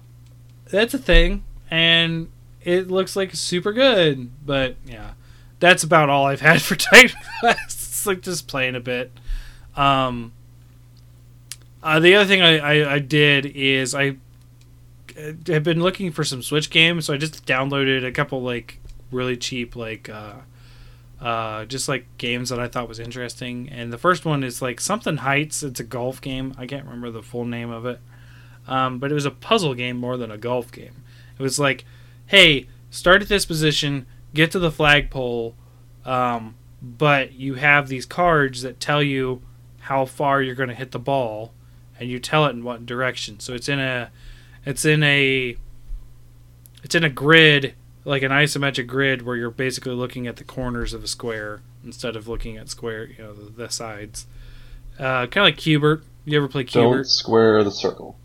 that's 0.71 0.95
a 0.95 0.99
thing, 0.99 1.45
and 1.71 2.31
it 2.63 2.91
looks 2.91 3.17
like 3.17 3.35
super 3.35 3.73
good. 3.73 4.31
But 4.45 4.77
yeah, 4.85 5.13
that's 5.61 5.83
about 5.83 6.11
all 6.11 6.27
I've 6.27 6.41
had 6.41 6.63
for 6.63 6.77
Titan 6.77 7.17
Quest. 7.41 7.59
it's 7.61 8.07
like 8.07 8.23
just 8.23 8.49
playing 8.49 8.75
a 8.75 8.81
bit. 8.81 9.13
Um, 9.77 10.33
uh, 11.83 12.01
the 12.01 12.15
other 12.15 12.27
thing 12.27 12.43
I, 12.43 12.59
I, 12.59 12.95
I 12.95 12.99
did 12.99 13.47
is 13.47 13.95
I 13.95 14.17
have 15.47 15.63
been 15.63 15.83
looking 15.83 16.13
for 16.13 16.25
some 16.25 16.43
Switch 16.43 16.71
games, 16.71 17.07
so 17.07 17.15
I 17.15 17.17
just 17.17 17.47
downloaded 17.47 18.05
a 18.05 18.13
couple 18.13 18.43
like 18.43 18.81
really 19.11 19.37
cheap 19.37 19.77
like 19.77 20.09
uh, 20.09 20.35
uh, 21.21 21.65
just 21.65 21.89
like 21.89 22.07
games 22.19 22.51
that 22.51 22.59
I 22.59 22.69
thought 22.69 22.89
was 22.89 22.99
interesting. 22.99 23.69
And 23.71 23.93
the 23.93 23.99
first 23.99 24.25
one 24.25 24.43
is 24.43 24.61
like 24.61 24.81
something 24.81 25.19
Heights. 25.19 25.63
It's 25.63 25.81
a 25.81 25.85
golf 25.85 26.21
game. 26.21 26.55
I 26.59 26.67
can't 26.67 26.85
remember 26.85 27.11
the 27.11 27.23
full 27.23 27.45
name 27.45 27.71
of 27.71 27.87
it. 27.87 28.01
Um, 28.67 28.99
but 28.99 29.11
it 29.11 29.15
was 29.15 29.27
a 29.27 29.31
puzzle 29.31 29.75
game 29.75 29.97
more 29.97 30.17
than 30.17 30.31
a 30.31 30.39
golf 30.39 30.73
game. 30.73 31.03
It 31.39 31.43
was 31.43 31.59
like, 31.59 31.85
hey, 32.27 32.69
start 32.91 33.23
at 33.23 33.29
this 33.29 33.47
position, 33.47 34.07
get 34.35 34.51
to 34.53 34.59
the 34.59 34.71
flagpole, 34.71 35.55
um, 36.05 36.57
but 36.83 37.33
you 37.33 37.55
have 37.55 37.89
these 37.89 38.07
cards 38.07 38.63
that 38.63 38.81
tell 38.81 39.03
you 39.03 39.43
how 39.81 40.05
far 40.05 40.43
you're 40.43 40.55
going 40.55 40.69
to 40.69 40.75
hit 40.75 40.91
the 40.91 40.99
ball, 40.99 41.53
and 41.99 42.11
you 42.11 42.19
tell 42.19 42.47
it 42.47 42.51
in 42.51 42.65
what 42.65 42.87
direction. 42.87 43.39
So 43.41 43.55
it's 43.55 43.69
in 43.69 43.79
a, 43.79 44.11
it's 44.65 44.85
in 44.85 45.03
a, 45.03 45.57
it's 46.83 46.95
in 46.95 47.05
a 47.05 47.11
grid 47.11 47.75
like 48.07 48.23
an 48.23 48.31
isometric 48.31 48.87
grid 48.87 49.23
where 49.23 49.35
you're 49.35 49.51
basically 49.51 49.93
looking 49.93 50.29
at 50.29 50.37
the 50.37 50.45
corners 50.45 50.95
of 50.95 51.03
a 51.03 51.09
square 51.09 51.61
instead 51.85 52.15
of 52.15 52.29
looking 52.29 52.57
at 52.57 52.69
square, 52.69 53.05
you 53.05 53.19
know, 53.19 53.35
the, 53.35 53.51
the 53.51 53.69
sides. 53.69 54.27
Uh, 54.97 55.27
kind 55.27 55.39
of 55.39 55.43
like 55.43 55.57
Q*bert. 55.57 56.05
You 56.25 56.39
ever 56.39 56.47
play 56.47 56.63
Q*bert? 56.63 56.95
Don't 56.99 57.05
square 57.05 57.65
the 57.65 57.73
circle. 57.73 58.17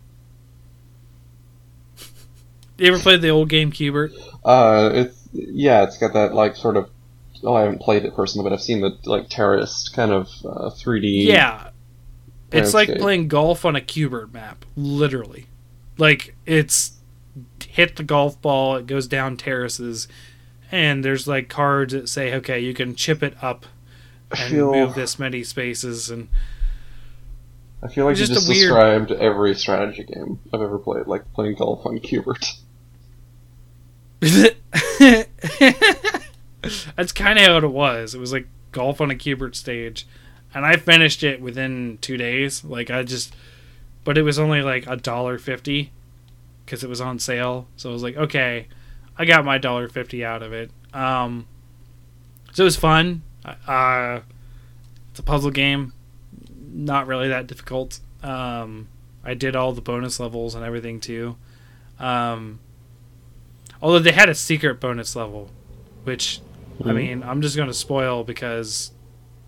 You 2.82 2.88
ever 2.88 2.98
played 2.98 3.22
the 3.22 3.28
old 3.28 3.48
game 3.48 3.70
Q*bert? 3.70 4.10
Uh, 4.44 4.90
it's 4.92 5.28
yeah, 5.32 5.84
it's 5.84 5.98
got 5.98 6.14
that 6.14 6.34
like 6.34 6.56
sort 6.56 6.76
of. 6.76 6.90
Oh, 7.44 7.54
I 7.54 7.60
haven't 7.60 7.80
played 7.80 8.04
it 8.04 8.12
personally, 8.16 8.42
but 8.42 8.52
I've 8.52 8.60
seen 8.60 8.80
the 8.80 8.98
like 9.04 9.28
terrorist 9.28 9.94
kind 9.94 10.10
of 10.10 10.26
uh, 10.44 10.68
3D. 10.70 11.26
Yeah, 11.26 11.70
it's 12.50 12.74
like 12.74 12.88
playing 12.98 13.28
golf 13.28 13.64
on 13.64 13.76
a 13.76 13.80
Q*bert 13.80 14.32
map, 14.32 14.64
literally. 14.74 15.46
Like 15.96 16.34
it's 16.44 16.98
hit 17.64 17.94
the 17.94 18.02
golf 18.02 18.42
ball, 18.42 18.74
it 18.74 18.88
goes 18.88 19.06
down 19.06 19.36
terraces, 19.36 20.08
and 20.72 21.04
there's 21.04 21.28
like 21.28 21.48
cards 21.48 21.92
that 21.92 22.08
say, 22.08 22.34
okay, 22.34 22.58
you 22.58 22.74
can 22.74 22.96
chip 22.96 23.22
it 23.22 23.36
up 23.40 23.64
and 24.32 24.50
feel... 24.50 24.72
move 24.72 24.96
this 24.96 25.20
many 25.20 25.44
spaces, 25.44 26.10
and 26.10 26.26
I 27.80 27.86
feel 27.86 28.06
like 28.06 28.16
you 28.16 28.26
just, 28.26 28.32
just 28.32 28.48
weird... 28.48 28.60
described 28.62 29.12
every 29.12 29.54
strategy 29.54 30.02
game 30.02 30.40
I've 30.52 30.62
ever 30.62 30.80
played, 30.80 31.06
like 31.06 31.32
playing 31.32 31.54
golf 31.54 31.86
on 31.86 32.00
Q*bert. 32.00 32.44
That's 36.96 37.12
kind 37.12 37.38
of 37.38 37.44
how 37.44 37.56
it 37.58 37.66
was. 37.66 38.14
It 38.14 38.20
was 38.20 38.32
like 38.32 38.46
golf 38.70 39.00
on 39.00 39.10
a 39.10 39.16
Q*bert 39.16 39.56
stage, 39.56 40.06
and 40.54 40.64
I 40.64 40.76
finished 40.76 41.24
it 41.24 41.40
within 41.40 41.98
two 42.00 42.16
days. 42.16 42.62
Like 42.64 42.88
I 42.90 43.02
just, 43.02 43.34
but 44.04 44.16
it 44.16 44.22
was 44.22 44.38
only 44.38 44.62
like 44.62 44.86
a 44.86 44.96
dollar 44.96 45.38
fifty 45.38 45.90
because 46.64 46.84
it 46.84 46.88
was 46.88 47.00
on 47.00 47.18
sale. 47.18 47.66
So 47.76 47.90
I 47.90 47.92
was 47.92 48.04
like, 48.04 48.16
okay, 48.16 48.68
I 49.18 49.24
got 49.24 49.44
my 49.44 49.58
dollar 49.58 49.88
fifty 49.88 50.24
out 50.24 50.42
of 50.42 50.52
it. 50.52 50.70
Um, 50.94 51.48
so 52.52 52.62
it 52.62 52.66
was 52.66 52.76
fun. 52.76 53.22
Uh, 53.44 54.20
it's 55.10 55.18
a 55.18 55.22
puzzle 55.24 55.50
game. 55.50 55.92
not 56.72 57.08
really 57.08 57.28
that 57.28 57.48
difficult. 57.48 57.98
Um, 58.22 58.86
I 59.24 59.34
did 59.34 59.56
all 59.56 59.72
the 59.72 59.80
bonus 59.80 60.20
levels 60.20 60.54
and 60.54 60.64
everything 60.64 61.00
too. 61.00 61.36
Um, 61.98 62.60
although 63.82 63.98
they 63.98 64.12
had 64.12 64.28
a 64.28 64.34
secret 64.34 64.80
bonus 64.80 65.14
level, 65.16 65.50
which 66.04 66.40
I 66.80 66.88
Mhm. 66.88 66.94
mean, 66.96 67.22
I'm 67.22 67.42
just 67.42 67.56
gonna 67.56 67.74
spoil 67.74 68.24
because 68.24 68.92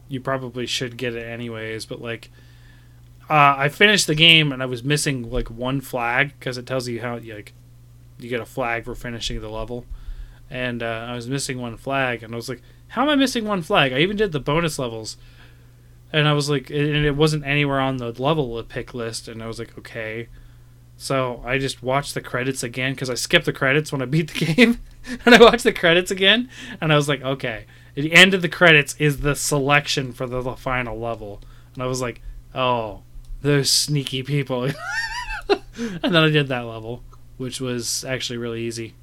you 0.08 0.20
probably 0.20 0.66
should 0.66 0.96
get 0.96 1.14
it 1.14 1.24
anyways. 1.26 1.86
But 1.86 2.00
like, 2.02 2.30
uh, 3.30 3.54
I 3.56 3.68
finished 3.70 4.06
the 4.06 4.14
game 4.14 4.52
and 4.52 4.62
I 4.62 4.66
was 4.66 4.84
missing 4.84 5.30
like 5.30 5.50
one 5.50 5.80
flag 5.80 6.32
because 6.38 6.58
it 6.58 6.66
tells 6.66 6.86
you 6.88 7.00
how 7.00 7.16
you 7.16 7.34
like 7.34 7.52
you 8.18 8.28
get 8.28 8.40
a 8.40 8.46
flag 8.46 8.84
for 8.84 8.94
finishing 8.94 9.40
the 9.40 9.48
level, 9.48 9.86
and 10.50 10.82
uh, 10.82 11.06
I 11.08 11.14
was 11.14 11.28
missing 11.28 11.60
one 11.60 11.76
flag 11.76 12.22
and 12.22 12.32
I 12.32 12.36
was 12.36 12.48
like, 12.48 12.62
how 12.88 13.02
am 13.02 13.08
I 13.08 13.16
missing 13.16 13.44
one 13.46 13.62
flag? 13.62 13.92
I 13.92 13.98
even 13.98 14.16
did 14.16 14.32
the 14.32 14.40
bonus 14.40 14.78
levels. 14.78 15.16
And 16.12 16.28
I 16.28 16.32
was 16.32 16.48
like, 16.48 16.70
and 16.70 17.04
it 17.04 17.16
wasn't 17.16 17.44
anywhere 17.44 17.80
on 17.80 17.96
the 17.96 18.12
level 18.22 18.62
pick 18.62 18.94
list, 18.94 19.26
and 19.26 19.42
I 19.42 19.48
was 19.48 19.58
like, 19.58 19.76
okay. 19.78 20.28
So 20.96 21.42
I 21.44 21.58
just 21.58 21.82
watched 21.82 22.14
the 22.14 22.20
credits 22.20 22.62
again 22.62 22.94
because 22.94 23.10
I 23.10 23.14
skipped 23.14 23.46
the 23.46 23.52
credits 23.52 23.92
when 23.92 24.02
I 24.02 24.06
beat 24.06 24.32
the 24.32 24.44
game, 24.54 24.80
and 25.24 25.34
I 25.34 25.40
watched 25.40 25.64
the 25.64 25.72
credits 25.72 26.10
again, 26.10 26.48
and 26.80 26.92
I 26.92 26.96
was 26.96 27.08
like, 27.08 27.22
okay. 27.22 27.66
At 27.96 28.02
the 28.02 28.12
end 28.12 28.34
of 28.34 28.42
the 28.42 28.48
credits 28.48 28.96
is 28.98 29.20
the 29.20 29.36
selection 29.36 30.12
for 30.12 30.26
the, 30.26 30.42
the 30.42 30.56
final 30.56 30.98
level, 30.98 31.40
and 31.74 31.82
I 31.82 31.86
was 31.86 32.00
like, 32.00 32.20
oh, 32.54 33.02
those 33.42 33.70
sneaky 33.70 34.22
people. 34.22 34.64
and 35.48 36.02
then 36.02 36.16
I 36.16 36.28
did 36.28 36.48
that 36.48 36.62
level, 36.62 37.04
which 37.36 37.60
was 37.60 38.04
actually 38.04 38.38
really 38.38 38.62
easy, 38.62 38.94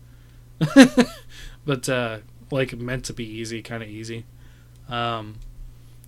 but 1.65 1.87
uh, 1.87 2.17
like 2.49 2.77
meant 2.77 3.05
to 3.05 3.13
be 3.13 3.25
easy, 3.25 3.61
kind 3.61 3.83
of 3.83 3.89
easy. 3.89 4.25
Um, 4.89 5.35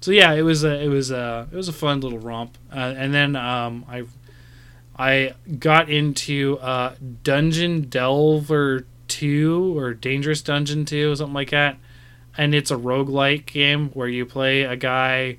so 0.02 0.12
yeah, 0.12 0.34
it 0.34 0.42
was 0.42 0.64
a 0.66 0.82
it 0.84 0.90
was 0.90 1.12
a 1.12 1.48
it 1.52 1.56
was 1.56 1.70
a 1.70 1.74
fun 1.74 2.02
little 2.02 2.20
romp, 2.20 2.58
uh, 2.72 2.94
and 2.98 3.14
then 3.14 3.36
um, 3.36 3.86
I 3.88 4.04
I 4.98 5.34
got 5.60 5.90
into 5.90 6.60
uh, 6.60 6.96
Dungeon 7.24 7.90
Delver 7.90 8.86
two 9.08 9.78
or 9.78 9.94
Dangerous 9.94 10.42
Dungeon 10.42 10.86
two 10.86 11.12
or 11.12 11.16
something 11.16 11.34
like 11.34 11.52
that, 11.52 11.78
and 12.38 12.54
it's 12.54 12.72
a 12.72 12.76
roguelike 12.78 13.46
game 13.46 13.90
where 13.90 14.08
you 14.08 14.26
play 14.26 14.64
a 14.64 14.76
guy 14.76 15.38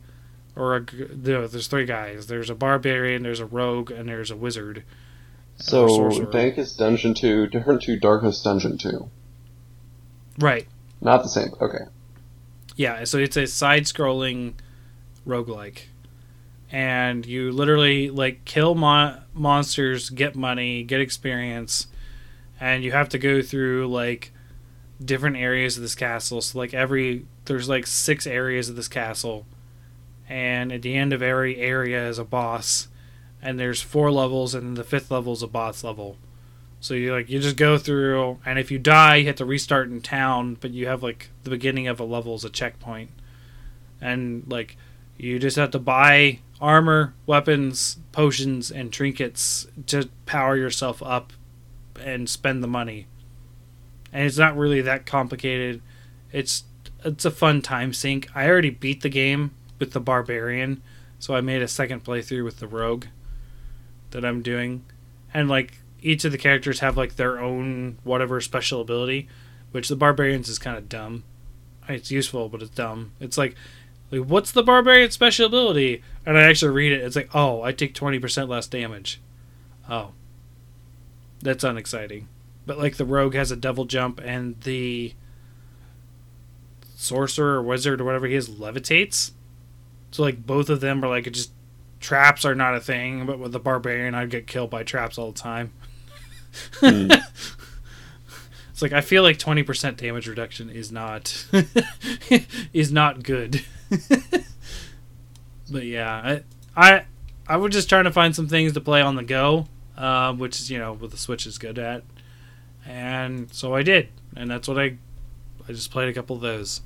or 0.56 0.76
a 0.76 0.84
there's 0.92 1.66
three 1.66 1.86
guys. 1.86 2.26
There's 2.26 2.50
a 2.50 2.54
barbarian, 2.54 3.22
there's 3.22 3.40
a 3.40 3.46
rogue, 3.46 3.90
and 3.90 4.08
there's 4.08 4.30
a 4.30 4.36
wizard. 4.36 4.84
So. 5.56 6.10
Darkest 6.32 6.78
Dungeon 6.78 7.14
2, 7.14 7.46
different 7.48 7.82
to 7.82 7.98
Darkest 7.98 8.42
Dungeon 8.44 8.76
2. 8.76 9.08
Right. 10.38 10.66
Not 11.00 11.22
the 11.22 11.28
same. 11.28 11.52
Okay. 11.60 11.84
Yeah, 12.76 13.04
so 13.04 13.18
it's 13.18 13.36
a 13.36 13.46
side-scrolling 13.46 14.54
roguelike. 15.26 15.82
And 16.74 17.24
you 17.24 17.52
literally 17.52 18.10
like 18.10 18.44
kill 18.44 18.74
mon- 18.74 19.22
monsters, 19.32 20.10
get 20.10 20.34
money, 20.34 20.82
get 20.82 21.00
experience, 21.00 21.86
and 22.58 22.82
you 22.82 22.90
have 22.90 23.08
to 23.10 23.18
go 23.18 23.42
through 23.42 23.86
like 23.86 24.32
different 25.00 25.36
areas 25.36 25.76
of 25.76 25.82
this 25.82 25.94
castle. 25.94 26.40
So 26.40 26.58
like 26.58 26.74
every 26.74 27.26
there's 27.44 27.68
like 27.68 27.86
six 27.86 28.26
areas 28.26 28.68
of 28.68 28.74
this 28.74 28.88
castle. 28.88 29.46
And 30.28 30.72
at 30.72 30.82
the 30.82 30.96
end 30.96 31.12
of 31.12 31.22
every 31.22 31.58
area 31.58 32.08
is 32.08 32.18
a 32.18 32.24
boss. 32.24 32.88
And 33.40 33.56
there's 33.56 33.80
four 33.80 34.10
levels 34.10 34.52
and 34.52 34.76
the 34.76 34.82
fifth 34.82 35.12
level 35.12 35.32
is 35.32 35.44
a 35.44 35.46
boss 35.46 35.84
level. 35.84 36.16
So 36.80 36.94
you 36.94 37.12
like 37.12 37.30
you 37.30 37.38
just 37.38 37.56
go 37.56 37.78
through, 37.78 38.40
and 38.44 38.58
if 38.58 38.72
you 38.72 38.80
die, 38.80 39.16
you 39.16 39.26
have 39.28 39.36
to 39.36 39.44
restart 39.44 39.90
in 39.90 40.00
town. 40.00 40.58
But 40.60 40.72
you 40.72 40.88
have 40.88 41.04
like 41.04 41.30
the 41.44 41.50
beginning 41.50 41.86
of 41.86 42.00
a 42.00 42.04
level 42.04 42.34
as 42.34 42.44
a 42.44 42.50
checkpoint, 42.50 43.10
and 44.00 44.42
like 44.48 44.76
you 45.16 45.38
just 45.38 45.56
have 45.56 45.70
to 45.70 45.78
buy 45.78 46.40
armor, 46.60 47.14
weapons, 47.26 47.98
potions, 48.12 48.70
and 48.70 48.92
trinkets 48.92 49.66
to 49.86 50.08
power 50.26 50.56
yourself 50.56 51.02
up 51.02 51.32
and 52.00 52.28
spend 52.28 52.62
the 52.62 52.68
money. 52.68 53.06
And 54.12 54.26
it's 54.26 54.38
not 54.38 54.56
really 54.56 54.80
that 54.82 55.06
complicated. 55.06 55.82
It's 56.32 56.64
it's 57.04 57.24
a 57.24 57.30
fun 57.30 57.60
time 57.62 57.92
sink. 57.92 58.28
I 58.34 58.48
already 58.48 58.70
beat 58.70 59.02
the 59.02 59.08
game 59.08 59.52
with 59.78 59.92
the 59.92 60.00
barbarian, 60.00 60.82
so 61.18 61.34
I 61.34 61.40
made 61.40 61.62
a 61.62 61.68
second 61.68 62.04
playthrough 62.04 62.44
with 62.44 62.58
the 62.58 62.68
rogue 62.68 63.06
that 64.10 64.24
I'm 64.24 64.42
doing, 64.42 64.84
and 65.32 65.48
like 65.48 65.78
each 66.00 66.24
of 66.24 66.32
the 66.32 66.38
characters 66.38 66.80
have 66.80 66.96
like 66.96 67.16
their 67.16 67.40
own 67.40 67.98
whatever 68.04 68.40
special 68.40 68.80
ability, 68.80 69.28
which 69.72 69.88
the 69.88 69.96
barbarians 69.96 70.48
is 70.48 70.58
kind 70.58 70.76
of 70.76 70.88
dumb. 70.88 71.24
It's 71.88 72.10
useful, 72.10 72.48
but 72.48 72.62
it's 72.62 72.70
dumb. 72.70 73.12
It's 73.20 73.36
like, 73.36 73.54
like 74.10 74.22
what's 74.22 74.52
the 74.52 74.62
barbarian 74.62 75.10
special 75.10 75.46
ability? 75.46 76.02
And 76.26 76.38
I 76.38 76.42
actually 76.42 76.72
read 76.72 76.92
it. 76.92 77.02
It's 77.02 77.16
like, 77.16 77.30
oh, 77.34 77.62
I 77.62 77.72
take 77.72 77.94
twenty 77.94 78.18
percent 78.18 78.48
less 78.48 78.66
damage. 78.66 79.20
Oh, 79.88 80.12
that's 81.40 81.64
unexciting. 81.64 82.28
But 82.66 82.78
like 82.78 82.96
the 82.96 83.04
rogue 83.04 83.34
has 83.34 83.50
a 83.50 83.56
double 83.56 83.84
jump, 83.84 84.20
and 84.24 84.60
the 84.62 85.14
sorcerer 86.96 87.56
or 87.56 87.62
wizard 87.62 88.00
or 88.00 88.04
whatever 88.04 88.26
he 88.26 88.34
is 88.34 88.48
levitates. 88.48 89.32
So 90.10 90.22
like 90.22 90.46
both 90.46 90.70
of 90.70 90.80
them 90.80 91.04
are 91.04 91.08
like 91.08 91.30
just 91.32 91.50
traps 92.00 92.44
are 92.44 92.54
not 92.54 92.74
a 92.74 92.80
thing, 92.80 93.26
but 93.26 93.38
with 93.38 93.52
the 93.52 93.60
barbarian, 93.60 94.14
I'd 94.14 94.30
get 94.30 94.46
killed 94.46 94.70
by 94.70 94.82
traps 94.82 95.18
all 95.18 95.32
the 95.32 95.38
time. 95.38 95.72
Hmm. 96.80 97.10
It's 98.74 98.82
like 98.82 98.92
I 98.92 99.02
feel 99.02 99.22
like 99.22 99.38
twenty 99.38 99.62
percent 99.62 99.98
damage 99.98 100.26
reduction 100.26 100.68
is 100.68 100.90
not 100.90 101.46
is 102.72 102.90
not 102.90 103.22
good. 103.22 103.64
but 105.70 105.84
yeah, 105.84 106.40
I, 106.76 106.94
I 106.94 107.04
I 107.46 107.56
was 107.56 107.72
just 107.72 107.88
trying 107.88 108.04
to 108.04 108.12
find 108.12 108.34
some 108.34 108.48
things 108.48 108.72
to 108.72 108.80
play 108.80 109.00
on 109.00 109.16
the 109.16 109.22
go, 109.22 109.66
uh, 109.96 110.32
which 110.32 110.60
is 110.60 110.70
you 110.70 110.78
know 110.78 110.94
what 110.94 111.10
the 111.10 111.16
Switch 111.16 111.46
is 111.46 111.58
good 111.58 111.78
at, 111.78 112.02
and 112.86 113.52
so 113.52 113.74
I 113.74 113.82
did, 113.82 114.08
and 114.36 114.50
that's 114.50 114.68
what 114.68 114.78
I 114.78 114.96
I 115.68 115.72
just 115.72 115.90
played 115.90 116.08
a 116.08 116.12
couple 116.12 116.36
of 116.36 116.42
those. 116.42 116.80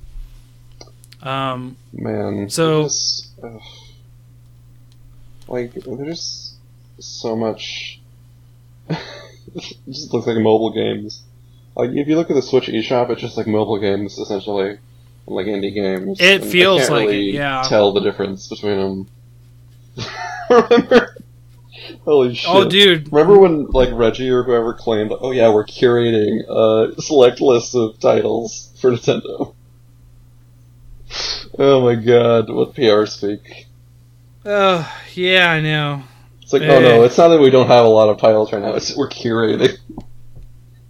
Um, 1.22 1.76
Man. 1.92 2.48
So- 2.48 2.88
ugh. 3.42 3.60
like, 5.48 5.74
there's 5.74 6.54
so 7.00 7.34
much. 7.34 8.00
it 8.88 8.98
just 9.88 10.12
looks 10.12 10.26
like 10.26 10.36
mobile 10.36 10.72
games. 10.72 11.22
Like, 11.74 11.90
if 11.90 12.08
you 12.08 12.16
look 12.16 12.30
at 12.30 12.34
the 12.34 12.42
Switch 12.42 12.68
eShop, 12.68 13.10
it's 13.10 13.20
just 13.20 13.36
like 13.36 13.46
mobile 13.46 13.78
games, 13.78 14.18
essentially. 14.18 14.78
Like 15.30 15.46
indie 15.46 15.74
games. 15.74 16.18
It 16.20 16.42
feels 16.44 16.88
like 16.88 17.08
it, 17.10 17.34
yeah. 17.34 17.62
Tell 17.68 17.92
the 17.92 18.00
difference 18.00 18.48
between 18.48 18.78
them. 18.78 19.08
Remember? 20.50 21.16
Holy 22.04 22.34
shit. 22.34 22.48
oh, 22.50 22.68
dude, 22.68 23.12
Remember 23.12 23.38
when, 23.38 23.66
like, 23.66 23.90
Reggie 23.92 24.30
or 24.30 24.42
whoever 24.42 24.72
claimed, 24.74 25.12
oh 25.20 25.30
yeah, 25.32 25.52
we're 25.52 25.64
curating 25.66 26.40
a 26.48 27.00
select 27.00 27.40
list 27.40 27.74
of 27.74 27.98
titles 28.00 28.70
for 28.80 28.92
Nintendo? 28.92 29.54
Oh 31.58 31.80
my 31.82 31.94
god, 31.96 32.50
what 32.50 32.74
PR 32.74 33.04
speak. 33.06 33.66
oh 34.44 34.90
yeah, 35.14 35.50
I 35.50 35.60
know. 35.60 36.02
It's 36.42 36.52
like, 36.52 36.62
oh 36.62 36.66
Eh. 36.66 36.80
no, 36.80 37.02
it's 37.04 37.16
not 37.18 37.28
that 37.28 37.40
we 37.40 37.50
don't 37.50 37.66
have 37.66 37.84
a 37.84 37.88
lot 37.88 38.08
of 38.10 38.18
titles 38.18 38.52
right 38.52 38.62
now, 38.62 38.74
it's 38.74 38.96
we're 38.96 39.08
curating. 39.08 39.76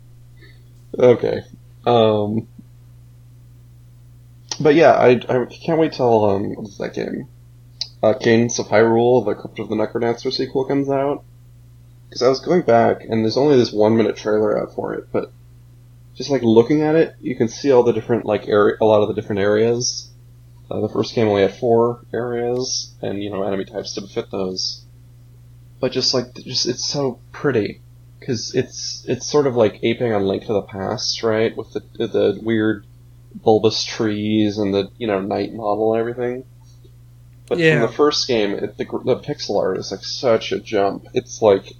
okay. 0.98 1.42
Um. 1.86 2.46
But 4.60 4.74
yeah, 4.74 4.92
I, 4.92 5.10
I 5.28 5.46
can't 5.46 5.78
wait 5.78 5.92
till, 5.92 6.24
um, 6.24 6.54
what 6.54 6.68
is 6.68 6.78
that 6.78 6.94
game? 6.94 7.28
Uh, 8.02 8.14
Cadence 8.14 8.58
of 8.58 8.66
Hyrule, 8.66 9.24
the 9.24 9.34
Crypt 9.34 9.58
of 9.58 9.68
the 9.68 9.76
Necrodancer 9.76 10.32
sequel 10.32 10.64
comes 10.64 10.88
out. 10.88 11.24
Because 12.08 12.22
I 12.22 12.28
was 12.28 12.40
going 12.40 12.62
back, 12.62 13.02
and 13.02 13.24
there's 13.24 13.36
only 13.36 13.56
this 13.56 13.72
one 13.72 13.96
minute 13.96 14.16
trailer 14.16 14.58
out 14.58 14.74
for 14.74 14.94
it, 14.94 15.08
but 15.12 15.30
just 16.14 16.30
like 16.30 16.42
looking 16.42 16.82
at 16.82 16.96
it, 16.96 17.14
you 17.20 17.36
can 17.36 17.48
see 17.48 17.70
all 17.70 17.82
the 17.82 17.92
different, 17.92 18.24
like, 18.24 18.48
area, 18.48 18.76
a 18.80 18.84
lot 18.84 19.02
of 19.02 19.08
the 19.08 19.14
different 19.20 19.40
areas. 19.40 20.10
Uh, 20.70 20.80
the 20.80 20.88
first 20.88 21.14
game 21.14 21.28
only 21.28 21.42
had 21.42 21.54
four 21.54 22.04
areas, 22.12 22.94
and, 23.02 23.22
you 23.22 23.30
know, 23.30 23.42
enemy 23.42 23.64
types 23.64 23.94
to 23.94 24.06
fit 24.06 24.30
those 24.30 24.86
but 25.80 25.92
just 25.92 26.14
like 26.14 26.34
just 26.34 26.66
it's 26.66 26.86
so 26.86 27.20
pretty 27.32 27.80
because 28.18 28.54
it's 28.54 29.04
it's 29.06 29.26
sort 29.26 29.46
of 29.46 29.56
like 29.56 29.78
aping 29.82 30.12
on 30.12 30.24
Link 30.24 30.46
to 30.46 30.52
the 30.52 30.62
Past, 30.62 31.22
right? 31.22 31.56
With 31.56 31.72
the 31.72 31.80
the 31.96 32.40
weird 32.42 32.86
bulbous 33.42 33.84
trees 33.84 34.58
and 34.58 34.74
the 34.74 34.90
you 34.98 35.06
know 35.06 35.20
night 35.20 35.52
model 35.52 35.94
and 35.94 36.00
everything. 36.00 36.44
But 37.48 37.58
Yeah. 37.58 37.80
from 37.80 37.90
the 37.90 37.96
first 37.96 38.28
game, 38.28 38.52
it, 38.52 38.76
the 38.76 38.84
the 38.84 39.16
pixel 39.16 39.60
art 39.60 39.78
is 39.78 39.90
like 39.90 40.04
such 40.04 40.52
a 40.52 40.60
jump. 40.60 41.06
It's 41.14 41.40
like 41.40 41.72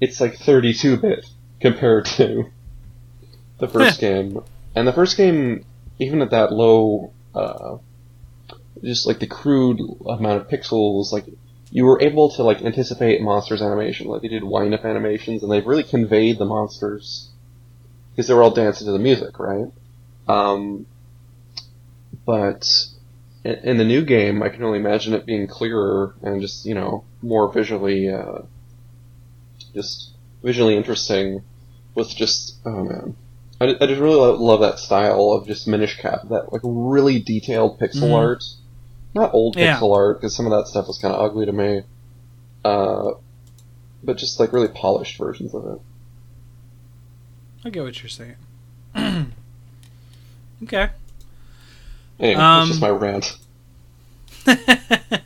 it's 0.00 0.20
like 0.20 0.38
32 0.38 0.96
bit 0.98 1.26
compared 1.60 2.06
to 2.06 2.46
the 3.58 3.68
first 3.68 4.00
game, 4.00 4.40
and 4.74 4.86
the 4.88 4.92
first 4.92 5.16
game 5.16 5.64
even 5.98 6.22
at 6.22 6.30
that 6.30 6.52
low. 6.52 7.12
Uh, 7.34 7.78
just 8.82 9.06
like 9.06 9.18
the 9.18 9.26
crude 9.26 9.78
amount 10.08 10.40
of 10.40 10.48
pixels, 10.48 11.12
like 11.12 11.26
you 11.70 11.84
were 11.84 12.00
able 12.00 12.30
to 12.30 12.42
like 12.42 12.62
anticipate 12.62 13.20
monsters 13.20 13.62
animation, 13.62 14.06
like 14.08 14.22
they 14.22 14.28
did 14.28 14.42
wind 14.42 14.72
up 14.74 14.84
animations, 14.84 15.42
and 15.42 15.52
they've 15.52 15.66
really 15.66 15.82
conveyed 15.84 16.38
the 16.38 16.44
monsters 16.44 17.28
because 18.10 18.26
they 18.26 18.34
were 18.34 18.42
all 18.42 18.50
dancing 18.50 18.86
to 18.86 18.92
the 18.92 18.98
music, 18.98 19.38
right? 19.38 19.66
Um, 20.28 20.86
but 22.30 22.64
in, 23.42 23.76
the 23.76 23.84
new 23.84 24.04
game, 24.04 24.40
I 24.40 24.50
can 24.50 24.62
only 24.62 24.78
imagine 24.78 25.14
it 25.14 25.26
being 25.26 25.48
clearer 25.48 26.14
and 26.22 26.40
just 26.40 26.64
you 26.64 26.76
know 26.76 27.02
more 27.22 27.52
visually, 27.52 28.08
uh, 28.08 28.42
just 29.74 30.12
visually 30.44 30.76
interesting. 30.76 31.42
With 31.96 32.14
just 32.14 32.54
oh 32.64 32.84
man, 32.84 33.16
I, 33.60 33.74
I 33.80 33.86
just 33.88 34.00
really 34.00 34.14
love, 34.14 34.38
love 34.38 34.60
that 34.60 34.78
style 34.78 35.32
of 35.32 35.48
just 35.48 35.66
Minish 35.66 35.96
Cap, 35.98 36.20
that 36.28 36.52
like 36.52 36.60
really 36.62 37.18
detailed 37.18 37.80
pixel 37.80 38.10
Mhm. 38.10 38.14
art. 38.14 38.44
Not 39.12 39.34
old 39.34 39.56
Yeah. 39.56 39.80
pixel 39.80 39.92
art 39.92 40.20
because 40.20 40.36
some 40.36 40.46
of 40.46 40.52
that 40.52 40.68
stuff 40.68 40.86
was 40.86 40.98
kind 40.98 41.12
of 41.12 41.20
ugly 41.20 41.46
to 41.46 41.52
me. 41.52 41.82
Uh, 42.64 43.14
but 44.04 44.18
just 44.18 44.38
like 44.38 44.52
really 44.52 44.68
polished 44.68 45.18
versions 45.18 45.52
of 45.52 45.66
it. 45.66 45.80
I 47.64 47.70
get 47.70 47.82
what 47.82 48.00
you're 48.00 48.08
saying. 48.08 48.36
okay. 50.62 50.90
Anyway, 52.20 52.40
Um, 52.40 52.68
that's 52.68 52.68
just 52.68 52.80
my 52.80 52.90
rant. 52.90 53.36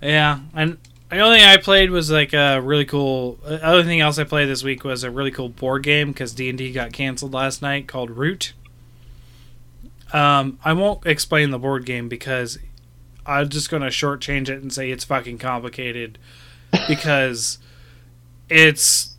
yeah, 0.00 0.40
and 0.54 0.78
the 1.10 1.18
only 1.20 1.38
thing 1.38 1.46
I 1.46 1.56
played 1.58 1.90
was 1.90 2.10
like 2.10 2.32
a 2.32 2.60
really 2.60 2.84
cool. 2.84 3.38
Other 3.44 3.82
thing 3.84 4.00
else 4.00 4.18
I 4.18 4.24
played 4.24 4.46
this 4.48 4.62
week 4.64 4.84
was 4.84 5.04
a 5.04 5.10
really 5.10 5.30
cool 5.30 5.48
board 5.48 5.82
game 5.82 6.08
because 6.08 6.32
D 6.32 6.48
and 6.48 6.56
D 6.58 6.72
got 6.72 6.92
canceled 6.92 7.34
last 7.34 7.60
night 7.62 7.86
called 7.86 8.10
Root. 8.10 8.52
Um, 10.12 10.58
I 10.64 10.72
won't 10.74 11.06
explain 11.06 11.50
the 11.50 11.58
board 11.58 11.86
game 11.86 12.08
because 12.08 12.58
I'm 13.26 13.48
just 13.48 13.70
gonna 13.70 13.86
shortchange 13.88 14.48
it 14.48 14.62
and 14.62 14.72
say 14.72 14.90
it's 14.90 15.04
fucking 15.04 15.38
complicated 15.38 16.18
because 16.88 17.58
it's 18.48 19.16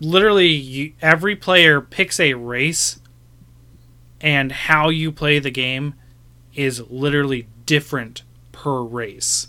literally 0.00 0.48
you, 0.48 0.92
every 1.00 1.36
player 1.36 1.80
picks 1.80 2.18
a 2.20 2.34
race 2.34 2.98
and 4.20 4.52
how 4.52 4.88
you 4.88 5.10
play 5.12 5.38
the 5.38 5.50
game 5.50 5.94
is 6.54 6.80
literally 6.90 7.46
different 7.66 8.22
per 8.52 8.80
race. 8.82 9.48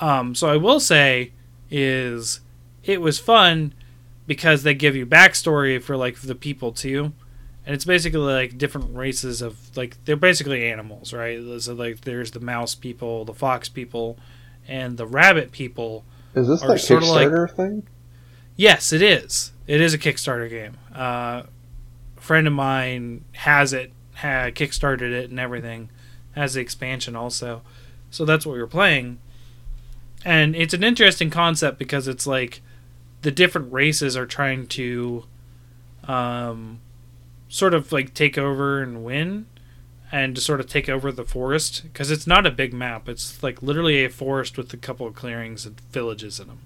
Um, 0.00 0.34
so 0.34 0.48
I 0.48 0.56
will 0.56 0.80
say 0.80 1.32
is 1.70 2.40
it 2.84 3.00
was 3.00 3.18
fun 3.18 3.74
because 4.26 4.62
they 4.62 4.74
give 4.74 4.94
you 4.94 5.04
backstory 5.06 5.82
for 5.82 5.96
like 5.96 6.20
the 6.20 6.34
people 6.34 6.72
too, 6.72 7.12
and 7.66 7.74
it's 7.74 7.84
basically 7.84 8.20
like 8.20 8.56
different 8.58 8.94
races 8.96 9.42
of 9.42 9.76
like 9.76 9.96
they're 10.04 10.16
basically 10.16 10.70
animals, 10.70 11.12
right? 11.12 11.40
So 11.60 11.74
like 11.74 12.02
there's 12.02 12.30
the 12.30 12.40
mouse 12.40 12.74
people, 12.74 13.24
the 13.24 13.34
fox 13.34 13.68
people, 13.68 14.18
and 14.68 14.96
the 14.96 15.06
rabbit 15.06 15.50
people. 15.50 16.04
Is 16.34 16.46
this 16.46 16.60
that 16.60 16.78
sorta 16.78 17.06
like- 17.06 17.28
Kickstarter 17.28 17.50
thing? 17.56 17.86
Yes, 18.56 18.92
it 18.92 19.02
is. 19.02 19.52
It 19.66 19.80
is 19.80 19.94
a 19.94 19.98
Kickstarter 19.98 20.48
game. 20.50 20.76
Uh, 20.94 21.44
friend 22.28 22.46
of 22.46 22.52
mine 22.52 23.24
has 23.32 23.72
it, 23.72 23.90
had 24.16 24.54
kickstarted 24.54 25.12
it 25.12 25.30
and 25.30 25.40
everything, 25.40 25.88
has 26.32 26.52
the 26.52 26.60
expansion 26.60 27.16
also. 27.16 27.62
So 28.10 28.26
that's 28.26 28.44
what 28.44 28.52
we 28.52 28.58
were 28.58 28.66
playing. 28.66 29.18
And 30.26 30.54
it's 30.54 30.74
an 30.74 30.84
interesting 30.84 31.30
concept 31.30 31.78
because 31.78 32.06
it's 32.06 32.26
like 32.26 32.60
the 33.22 33.30
different 33.30 33.72
races 33.72 34.14
are 34.14 34.26
trying 34.26 34.66
to 34.66 35.24
um, 36.04 36.80
sort 37.48 37.72
of 37.72 37.92
like 37.92 38.12
take 38.12 38.36
over 38.36 38.82
and 38.82 39.02
win 39.02 39.46
and 40.12 40.34
to 40.34 40.42
sort 40.42 40.60
of 40.60 40.66
take 40.66 40.90
over 40.90 41.10
the 41.10 41.24
forest 41.24 41.82
because 41.84 42.10
it's 42.10 42.26
not 42.26 42.46
a 42.46 42.50
big 42.50 42.74
map. 42.74 43.08
It's 43.08 43.42
like 43.42 43.62
literally 43.62 44.04
a 44.04 44.10
forest 44.10 44.58
with 44.58 44.70
a 44.74 44.76
couple 44.76 45.06
of 45.06 45.14
clearings 45.14 45.64
and 45.64 45.80
villages 45.80 46.38
in 46.38 46.48
them. 46.48 46.60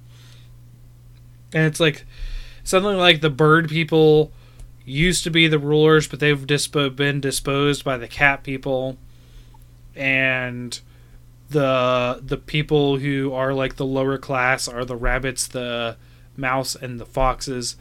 And 1.52 1.66
it's 1.66 1.78
like 1.78 2.04
something 2.64 2.96
like 2.96 3.20
the 3.20 3.30
bird 3.30 3.68
people 3.68 4.32
used 4.84 5.24
to 5.24 5.30
be 5.30 5.48
the 5.48 5.58
rulers, 5.58 6.08
but 6.08 6.20
they've 6.20 6.46
dispo- 6.46 6.94
been 6.94 7.20
disposed 7.20 7.84
by 7.84 7.96
the 7.96 8.08
cat 8.08 8.42
people, 8.42 8.96
and 9.94 10.80
the 11.50 12.20
the 12.24 12.36
people 12.36 12.96
who 12.98 13.32
are 13.32 13.52
like 13.54 13.76
the 13.76 13.86
lower 13.86 14.18
class 14.18 14.66
are 14.68 14.84
the 14.84 14.96
rabbits, 14.96 15.46
the 15.46 15.96
mouse, 16.36 16.74
and 16.74 16.98
the 16.98 17.06
foxes. 17.06 17.76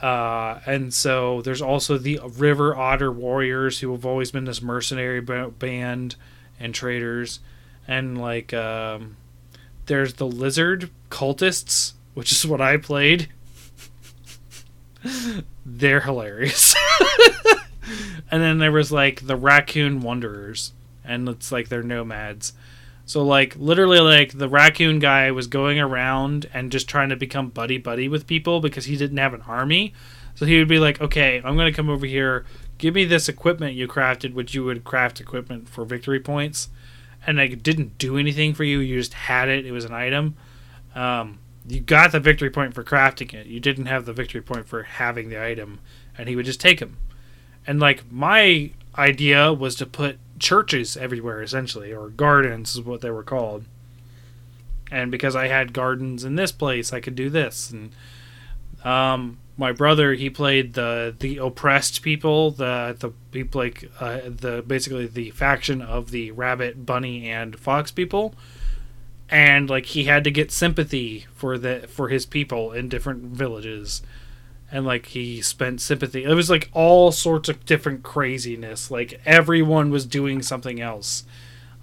Uh, 0.00 0.58
and 0.66 0.92
so 0.92 1.42
there's 1.42 1.62
also 1.62 1.96
the 1.96 2.18
river 2.36 2.76
otter 2.76 3.12
warriors 3.12 3.78
who 3.78 3.92
have 3.92 4.04
always 4.04 4.32
been 4.32 4.44
this 4.44 4.60
mercenary 4.60 5.20
band 5.20 6.16
and 6.58 6.74
traders, 6.74 7.40
and 7.86 8.20
like 8.20 8.52
um, 8.52 9.16
there's 9.86 10.14
the 10.14 10.26
lizard 10.26 10.90
cultists, 11.10 11.92
which 12.14 12.32
is 12.32 12.46
what 12.46 12.60
I 12.60 12.76
played. 12.76 13.28
They're 15.66 16.00
hilarious. 16.00 16.74
and 18.30 18.42
then 18.42 18.58
there 18.58 18.72
was 18.72 18.92
like 18.92 19.26
the 19.26 19.36
raccoon 19.36 20.00
wanderers, 20.00 20.72
and 21.04 21.28
it's 21.28 21.52
like 21.52 21.68
they're 21.68 21.82
nomads. 21.82 22.52
So 23.04 23.24
like 23.24 23.56
literally 23.56 24.00
like 24.00 24.38
the 24.38 24.48
raccoon 24.48 24.98
guy 24.98 25.30
was 25.32 25.46
going 25.46 25.78
around 25.78 26.46
and 26.54 26.72
just 26.72 26.88
trying 26.88 27.08
to 27.08 27.16
become 27.16 27.50
buddy 27.50 27.78
buddy 27.78 28.08
with 28.08 28.26
people 28.26 28.60
because 28.60 28.84
he 28.84 28.96
didn't 28.96 29.18
have 29.18 29.34
an 29.34 29.42
army. 29.42 29.92
So 30.34 30.46
he 30.46 30.58
would 30.58 30.68
be 30.68 30.78
like, 30.78 31.00
"Okay, 31.00 31.42
I'm 31.44 31.56
going 31.56 31.70
to 31.70 31.76
come 31.76 31.90
over 31.90 32.06
here. 32.06 32.46
Give 32.78 32.94
me 32.94 33.04
this 33.04 33.28
equipment 33.28 33.74
you 33.74 33.86
crafted, 33.86 34.32
which 34.32 34.54
you 34.54 34.64
would 34.64 34.84
craft 34.84 35.20
equipment 35.20 35.68
for 35.68 35.84
victory 35.84 36.20
points." 36.20 36.68
And 37.24 37.38
it 37.38 37.62
didn't 37.62 37.98
do 37.98 38.18
anything 38.18 38.52
for 38.54 38.64
you. 38.64 38.80
You 38.80 38.98
just 38.98 39.14
had 39.14 39.48
it. 39.48 39.64
It 39.64 39.72
was 39.72 39.84
an 39.84 39.92
item. 39.92 40.34
Um, 40.94 41.38
you 41.66 41.80
got 41.80 42.12
the 42.12 42.20
victory 42.20 42.50
point 42.50 42.74
for 42.74 42.82
crafting 42.82 43.32
it. 43.34 43.46
You 43.46 43.60
didn't 43.60 43.86
have 43.86 44.04
the 44.04 44.12
victory 44.12 44.40
point 44.40 44.66
for 44.66 44.82
having 44.82 45.28
the 45.28 45.42
item, 45.42 45.80
and 46.18 46.28
he 46.28 46.36
would 46.36 46.46
just 46.46 46.60
take 46.60 46.80
them. 46.80 46.96
And 47.66 47.78
like 47.78 48.10
my 48.10 48.72
idea 48.98 49.52
was 49.52 49.76
to 49.76 49.86
put 49.86 50.18
churches 50.38 50.96
everywhere, 50.96 51.42
essentially, 51.42 51.92
or 51.92 52.08
gardens 52.08 52.74
is 52.74 52.82
what 52.82 53.00
they 53.00 53.10
were 53.10 53.22
called. 53.22 53.64
And 54.90 55.10
because 55.10 55.36
I 55.36 55.48
had 55.48 55.72
gardens 55.72 56.24
in 56.24 56.34
this 56.34 56.52
place, 56.52 56.92
I 56.92 57.00
could 57.00 57.14
do 57.14 57.30
this. 57.30 57.70
And 57.70 57.92
um, 58.84 59.38
my 59.56 59.72
brother, 59.72 60.14
he 60.14 60.28
played 60.28 60.74
the 60.74 61.14
the 61.18 61.38
oppressed 61.38 62.02
people, 62.02 62.50
the 62.50 62.96
the 62.98 63.10
people 63.30 63.60
like 63.60 63.90
uh, 64.00 64.20
the 64.24 64.64
basically 64.66 65.06
the 65.06 65.30
faction 65.30 65.80
of 65.80 66.10
the 66.10 66.32
rabbit, 66.32 66.84
bunny, 66.84 67.30
and 67.30 67.58
fox 67.58 67.90
people 67.90 68.34
and 69.32 69.70
like 69.70 69.86
he 69.86 70.04
had 70.04 70.24
to 70.24 70.30
get 70.30 70.52
sympathy 70.52 71.26
for 71.34 71.56
the 71.56 71.86
for 71.88 72.10
his 72.10 72.26
people 72.26 72.70
in 72.72 72.90
different 72.90 73.22
villages. 73.22 74.02
And 74.70 74.84
like 74.84 75.06
he 75.06 75.40
spent 75.40 75.80
sympathy. 75.80 76.24
It 76.24 76.34
was 76.34 76.50
like 76.50 76.70
all 76.74 77.10
sorts 77.12 77.48
of 77.48 77.64
different 77.64 78.02
craziness. 78.02 78.90
Like 78.90 79.20
everyone 79.24 79.90
was 79.90 80.04
doing 80.04 80.42
something 80.42 80.80
else. 80.80 81.24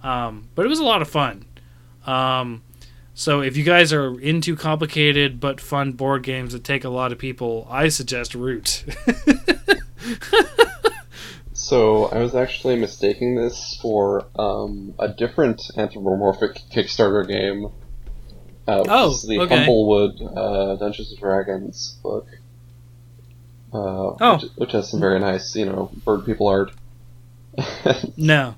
Um, 0.02 0.48
but 0.54 0.64
it 0.64 0.68
was 0.68 0.78
a 0.78 0.84
lot 0.84 1.02
of 1.02 1.10
fun. 1.10 1.44
Um, 2.06 2.62
so 3.14 3.42
if 3.42 3.56
you 3.56 3.64
guys 3.64 3.92
are 3.92 4.18
into 4.20 4.54
complicated 4.56 5.40
but 5.40 5.60
fun 5.60 5.92
board 5.92 6.22
games 6.22 6.52
that 6.52 6.64
take 6.64 6.84
a 6.84 6.88
lot 6.88 7.12
of 7.12 7.18
people 7.18 7.66
i 7.68 7.86
suggest 7.88 8.34
root 8.34 8.82
So 11.70 12.06
I 12.06 12.18
was 12.18 12.34
actually 12.34 12.74
mistaking 12.74 13.36
this 13.36 13.78
for 13.80 14.26
um, 14.36 14.92
a 14.98 15.06
different 15.06 15.62
anthropomorphic 15.76 16.62
Kickstarter 16.72 17.24
game. 17.28 17.66
Uh, 18.66 18.78
which 18.80 18.88
Oh, 18.90 19.10
is 19.12 19.22
the 19.22 19.38
okay. 19.38 19.56
Humblewood 19.58 20.20
uh, 20.20 20.74
Dungeons 20.74 21.12
and 21.12 21.20
Dragons 21.20 21.96
book. 22.02 22.26
Uh, 23.72 24.16
Oh. 24.20 24.38
which, 24.42 24.50
which 24.56 24.72
has 24.72 24.90
some 24.90 24.98
very 24.98 25.20
nice, 25.20 25.54
you 25.54 25.64
know, 25.64 25.92
bird 26.04 26.26
people 26.26 26.48
art. 26.48 26.72
No, 28.16 28.56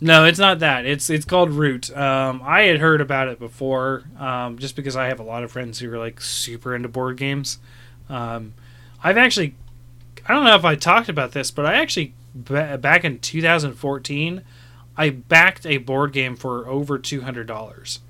no, 0.00 0.24
it's 0.24 0.40
not 0.40 0.58
that. 0.58 0.84
It's 0.84 1.10
it's 1.10 1.24
called 1.24 1.50
Root. 1.50 1.96
Um, 1.96 2.42
I 2.44 2.62
had 2.62 2.80
heard 2.80 3.00
about 3.00 3.28
it 3.28 3.38
before, 3.38 4.02
um, 4.18 4.58
just 4.58 4.74
because 4.74 4.96
I 4.96 5.06
have 5.06 5.20
a 5.20 5.24
lot 5.24 5.44
of 5.44 5.52
friends 5.52 5.78
who 5.78 5.92
are 5.92 5.98
like 5.98 6.20
super 6.20 6.74
into 6.74 6.88
board 6.88 7.18
games. 7.18 7.58
Um, 8.08 8.54
I've 9.04 9.16
actually, 9.16 9.54
I 10.26 10.34
don't 10.34 10.42
know 10.42 10.56
if 10.56 10.64
I 10.64 10.74
talked 10.74 11.08
about 11.08 11.30
this, 11.30 11.52
but 11.52 11.66
I 11.66 11.74
actually 11.74 12.14
ba- 12.34 12.78
back 12.78 13.04
in 13.04 13.18
2014, 13.18 14.42
I 14.96 15.10
backed 15.10 15.64
a 15.66 15.78
board 15.78 16.12
game 16.12 16.36
for 16.36 16.66
over 16.68 16.98
two 16.98 17.22
hundred 17.22 17.46
dollars. 17.46 18.00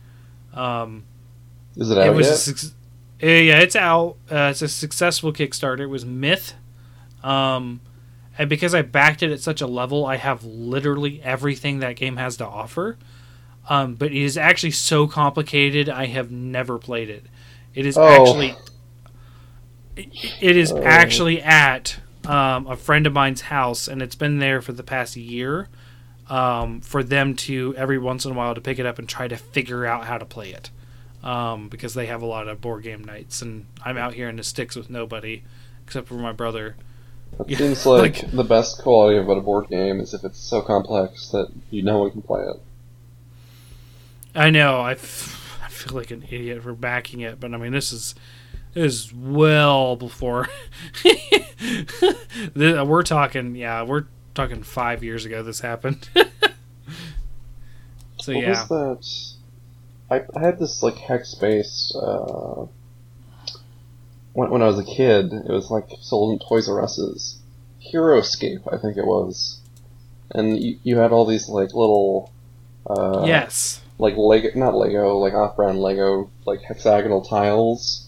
Um, 0.52 1.04
Is 1.76 1.90
it 1.90 1.98
it 1.98 2.12
was 2.14 2.26
yet? 2.26 2.36
suc- 2.36 2.72
uh, 3.22 3.26
yeah, 3.26 3.58
it's 3.60 3.76
out. 3.76 4.16
Uh, 4.30 4.48
it's 4.50 4.62
a 4.62 4.68
successful 4.68 5.32
Kickstarter. 5.32 5.80
It 5.80 5.86
was 5.86 6.04
Myth, 6.04 6.54
um, 7.22 7.80
and 8.36 8.50
because 8.50 8.74
I 8.74 8.82
backed 8.82 9.22
it 9.22 9.30
at 9.30 9.40
such 9.40 9.60
a 9.60 9.66
level, 9.66 10.04
I 10.04 10.16
have 10.16 10.42
literally 10.44 11.22
everything 11.22 11.78
that 11.80 11.94
game 11.96 12.16
has 12.16 12.36
to 12.38 12.46
offer. 12.46 12.96
Um, 13.68 13.94
but 13.94 14.10
it 14.10 14.16
is 14.20 14.36
actually 14.36 14.72
so 14.72 15.06
complicated. 15.06 15.88
I 15.88 16.06
have 16.06 16.32
never 16.32 16.78
played 16.78 17.08
it. 17.08 17.26
It 17.74 17.86
is 17.86 17.96
Oh. 17.96 18.08
actually. 18.08 18.56
It, 19.94 20.08
it 20.40 20.56
is 20.56 20.72
Oh. 20.72 20.82
actually 20.82 21.40
at 21.40 21.98
um, 22.26 22.66
a 22.66 22.76
friend 22.76 23.06
of 23.06 23.12
mine's 23.12 23.42
house, 23.42 23.88
and 23.88 24.02
it's 24.02 24.14
been 24.14 24.38
there 24.38 24.62
for 24.62 24.72
the 24.72 24.82
past 24.82 25.16
year. 25.16 25.68
Um, 26.28 26.80
for 26.80 27.02
them 27.02 27.34
to 27.36 27.74
every 27.76 27.98
once 27.98 28.24
in 28.24 28.30
a 28.32 28.34
while 28.34 28.54
to 28.54 28.60
pick 28.60 28.78
it 28.78 28.86
up 28.86 28.98
and 28.98 29.08
try 29.08 29.28
to 29.28 29.36
figure 29.36 29.84
out 29.84 30.06
how 30.06 30.16
to 30.18 30.24
play 30.24 30.50
it 30.52 30.70
um, 31.22 31.68
because 31.68 31.94
they 31.94 32.06
have 32.06 32.22
a 32.22 32.26
lot 32.26 32.48
of 32.48 32.60
board 32.60 32.84
game 32.84 33.04
nights, 33.04 33.42
and 33.42 33.66
I'm 33.84 33.98
out 33.98 34.14
here 34.14 34.28
in 34.28 34.36
the 34.36 34.44
sticks 34.44 34.76
with 34.76 34.88
nobody 34.88 35.42
except 35.84 36.06
for 36.08 36.14
my 36.14 36.32
brother. 36.32 36.76
It 37.40 37.48
Yeah, 37.48 37.58
seems 37.58 37.84
like, 37.84 38.22
like- 38.22 38.30
the 38.30 38.44
best 38.44 38.78
quality 38.82 39.18
about 39.18 39.38
a 39.38 39.42
board 39.42 39.68
game 39.68 40.00
is 40.00 40.14
if 40.14 40.24
it's 40.24 40.38
so 40.38 40.62
complex 40.62 41.28
that 41.30 41.48
you 41.70 41.82
no 41.82 41.98
one 41.98 42.10
can 42.12 42.22
play 42.22 42.42
it. 42.42 42.56
I 44.34 44.50
know. 44.50 44.80
I, 44.80 44.92
f- 44.92 45.58
I 45.62 45.68
feel 45.68 45.96
like 45.96 46.10
an 46.10 46.22
idiot 46.24 46.62
for 46.62 46.72
backing 46.72 47.20
it, 47.20 47.38
but 47.40 47.52
I 47.52 47.56
mean, 47.56 47.72
this 47.72 47.92
is 47.92 48.14
is 48.74 49.12
well 49.12 49.96
before. 49.96 50.48
We're 52.54 53.02
talking, 53.02 53.54
yeah, 53.54 53.82
we're 53.82 54.06
talking 54.34 54.62
five 54.62 55.04
years 55.04 55.24
ago. 55.24 55.42
This 55.42 55.60
happened. 55.60 56.08
so 58.18 58.32
what 58.34 58.42
yeah, 58.42 58.66
was 58.68 58.68
that? 58.68 59.06
I, 60.10 60.38
I 60.38 60.44
had 60.44 60.58
this 60.58 60.82
like 60.82 60.96
hex 60.96 61.34
based 61.34 61.96
uh, 61.96 62.66
when 64.32 64.50
when 64.50 64.62
I 64.62 64.66
was 64.66 64.78
a 64.78 64.84
kid. 64.84 65.32
It 65.32 65.50
was 65.52 65.70
like 65.70 65.88
sold 66.00 66.32
in 66.32 66.46
Toys 66.46 66.68
R 66.68 66.82
Us's. 66.82 67.38
HeroScape, 67.92 68.72
I 68.72 68.78
think 68.78 68.96
it 68.96 69.06
was, 69.06 69.60
and 70.30 70.62
you, 70.62 70.78
you 70.82 70.98
had 70.98 71.12
all 71.12 71.26
these 71.26 71.48
like 71.48 71.74
little 71.74 72.32
uh, 72.86 73.24
yes, 73.26 73.80
like 73.98 74.16
Lego, 74.16 74.50
not 74.54 74.74
Lego, 74.74 75.18
like 75.18 75.34
off-brand 75.34 75.78
Lego, 75.78 76.30
like 76.46 76.62
hexagonal 76.62 77.22
tiles, 77.22 78.01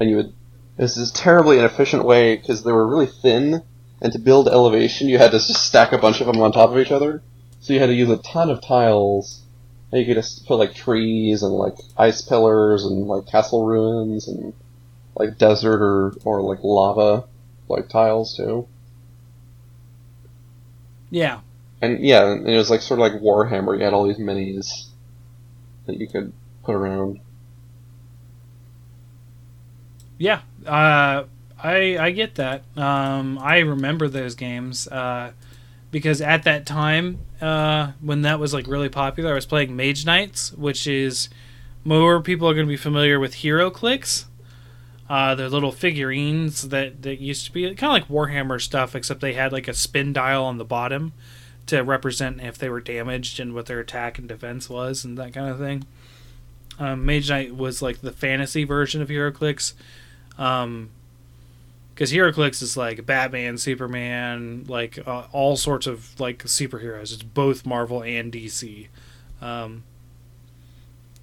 and 0.00 0.10
you 0.10 0.16
would. 0.16 0.34
This 0.76 0.96
is 0.96 1.10
terribly 1.12 1.58
inefficient 1.58 2.04
way 2.04 2.36
because 2.36 2.62
they 2.64 2.72
were 2.72 2.86
really 2.86 3.06
thin, 3.06 3.62
and 4.00 4.12
to 4.12 4.18
build 4.18 4.48
elevation, 4.48 5.08
you 5.08 5.18
had 5.18 5.30
to 5.32 5.38
just 5.38 5.64
stack 5.66 5.92
a 5.92 5.98
bunch 5.98 6.20
of 6.20 6.26
them 6.26 6.40
on 6.40 6.52
top 6.52 6.70
of 6.70 6.78
each 6.78 6.90
other. 6.92 7.22
So 7.60 7.72
you 7.72 7.80
had 7.80 7.86
to 7.86 7.94
use 7.94 8.10
a 8.10 8.18
ton 8.18 8.50
of 8.50 8.60
tiles. 8.62 9.42
And 9.92 10.00
you 10.00 10.06
could 10.06 10.20
just 10.20 10.46
put 10.46 10.56
like 10.58 10.74
trees 10.74 11.42
and 11.42 11.52
like 11.54 11.76
ice 11.96 12.22
pillars 12.22 12.84
and 12.84 13.06
like 13.06 13.26
castle 13.26 13.64
ruins 13.66 14.28
and 14.28 14.54
like 15.16 15.38
desert 15.38 15.80
or 15.82 16.14
or 16.24 16.42
like 16.42 16.60
lava 16.64 17.28
like 17.68 17.88
tiles 17.88 18.36
too. 18.36 18.68
yeah, 21.10 21.40
And 21.80 22.00
yeah, 22.04 22.32
and 22.32 22.48
it 22.48 22.56
was 22.56 22.70
like 22.70 22.82
sort 22.82 23.00
of 23.00 23.02
like 23.12 23.22
Warhammer. 23.22 23.76
You 23.78 23.84
had 23.84 23.92
all 23.94 24.06
these 24.06 24.18
minis 24.18 24.88
that 25.86 25.98
you 26.00 26.08
could 26.08 26.32
put 26.64 26.74
around. 26.74 27.20
Yeah. 30.18 30.40
Uh, 30.66 31.24
I 31.62 31.96
I 31.98 32.10
get 32.10 32.34
that. 32.36 32.62
Um, 32.76 33.38
I 33.38 33.58
remember 33.60 34.08
those 34.08 34.34
games 34.34 34.86
uh, 34.88 35.32
because 35.90 36.20
at 36.20 36.42
that 36.44 36.66
time 36.66 37.18
uh, 37.40 37.92
when 38.00 38.22
that 38.22 38.38
was 38.38 38.54
like 38.54 38.66
really 38.66 38.88
popular, 38.88 39.32
I 39.32 39.34
was 39.34 39.46
playing 39.46 39.74
Mage 39.76 40.06
Knights, 40.06 40.52
which 40.52 40.86
is 40.86 41.28
more 41.84 42.20
people 42.20 42.48
are 42.48 42.54
going 42.54 42.66
to 42.66 42.70
be 42.70 42.76
familiar 42.76 43.20
with 43.20 43.36
HeroClix. 43.36 44.24
Uh, 45.08 45.34
they're 45.34 45.50
little 45.50 45.72
figurines 45.72 46.70
that, 46.70 47.02
that 47.02 47.20
used 47.20 47.44
to 47.44 47.52
be 47.52 47.62
kind 47.74 48.02
of 48.02 48.08
like 48.08 48.08
Warhammer 48.08 48.60
stuff, 48.60 48.94
except 48.94 49.20
they 49.20 49.34
had 49.34 49.52
like 49.52 49.68
a 49.68 49.74
spin 49.74 50.14
dial 50.14 50.44
on 50.44 50.56
the 50.56 50.64
bottom 50.64 51.12
to 51.66 51.82
represent 51.82 52.40
if 52.40 52.56
they 52.56 52.68
were 52.68 52.80
damaged 52.80 53.38
and 53.38 53.54
what 53.54 53.66
their 53.66 53.80
attack 53.80 54.18
and 54.18 54.28
defense 54.28 54.68
was 54.70 55.04
and 55.04 55.18
that 55.18 55.34
kind 55.34 55.48
of 55.48 55.58
thing. 55.58 55.84
Um, 56.78 57.04
Mage 57.04 57.28
Knight 57.28 57.54
was 57.54 57.82
like 57.82 58.00
the 58.00 58.12
fantasy 58.12 58.64
version 58.64 59.02
of 59.02 59.08
Hero 59.08 59.30
HeroClix. 59.30 59.74
Um, 60.38 60.90
because 61.94 62.12
HeroClix 62.12 62.60
is 62.60 62.76
like 62.76 63.06
Batman, 63.06 63.56
Superman, 63.56 64.64
like 64.66 64.98
uh, 65.06 65.26
all 65.32 65.56
sorts 65.56 65.86
of 65.86 66.18
like 66.18 66.42
superheroes. 66.44 67.12
It's 67.12 67.22
both 67.22 67.64
Marvel 67.64 68.02
and 68.02 68.32
DC. 68.32 68.88
Um, 69.40 69.84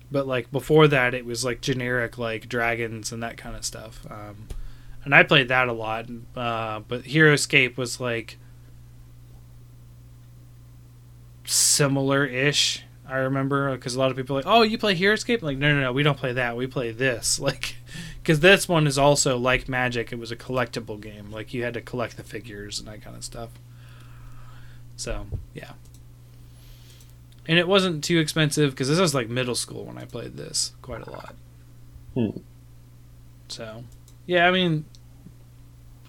but 0.09 0.27
like 0.27 0.49
before 0.51 0.87
that, 0.87 1.13
it 1.13 1.25
was 1.25 1.43
like 1.43 1.59
generic 1.59 2.17
like 2.17 2.47
dragons 2.47 3.11
and 3.11 3.21
that 3.21 3.37
kind 3.37 3.55
of 3.55 3.65
stuff. 3.65 4.05
Um, 4.09 4.47
and 5.03 5.13
I 5.13 5.23
played 5.23 5.49
that 5.49 5.67
a 5.67 5.73
lot. 5.73 6.07
Uh, 6.35 6.79
but 6.87 7.03
HeroScape 7.03 7.75
was 7.75 7.99
like 7.99 8.37
similar-ish. 11.45 12.83
I 13.07 13.17
remember 13.17 13.75
because 13.75 13.95
a 13.95 13.99
lot 13.99 14.11
of 14.11 14.15
people 14.15 14.37
like, 14.37 14.45
oh, 14.47 14.61
you 14.61 14.77
play 14.77 14.95
HeroScape? 14.95 15.39
I'm 15.39 15.45
like, 15.47 15.57
no, 15.57 15.73
no, 15.73 15.81
no, 15.81 15.91
we 15.91 16.03
don't 16.03 16.17
play 16.17 16.31
that. 16.33 16.55
We 16.55 16.67
play 16.67 16.91
this. 16.91 17.39
Like, 17.51 17.75
because 18.21 18.39
this 18.39 18.67
one 18.67 18.87
is 18.87 18.97
also 18.97 19.37
like 19.37 19.67
Magic. 19.67 20.11
It 20.11 20.19
was 20.19 20.31
a 20.31 20.35
collectible 20.35 20.99
game. 20.99 21.31
Like 21.31 21.53
you 21.53 21.63
had 21.63 21.73
to 21.73 21.81
collect 21.81 22.17
the 22.17 22.23
figures 22.23 22.79
and 22.79 22.87
that 22.87 23.01
kind 23.01 23.15
of 23.15 23.23
stuff. 23.23 23.49
So 24.95 25.25
yeah, 25.53 25.71
and 27.47 27.57
it 27.57 27.67
wasn't 27.67 28.03
too 28.03 28.19
expensive 28.19 28.71
because 28.71 28.87
this 28.87 28.99
was 28.99 29.15
like 29.15 29.29
middle 29.29 29.55
school 29.55 29.85
when 29.85 29.97
I 29.97 30.05
played 30.05 30.37
this 30.37 30.73
quite 30.81 31.05
a 31.05 31.11
lot. 31.11 31.35
Hmm. 32.13 32.37
So 33.47 33.83
yeah, 34.25 34.47
I 34.47 34.51
mean, 34.51 34.85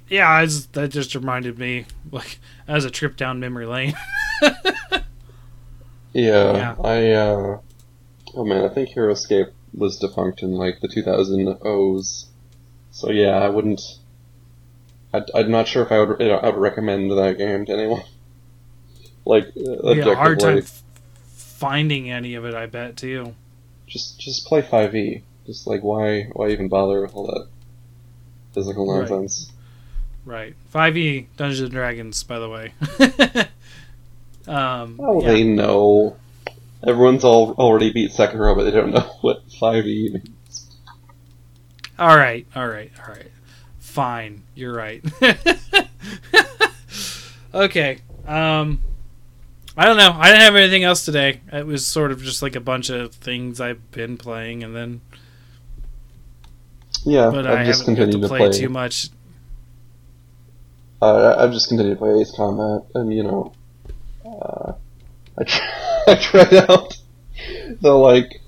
yeah, 0.08 0.30
I 0.30 0.44
just, 0.44 0.72
that 0.74 0.88
just 0.88 1.14
reminded 1.14 1.58
me 1.58 1.86
like 2.10 2.38
as 2.68 2.84
a 2.84 2.90
trip 2.90 3.16
down 3.16 3.40
memory 3.40 3.66
lane. 3.66 3.94
Yeah, 6.12 6.52
Yeah. 6.52 6.74
I, 6.84 7.10
uh, 7.12 7.58
oh 8.34 8.44
man, 8.44 8.64
I 8.64 8.68
think 8.68 8.90
HeroScape 8.90 9.50
was 9.74 9.98
defunct 9.98 10.42
in 10.42 10.52
like 10.52 10.80
the 10.80 10.88
2000s. 10.88 12.26
So 12.90 13.10
yeah, 13.10 13.38
I 13.38 13.48
wouldn't, 13.48 13.80
I'd, 15.14 15.30
I'm 15.34 15.50
not 15.50 15.66
sure 15.68 15.82
if 15.82 15.90
I 15.92 16.00
would, 16.00 16.20
you 16.20 16.28
know, 16.28 16.36
I 16.36 16.46
would 16.50 16.56
recommend 16.60 17.10
that 17.10 17.38
game 17.38 17.64
to 17.66 17.72
anyone. 17.72 18.02
Like, 19.24 19.52
uh, 19.56 19.92
yeah, 19.92 20.14
hard 20.16 20.40
time 20.40 20.58
f- 20.58 20.82
finding 21.28 22.10
any 22.10 22.34
of 22.34 22.44
it. 22.44 22.54
I 22.54 22.66
bet 22.66 22.96
too. 22.96 23.36
just, 23.86 24.18
just 24.18 24.46
play 24.46 24.62
5e. 24.62 25.22
Just 25.46 25.64
like, 25.68 25.82
why, 25.82 26.24
why 26.32 26.48
even 26.48 26.68
bother 26.68 27.00
with 27.02 27.14
all 27.14 27.28
that 27.28 27.46
physical 28.52 28.90
Right. 28.90 29.08
nonsense? 29.08 29.52
Right. 30.24 30.56
5e 30.74 31.26
Dungeons 31.36 31.60
and 31.60 31.70
Dragons, 31.70 32.20
by 32.24 32.40
the 32.40 32.48
way. 32.48 32.72
um, 34.48 34.98
Oh, 35.00 35.20
yeah. 35.22 35.28
they 35.28 35.44
know. 35.44 36.16
Everyone's 36.86 37.24
all 37.24 37.52
already 37.52 37.92
beat 37.92 38.10
Sekiro, 38.12 38.56
but 38.56 38.64
they 38.64 38.70
don't 38.72 38.92
know 38.92 39.00
what 39.20 39.48
5e 39.48 39.84
means. 40.12 40.28
All 41.98 42.16
right. 42.16 42.46
All 42.56 42.66
right. 42.66 42.90
All 43.00 43.14
right. 43.14 43.30
Fine. 43.78 44.42
You're 44.54 44.74
right. 44.74 45.04
okay. 47.54 47.98
Um, 48.26 48.80
I 49.76 49.84
don't 49.84 49.96
know. 49.96 50.12
I 50.16 50.28
didn't 50.28 50.42
have 50.42 50.56
anything 50.56 50.84
else 50.84 51.04
today. 51.04 51.40
It 51.52 51.66
was 51.66 51.86
sort 51.86 52.12
of 52.12 52.22
just 52.22 52.42
like 52.42 52.56
a 52.56 52.60
bunch 52.60 52.90
of 52.90 53.14
things 53.14 53.60
I've 53.60 53.90
been 53.92 54.16
playing, 54.16 54.62
and 54.62 54.74
then 54.74 55.00
Yeah, 57.04 57.30
but 57.30 57.46
I've 57.46 57.60
I 57.60 57.64
just 57.64 57.84
continued 57.84 58.12
to 58.12 58.20
to 58.22 58.28
play, 58.28 58.38
play. 58.38 58.52
too 58.52 58.68
much. 58.68 59.08
Uh, 61.00 61.34
I've 61.38 61.52
just 61.52 61.68
continued 61.68 61.94
to 61.94 61.98
play 61.98 62.20
Ace 62.20 62.32
Combat, 62.36 62.82
and 62.94 63.12
you 63.12 63.22
know, 63.24 63.52
uh, 64.24 64.72
I, 65.38 65.44
tr- 65.44 65.62
I 66.06 66.14
tried 66.16 66.54
out 66.54 66.96
the 67.80 67.92
like 67.92 68.40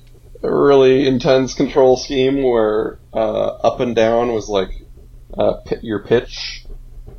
really 0.42 1.07
intense 1.07 1.55
control 1.55 1.96
scheme 1.96 2.42
where 2.42 2.98
uh, 3.12 3.46
up 3.62 3.80
and 3.80 3.94
down 3.96 4.32
was 4.32 4.48
like 4.48 4.68
uh, 5.38 5.55
pi 5.64 5.76
your 5.82 6.00
pitch. 6.00 6.64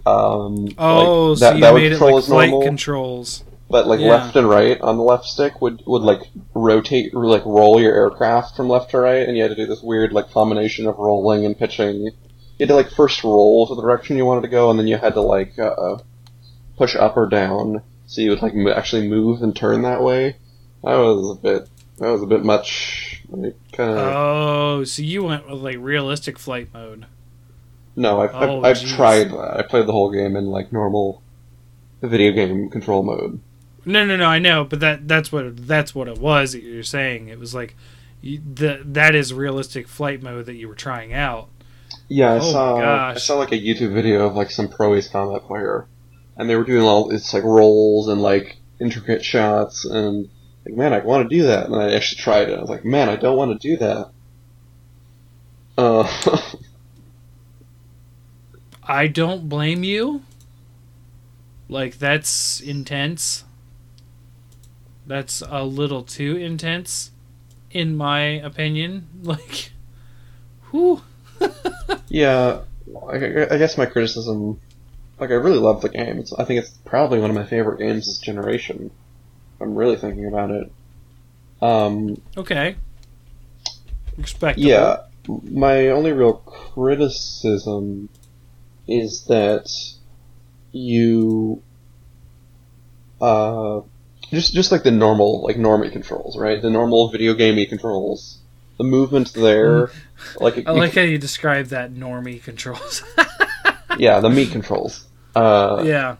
Um, 0.05 0.67
Oh, 0.77 1.31
like, 1.31 1.37
so 1.39 1.45
that, 1.45 1.55
you 1.55 1.61
that 1.61 1.73
would 1.73 1.81
made 1.81 1.91
it 1.93 1.99
like 1.99 2.23
flight 2.25 2.49
normal, 2.51 2.67
controls. 2.67 3.43
but 3.69 3.87
like 3.87 3.99
Yeah. 3.99 4.09
left 4.11 4.35
and 4.35 4.47
right 4.47 4.79
on 4.79 4.97
the 4.97 5.03
left 5.03 5.25
stick 5.25 5.59
would 5.61 5.81
would 5.87 6.03
like 6.03 6.21
rotate, 6.53 7.11
or, 7.15 7.25
like 7.25 7.43
roll 7.45 7.81
your 7.81 7.93
aircraft 7.95 8.55
from 8.55 8.69
left 8.69 8.91
to 8.91 8.99
right, 8.99 9.27
and 9.27 9.35
you 9.35 9.41
had 9.43 9.49
to 9.49 9.55
do 9.55 9.65
this 9.65 9.81
weird 9.81 10.13
like 10.13 10.29
combination 10.31 10.85
of 10.85 10.97
rolling 10.99 11.45
and 11.45 11.57
pitching. 11.57 12.01
You 12.03 12.11
had 12.59 12.67
to 12.69 12.75
like 12.75 12.91
first 12.91 13.23
roll 13.23 13.65
to 13.67 13.75
the 13.75 13.81
direction 13.81 14.15
you 14.17 14.25
wanted 14.25 14.41
to 14.41 14.47
go, 14.47 14.69
and 14.69 14.77
then 14.79 14.87
you 14.87 14.97
had 14.97 15.15
to 15.15 15.21
like 15.21 15.57
uh, 15.57 15.97
push 16.77 16.95
up 16.95 17.17
or 17.17 17.27
down, 17.27 17.81
so 18.07 18.21
you 18.21 18.29
would 18.31 18.41
like 18.41 18.53
actually 18.75 19.07
move 19.07 19.41
and 19.41 19.55
turn 19.55 19.81
that 19.83 20.01
way. 20.01 20.37
That 20.83 20.97
was 20.97 21.37
a 21.37 21.41
bit. 21.41 21.69
That 21.97 22.09
was 22.11 22.21
a 22.21 22.27
bit 22.27 22.43
much. 22.43 23.23
Like, 23.29 23.55
kind 23.71 23.91
of. 23.91 23.97
Oh, 23.97 24.83
so 24.83 25.01
you 25.01 25.23
went 25.23 25.49
with 25.49 25.61
like 25.61 25.77
realistic 25.79 26.37
flight 26.37 26.69
mode. 26.73 27.05
no, 27.95 28.21
I've 28.21 28.35
oh, 28.35 28.61
I've, 28.63 28.77
I've 28.77 28.85
tried 28.85 29.31
that. 29.31 29.57
I 29.57 29.61
played 29.63 29.87
the 29.87 29.93
whole 29.93 30.11
game 30.11 30.35
in 30.35 30.47
like 30.47 30.71
normal 30.71 31.21
video 32.01 32.31
game 32.31 32.69
control 32.69 33.03
mode. 33.03 33.39
No, 33.85 34.05
no, 34.05 34.17
no. 34.17 34.25
I 34.25 34.39
know, 34.39 34.63
but 34.63 34.79
that 34.79 35.07
that's 35.07 35.31
what 35.31 35.67
that's 35.67 35.93
what 35.95 36.07
it 36.07 36.17
was 36.17 36.53
that 36.53 36.63
you're 36.63 36.83
saying. 36.83 37.29
It 37.29 37.39
was 37.39 37.53
like 37.55 37.75
you, 38.21 38.41
the 38.41 38.81
that 38.83 39.15
is 39.15 39.33
realistic 39.33 39.87
flight 39.87 40.21
mode 40.21 40.45
that 40.47 40.55
you 40.55 40.67
were 40.67 40.75
trying 40.75 41.13
out. 41.13 41.49
Yeah, 42.07 42.33
I 42.33 42.37
Oh 42.37 42.51
saw 42.51 43.09
I 43.11 43.13
saw 43.15 43.37
like 43.37 43.51
a 43.51 43.59
YouTube 43.59 43.93
video 43.93 44.25
of 44.25 44.35
like 44.35 44.51
some 44.51 44.67
pro 44.67 44.95
Ace 44.95 45.07
Combat 45.07 45.43
player, 45.43 45.87
and 46.37 46.49
they 46.49 46.55
were 46.55 46.63
doing 46.63 46.83
all 46.83 47.11
it's 47.11 47.33
like 47.33 47.43
rolls 47.43 48.07
and 48.07 48.21
like 48.21 48.57
intricate 48.79 49.23
shots, 49.23 49.85
and 49.85 50.29
like 50.65 50.75
man, 50.75 50.93
I 50.93 50.99
want 50.99 51.29
to 51.29 51.35
do 51.35 51.43
that, 51.43 51.67
and 51.67 51.75
I 51.75 51.93
actually 51.93 52.21
tried 52.21 52.49
it. 52.49 52.57
I 52.57 52.61
was 52.61 52.69
like, 52.69 52.85
man, 52.85 53.09
I 53.09 53.15
don't 53.15 53.37
want 53.37 53.59
to 53.59 53.67
do 53.67 53.77
that. 53.77 54.09
Uh, 55.77 56.07
I 58.83 59.07
don't 59.07 59.49
blame 59.49 59.83
you. 59.83 60.23
Like 61.67 61.97
that's 61.97 62.61
intense. 62.61 63.43
That's 65.07 65.41
a 65.47 65.63
little 65.63 66.03
too 66.03 66.35
intense, 66.37 67.11
in 67.71 67.95
my 67.95 68.21
opinion. 68.21 69.07
Like, 69.25 69.71
whew. 70.69 71.01
yeah, 72.09 72.59
I, 73.09 73.15
I 73.15 73.57
guess 73.57 73.75
my 73.75 73.87
criticism 73.87 74.59
like 75.19 75.29
I 75.31 75.35
really 75.35 75.59
love 75.59 75.81
the 75.81 75.89
game. 75.89 76.19
It's, 76.19 76.33
I 76.33 76.43
think 76.43 76.61
it's 76.61 76.71
probably 76.85 77.19
one 77.19 77.29
of 77.29 77.35
my 77.35 77.45
favorite 77.45 77.79
games 77.79 78.05
this 78.05 78.19
generation. 78.19 78.91
I'm 79.61 79.75
really 79.75 79.95
thinking 79.95 80.27
about 80.27 80.51
it. 80.51 80.71
Um, 81.61 82.21
Okay. 82.37 82.75
Respectable. 84.17 84.67
yeah, 84.67 84.97
my 85.27 85.89
only 85.89 86.11
real 86.13 86.33
criticism 86.33 88.07
is 88.87 89.25
that 89.25 89.69
you, 90.71 91.61
uh, 93.19 93.81
just 94.31 94.53
just 94.53 94.71
like 94.71 94.83
the 94.83 94.91
normal 94.91 95.43
like 95.43 95.57
normie 95.57 95.91
controls, 95.91 96.37
right? 96.37 96.61
The 96.61 96.69
normal 96.69 97.09
video 97.09 97.33
gamey 97.33 97.65
controls. 97.65 98.39
The 98.77 98.83
movement 98.83 99.33
there, 99.33 99.89
like 100.39 100.67
I 100.67 100.71
like 100.71 100.93
how 100.95 101.01
you 101.01 101.17
describe 101.17 101.67
that 101.67 101.93
normie 101.93 102.43
controls. 102.43 103.03
yeah, 103.97 104.19
the 104.19 104.29
meat 104.29 104.51
controls. 104.51 105.04
Uh, 105.35 105.83
yeah. 105.85 106.15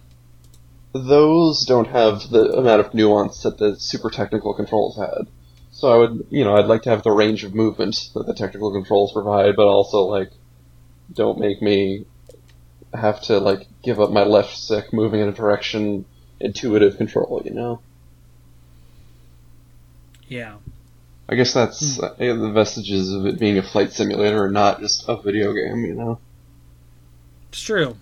those 0.94 1.66
don't 1.66 1.88
have 1.88 2.30
the 2.30 2.52
amount 2.58 2.82
of 2.82 2.94
nuance 2.94 3.44
that 3.44 3.58
the 3.58 3.80
super 3.80 4.10
technical 4.10 4.54
controls 4.54 4.98
had. 4.98 5.28
So 5.72 5.92
I 5.92 5.98
would, 5.98 6.28
you 6.30 6.44
know, 6.44 6.56
I'd 6.56 6.68
like 6.68 6.84
to 6.84 6.90
have 6.90 7.04
the 7.04 7.12
range 7.12 7.44
of 7.44 7.54
movement 7.54 8.10
that 8.14 8.26
the 8.26 8.34
technical 8.34 8.72
controls 8.72 9.14
provide, 9.14 9.56
but 9.56 9.68
also 9.68 10.04
like, 10.04 10.32
don't 11.14 11.40
make 11.40 11.62
me 11.62 12.06
have 12.94 13.22
to 13.24 13.40
like 13.40 13.68
give 13.84 14.00
up 14.00 14.10
my 14.12 14.24
left 14.24 14.56
stick 14.58 14.94
moving 14.94 15.20
in 15.20 15.28
a 15.28 15.34
direction 15.34 16.06
intuitive 16.40 16.98
control, 16.98 17.42
you 17.44 17.52
know. 17.52 17.82
Yeah. 20.28 20.56
I 21.28 21.36
guess 21.36 21.54
that's 21.54 22.00
uh, 22.00 22.16
the 22.18 22.52
vestiges 22.54 23.12
of 23.12 23.26
it 23.26 23.40
being 23.40 23.58
a 23.58 23.64
flight 23.64 23.92
simulator 23.92 24.46
and 24.46 24.54
not 24.54 24.80
just 24.80 25.08
a 25.08 25.22
video 25.22 25.54
game, 25.54 25.84
you 25.86 25.94
know. 25.94 26.20
It's 27.50 27.62
true. 27.62 27.98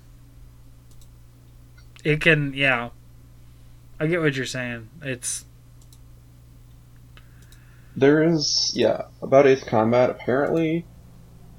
It 2.04 2.22
can, 2.22 2.54
yeah. 2.54 2.90
I 4.00 4.08
get 4.08 4.22
what 4.22 4.36
you're 4.36 4.46
saying. 4.46 4.90
It's 5.02 5.46
There 7.96 8.24
is, 8.24 8.74
yeah, 8.76 9.04
about 9.22 9.48
Ace 9.48 9.64
Combat. 9.64 10.10
Apparently, 10.10 10.86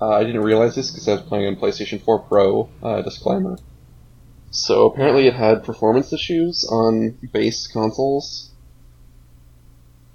uh, 0.00 0.10
I 0.10 0.24
didn't 0.24 0.42
realize 0.42 0.74
this 0.74 0.90
because 0.90 1.08
I 1.08 1.12
was 1.12 1.22
playing 1.22 1.46
on 1.46 1.56
PlayStation 1.56 2.02
4 2.02 2.18
Pro. 2.20 2.68
Uh, 2.82 3.02
disclaimer. 3.02 3.56
So 4.50 4.86
apparently, 4.86 5.26
it 5.26 5.34
had 5.34 5.64
performance 5.64 6.12
issues 6.12 6.64
on 6.64 7.18
base 7.32 7.66
consoles, 7.66 8.50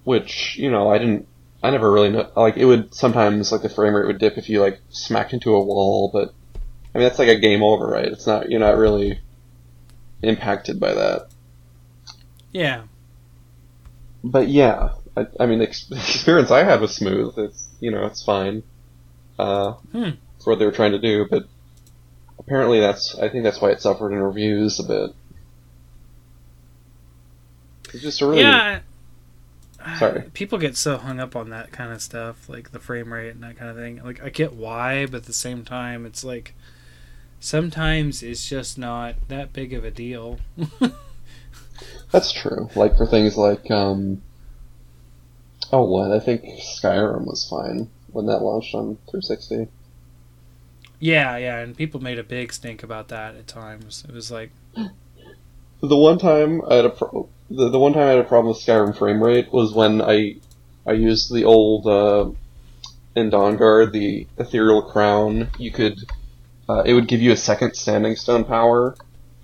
which 0.05 0.57
you 0.57 0.71
know 0.71 0.89
I 0.89 0.97
didn't. 0.97 1.27
I 1.61 1.71
never 1.71 1.91
really 1.91 2.09
know. 2.09 2.31
Like 2.37 2.55
it 2.55 2.63
would 2.63 2.95
sometimes 2.95 3.51
like 3.51 3.63
the 3.63 3.69
frame 3.69 3.93
rate 3.93 4.07
would 4.07 4.17
dip 4.17 4.37
if 4.37 4.49
you 4.49 4.61
like 4.61 4.79
smacked 4.89 5.33
into 5.33 5.53
a 5.53 5.61
wall, 5.61 6.09
but 6.13 6.33
I 6.95 6.97
mean 6.97 7.07
that's 7.07 7.19
like 7.19 7.27
a 7.27 7.37
game 7.37 7.61
over, 7.63 7.85
right? 7.87 8.05
It's 8.05 8.25
not 8.25 8.49
you're 8.49 8.61
not 8.61 8.77
really 8.77 9.19
impacted 10.21 10.79
by 10.79 10.93
that. 10.93 11.27
yeah. 12.51 12.83
but 14.23 14.47
yeah, 14.49 14.89
I, 15.15 15.27
I 15.39 15.45
mean, 15.45 15.59
the 15.59 15.65
experience 15.65 16.51
I 16.51 16.63
had 16.63 16.81
was 16.81 16.95
smooth. 16.95 17.33
It's 17.37 17.67
you 17.79 17.91
know, 17.91 18.05
it's 18.05 18.23
fine 18.23 18.63
uh, 19.37 19.73
Hmm. 19.91 20.11
for 20.43 20.51
what 20.51 20.59
they 20.59 20.65
were 20.65 20.71
trying 20.71 20.91
to 20.91 20.99
do, 20.99 21.25
but 21.29 21.45
apparently 22.37 22.79
that's 22.79 23.17
I 23.17 23.29
think 23.29 23.43
that's 23.43 23.61
why 23.61 23.69
it 23.71 23.81
suffered 23.81 24.11
in 24.11 24.19
reviews 24.19 24.79
a 24.79 24.83
bit. 24.83 25.11
It's 27.93 28.03
just 28.03 28.21
a 28.21 28.27
really 28.27 28.41
Yeah. 28.41 28.79
Sorry. 29.97 30.23
People 30.33 30.57
get 30.57 30.75
so 30.75 30.97
hung 30.97 31.19
up 31.21 31.35
on 31.37 31.49
that 31.51 31.71
kind 31.71 31.93
of 31.93 32.01
stuff, 32.01 32.49
like 32.49 32.71
the 32.71 32.79
frame 32.79 33.13
rate 33.13 33.29
and 33.29 33.41
that 33.43 33.57
kind 33.57 33.71
of 33.71 33.77
thing. 33.77 34.03
Like 34.03 34.21
I 34.21 34.29
get 34.29 34.53
why, 34.53 35.05
but 35.05 35.17
at 35.17 35.23
the 35.23 35.33
same 35.33 35.63
time 35.63 36.05
it's 36.05 36.23
like 36.23 36.53
sometimes 37.39 38.21
it's 38.23 38.47
just 38.47 38.77
not 38.77 39.15
that 39.27 39.53
big 39.53 39.73
of 39.73 39.83
a 39.85 39.91
deal. 39.91 40.39
that's 42.11 42.31
true. 42.31 42.69
Like 42.75 42.97
for 42.97 43.05
things 43.05 43.37
like 43.37 43.69
um, 43.71 44.21
oh 45.71 45.83
what 45.85 46.11
I 46.11 46.19
think 46.19 46.43
Skyrim 46.43 47.25
was 47.25 47.47
fine 47.49 47.89
when 48.11 48.25
that 48.25 48.39
launched 48.41 48.73
on 48.73 48.97
360. 49.09 49.67
yeah, 50.99 51.37
yeah, 51.37 51.59
and 51.59 51.77
people 51.77 52.01
made 52.01 52.19
a 52.19 52.23
big 52.23 52.51
stink 52.51 52.83
about 52.83 53.07
that 53.09 53.35
at 53.35 53.47
times. 53.47 54.03
It 54.07 54.13
was 54.13 54.31
like 54.31 54.51
The 55.81 55.95
one 55.95 56.17
time 56.19 56.61
I 56.69 56.75
had 56.75 56.85
a 56.85 56.89
pro- 56.89 57.29
the, 57.49 57.69
the 57.69 57.79
one 57.79 57.93
time 57.93 58.03
I 58.03 58.09
had 58.09 58.19
a 58.19 58.23
problem 58.25 58.49
with 58.53 58.63
Skyrim 58.63 58.97
frame 58.97 59.23
rate 59.23 59.53
was 59.53 59.73
when 59.73 60.01
I 60.01 60.35
I 60.85 60.91
used 60.91 61.33
the 61.33 61.45
old 61.45 61.87
uh, 61.87 62.31
in 63.15 63.31
Dawnguard 63.31 63.93
the 63.93 64.27
ethereal 64.37 64.81
crown. 64.81 65.49
You 65.57 65.71
could 65.71 65.97
uh, 66.69 66.83
it 66.85 66.93
would 66.93 67.07
give 67.07 67.21
you 67.21 67.31
a 67.31 67.37
second 67.37 67.73
standing 67.75 68.15
stone 68.15 68.45
power, 68.45 68.95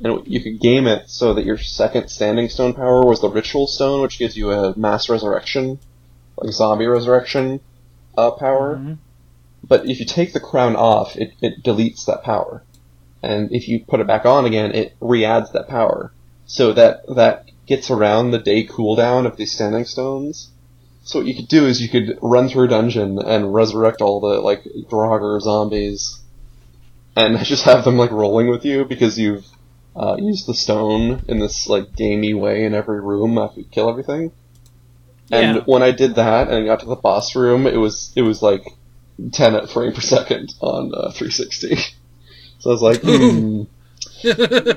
and 0.03 0.25
you 0.27 0.41
could 0.41 0.59
game 0.59 0.85
it 0.85 1.09
so 1.09 1.33
that 1.33 1.45
your 1.45 1.57
second 1.57 2.09
standing 2.09 2.49
stone 2.49 2.73
power 2.73 3.03
was 3.03 3.19
the 3.19 3.29
ritual 3.29 3.65
stone, 3.67 4.01
which 4.01 4.19
gives 4.19 4.37
you 4.37 4.51
a 4.51 4.77
mass 4.77 5.09
resurrection, 5.09 5.79
like 6.37 6.53
zombie 6.53 6.85
resurrection 6.85 7.59
uh, 8.17 8.31
power. 8.31 8.77
mhm. 8.77 8.97
But 9.67 9.89
if 9.89 9.99
you 9.99 10.05
take 10.05 10.33
the 10.33 10.39
crown 10.39 10.75
off, 10.75 11.15
it, 11.15 11.33
it 11.41 11.63
deletes 11.63 12.05
that 12.05 12.23
power. 12.23 12.63
And 13.23 13.51
if 13.51 13.67
you 13.67 13.83
put 13.83 13.99
it 13.99 14.05
back 14.05 14.23
on 14.27 14.45
again, 14.45 14.71
it 14.75 14.95
re-adds 15.01 15.51
that 15.53 15.67
power. 15.67 16.13
So 16.45 16.73
that, 16.73 17.01
that 17.15 17.49
gets 17.65 17.89
around 17.89 18.29
the 18.29 18.37
day 18.37 18.67
cooldown 18.67 19.25
of 19.25 19.37
these 19.37 19.53
standing 19.53 19.85
stones. 19.85 20.51
So 21.03 21.19
what 21.19 21.27
you 21.27 21.35
could 21.35 21.47
do 21.47 21.65
is 21.65 21.81
you 21.81 21.89
could 21.89 22.19
run 22.21 22.47
through 22.49 22.65
a 22.65 22.67
dungeon 22.67 23.17
and 23.17 23.51
resurrect 23.53 24.01
all 24.01 24.19
the, 24.19 24.39
like, 24.41 24.63
Draugr 24.91 25.41
zombies. 25.41 26.19
And 27.15 27.37
I 27.37 27.43
just 27.43 27.63
have 27.65 27.83
them, 27.83 27.97
like, 27.97 28.11
rolling 28.11 28.49
with 28.49 28.65
you 28.65 28.85
because 28.85 29.17
you've, 29.19 29.45
uh, 29.95 30.15
used 30.19 30.47
the 30.47 30.53
stone 30.53 31.23
in 31.27 31.39
this, 31.39 31.67
like, 31.67 31.95
gamey 31.95 32.33
way 32.33 32.65
in 32.65 32.73
every 32.73 33.01
room 33.01 33.37
after 33.37 33.61
you 33.61 33.67
kill 33.71 33.89
everything. 33.89 34.33
And 35.31 35.55
Yeah. 35.55 35.61
when 35.65 35.83
I 35.83 35.91
did 35.91 36.15
that 36.15 36.47
and 36.49 36.63
I 36.63 36.65
got 36.65 36.79
to 36.81 36.85
the 36.87 36.95
boss 36.95 37.35
room, 37.35 37.67
it 37.67 37.77
was, 37.77 38.11
it 38.15 38.21
was 38.23 38.41
like, 38.41 38.63
10 39.31 39.55
at 39.57 39.69
frame 39.69 39.93
per 39.93 40.01
second 40.01 40.53
on 40.61 40.91
uh, 40.95 41.11
360. 41.11 41.77
So 42.59 42.71
I 42.71 42.73
was 42.73 42.81
like, 42.81 43.01
hmm, 43.03 43.63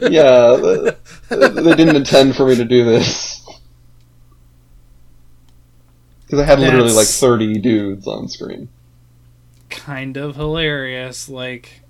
yeah, 0.04 0.56
th- 0.60 0.96
they 1.30 1.74
didn't 1.74 1.96
intend 1.96 2.36
for 2.36 2.46
me 2.46 2.56
to 2.56 2.64
do 2.64 2.84
this. 2.84 3.40
Because 6.26 6.40
I 6.40 6.44
had 6.44 6.60
literally 6.60 6.92
like 6.92 7.10
30 7.18 7.58
dudes 7.58 8.06
on 8.06 8.28
screen. 8.28 8.70
kind 9.70 10.16
of 10.16 10.36
hilarious. 10.36 11.28
Like, 11.28 11.82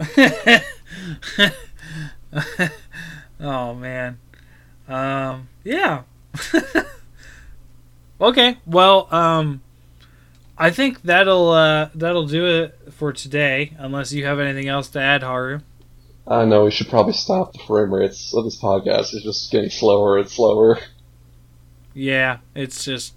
oh 3.40 3.74
man, 3.74 4.18
um, 4.88 5.48
yeah. 5.62 6.02
okay, 8.20 8.58
well, 8.66 9.08
um, 9.14 9.62
I 10.58 10.70
think 10.70 11.02
that'll 11.02 11.50
uh, 11.50 11.90
that'll 11.94 12.26
do 12.26 12.46
it 12.46 12.78
for 12.92 13.12
today. 13.12 13.72
Unless 13.78 14.12
you 14.12 14.24
have 14.26 14.40
anything 14.40 14.68
else 14.68 14.88
to 14.90 15.00
add, 15.00 15.22
Haru. 15.22 15.60
I 16.26 16.44
know 16.44 16.64
we 16.64 16.70
should 16.70 16.88
probably 16.88 17.12
stop 17.12 17.52
the 17.52 17.58
frame 17.60 17.92
rates 17.92 18.34
of 18.34 18.44
this 18.44 18.60
podcast. 18.60 19.12
It's 19.12 19.22
just 19.22 19.52
getting 19.52 19.70
slower 19.70 20.18
and 20.18 20.28
slower. 20.28 20.78
Yeah, 21.92 22.38
it's 22.54 22.84
just 22.84 23.14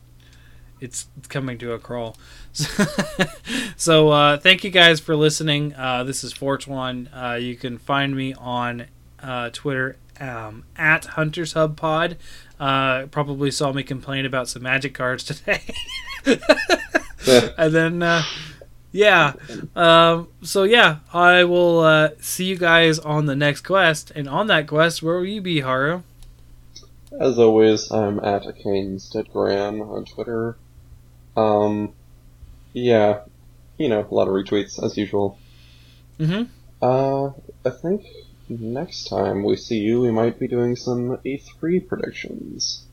it's 0.80 1.07
coming 1.30 1.57
to 1.59 1.73
a 1.73 1.80
crawl. 1.80 2.15
so 3.78 4.10
uh, 4.10 4.38
thank 4.38 4.64
you 4.64 4.70
guys 4.70 4.99
for 4.99 5.16
listening. 5.16 5.74
Uh, 5.76 6.03
this 6.03 6.24
is 6.24 6.34
Fortuan. 6.34 7.10
Uh, 7.14 7.34
you 7.36 7.55
can 7.55 7.78
find 7.78 8.16
me 8.16 8.34
on 8.34 8.86
uh, 9.22 9.49
Twitter 9.51 9.97
um, 10.20 10.64
at 10.76 11.05
Hunters 11.05 11.53
Hub 11.53 11.78
Pod. 11.78 12.18
Uh, 12.60 13.05
probably 13.08 13.51
saw 13.51 13.72
me 13.72 13.84
complain 13.84 14.26
about 14.26 14.47
some 14.47 14.64
magic 14.64 14.93
cards 14.93 15.24
today. 15.24 15.62
and 17.58 17.74
then 17.74 18.01
uh, 18.01 18.24
yeah 18.91 19.34
um, 19.76 20.28
so 20.41 20.64
yeah 20.64 20.97
i 21.14 21.43
will 21.43 21.80
uh, 21.82 22.10
see 22.20 22.45
you 22.45 22.58
guys 22.58 22.99
on 22.99 23.26
the 23.26 23.36
next 23.36 23.62
quest 23.62 24.12
and 24.16 24.28
on 24.28 24.47
that 24.47 24.68
quest 24.68 25.03
where 25.03 25.18
will 25.18 25.26
you 25.26 25.41
be 25.41 25.62
haru 25.62 26.01
As 27.20 27.39
always, 27.39 27.91
I'm 27.91 28.20
at 28.20 28.43
Gran 29.34 29.82
on 29.82 30.05
Twitter. 30.05 30.58
Um, 31.36 31.93
yeah, 32.84 33.21
you 33.78 33.89
know, 33.89 34.05
a 34.09 34.13
lot 34.13 34.28
of 34.28 34.34
retweets 34.34 34.82
as 34.84 34.97
usual. 34.97 35.38
mm-hmm 36.19 36.43
Uh, 36.82 37.32
I 37.65 37.69
think 37.69 38.05
next 38.49 39.09
time 39.09 39.43
we 39.43 39.55
see 39.55 39.80
you, 39.80 40.01
we 40.01 40.11
might 40.11 40.39
be 40.39 40.47
doing 40.47 40.75
some 40.75 41.17
E3 41.25 41.88
predictions. 41.88 42.84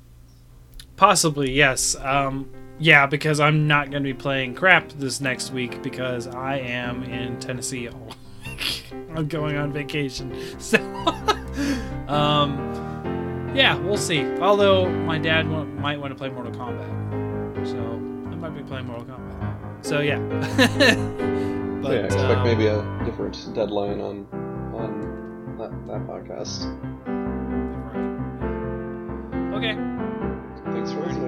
Possibly, 0.96 1.52
yes. 1.52 1.96
Um, 1.96 2.50
yeah, 2.78 3.06
because 3.06 3.40
I'm 3.40 3.66
not 3.66 3.90
going 3.90 4.02
to 4.02 4.06
be 4.06 4.14
playing 4.14 4.54
crap 4.54 4.88
this 4.90 5.20
next 5.20 5.52
week 5.52 5.82
because 5.82 6.26
I 6.26 6.56
am 6.58 7.02
in 7.04 7.38
Tennessee 7.40 7.88
all 7.88 8.08
week. 8.44 8.92
I'm 9.14 9.28
going 9.28 9.56
on 9.56 9.72
vacation. 9.72 10.34
So, 10.58 10.78
um, 12.08 13.52
yeah, 13.54 13.76
we'll 13.76 13.96
see. 13.96 14.24
Although 14.40 14.88
my 14.88 15.18
dad 15.18 15.42
might 15.46 16.00
want 16.00 16.10
to 16.12 16.16
play 16.16 16.28
Mortal 16.30 16.52
Kombat. 16.52 17.66
So, 17.68 17.78
I 17.78 18.34
might 18.34 18.56
be 18.56 18.62
playing 18.64 18.86
Mortal 18.86 19.04
Kombat. 19.04 19.23
So 19.84 20.00
yeah. 20.00 20.18
but, 21.82 21.92
yeah, 21.92 22.00
I 22.00 22.04
expect 22.06 22.38
um, 22.38 22.44
maybe 22.44 22.66
a 22.68 22.80
different 23.04 23.36
deadline 23.54 24.00
on 24.00 24.26
on 24.72 25.58
that, 25.58 25.70
that 25.86 26.06
podcast. 26.08 26.64
Okay. 29.54 29.74
Thanks 30.72 30.90
for 30.90 31.00
listening. 31.00 31.23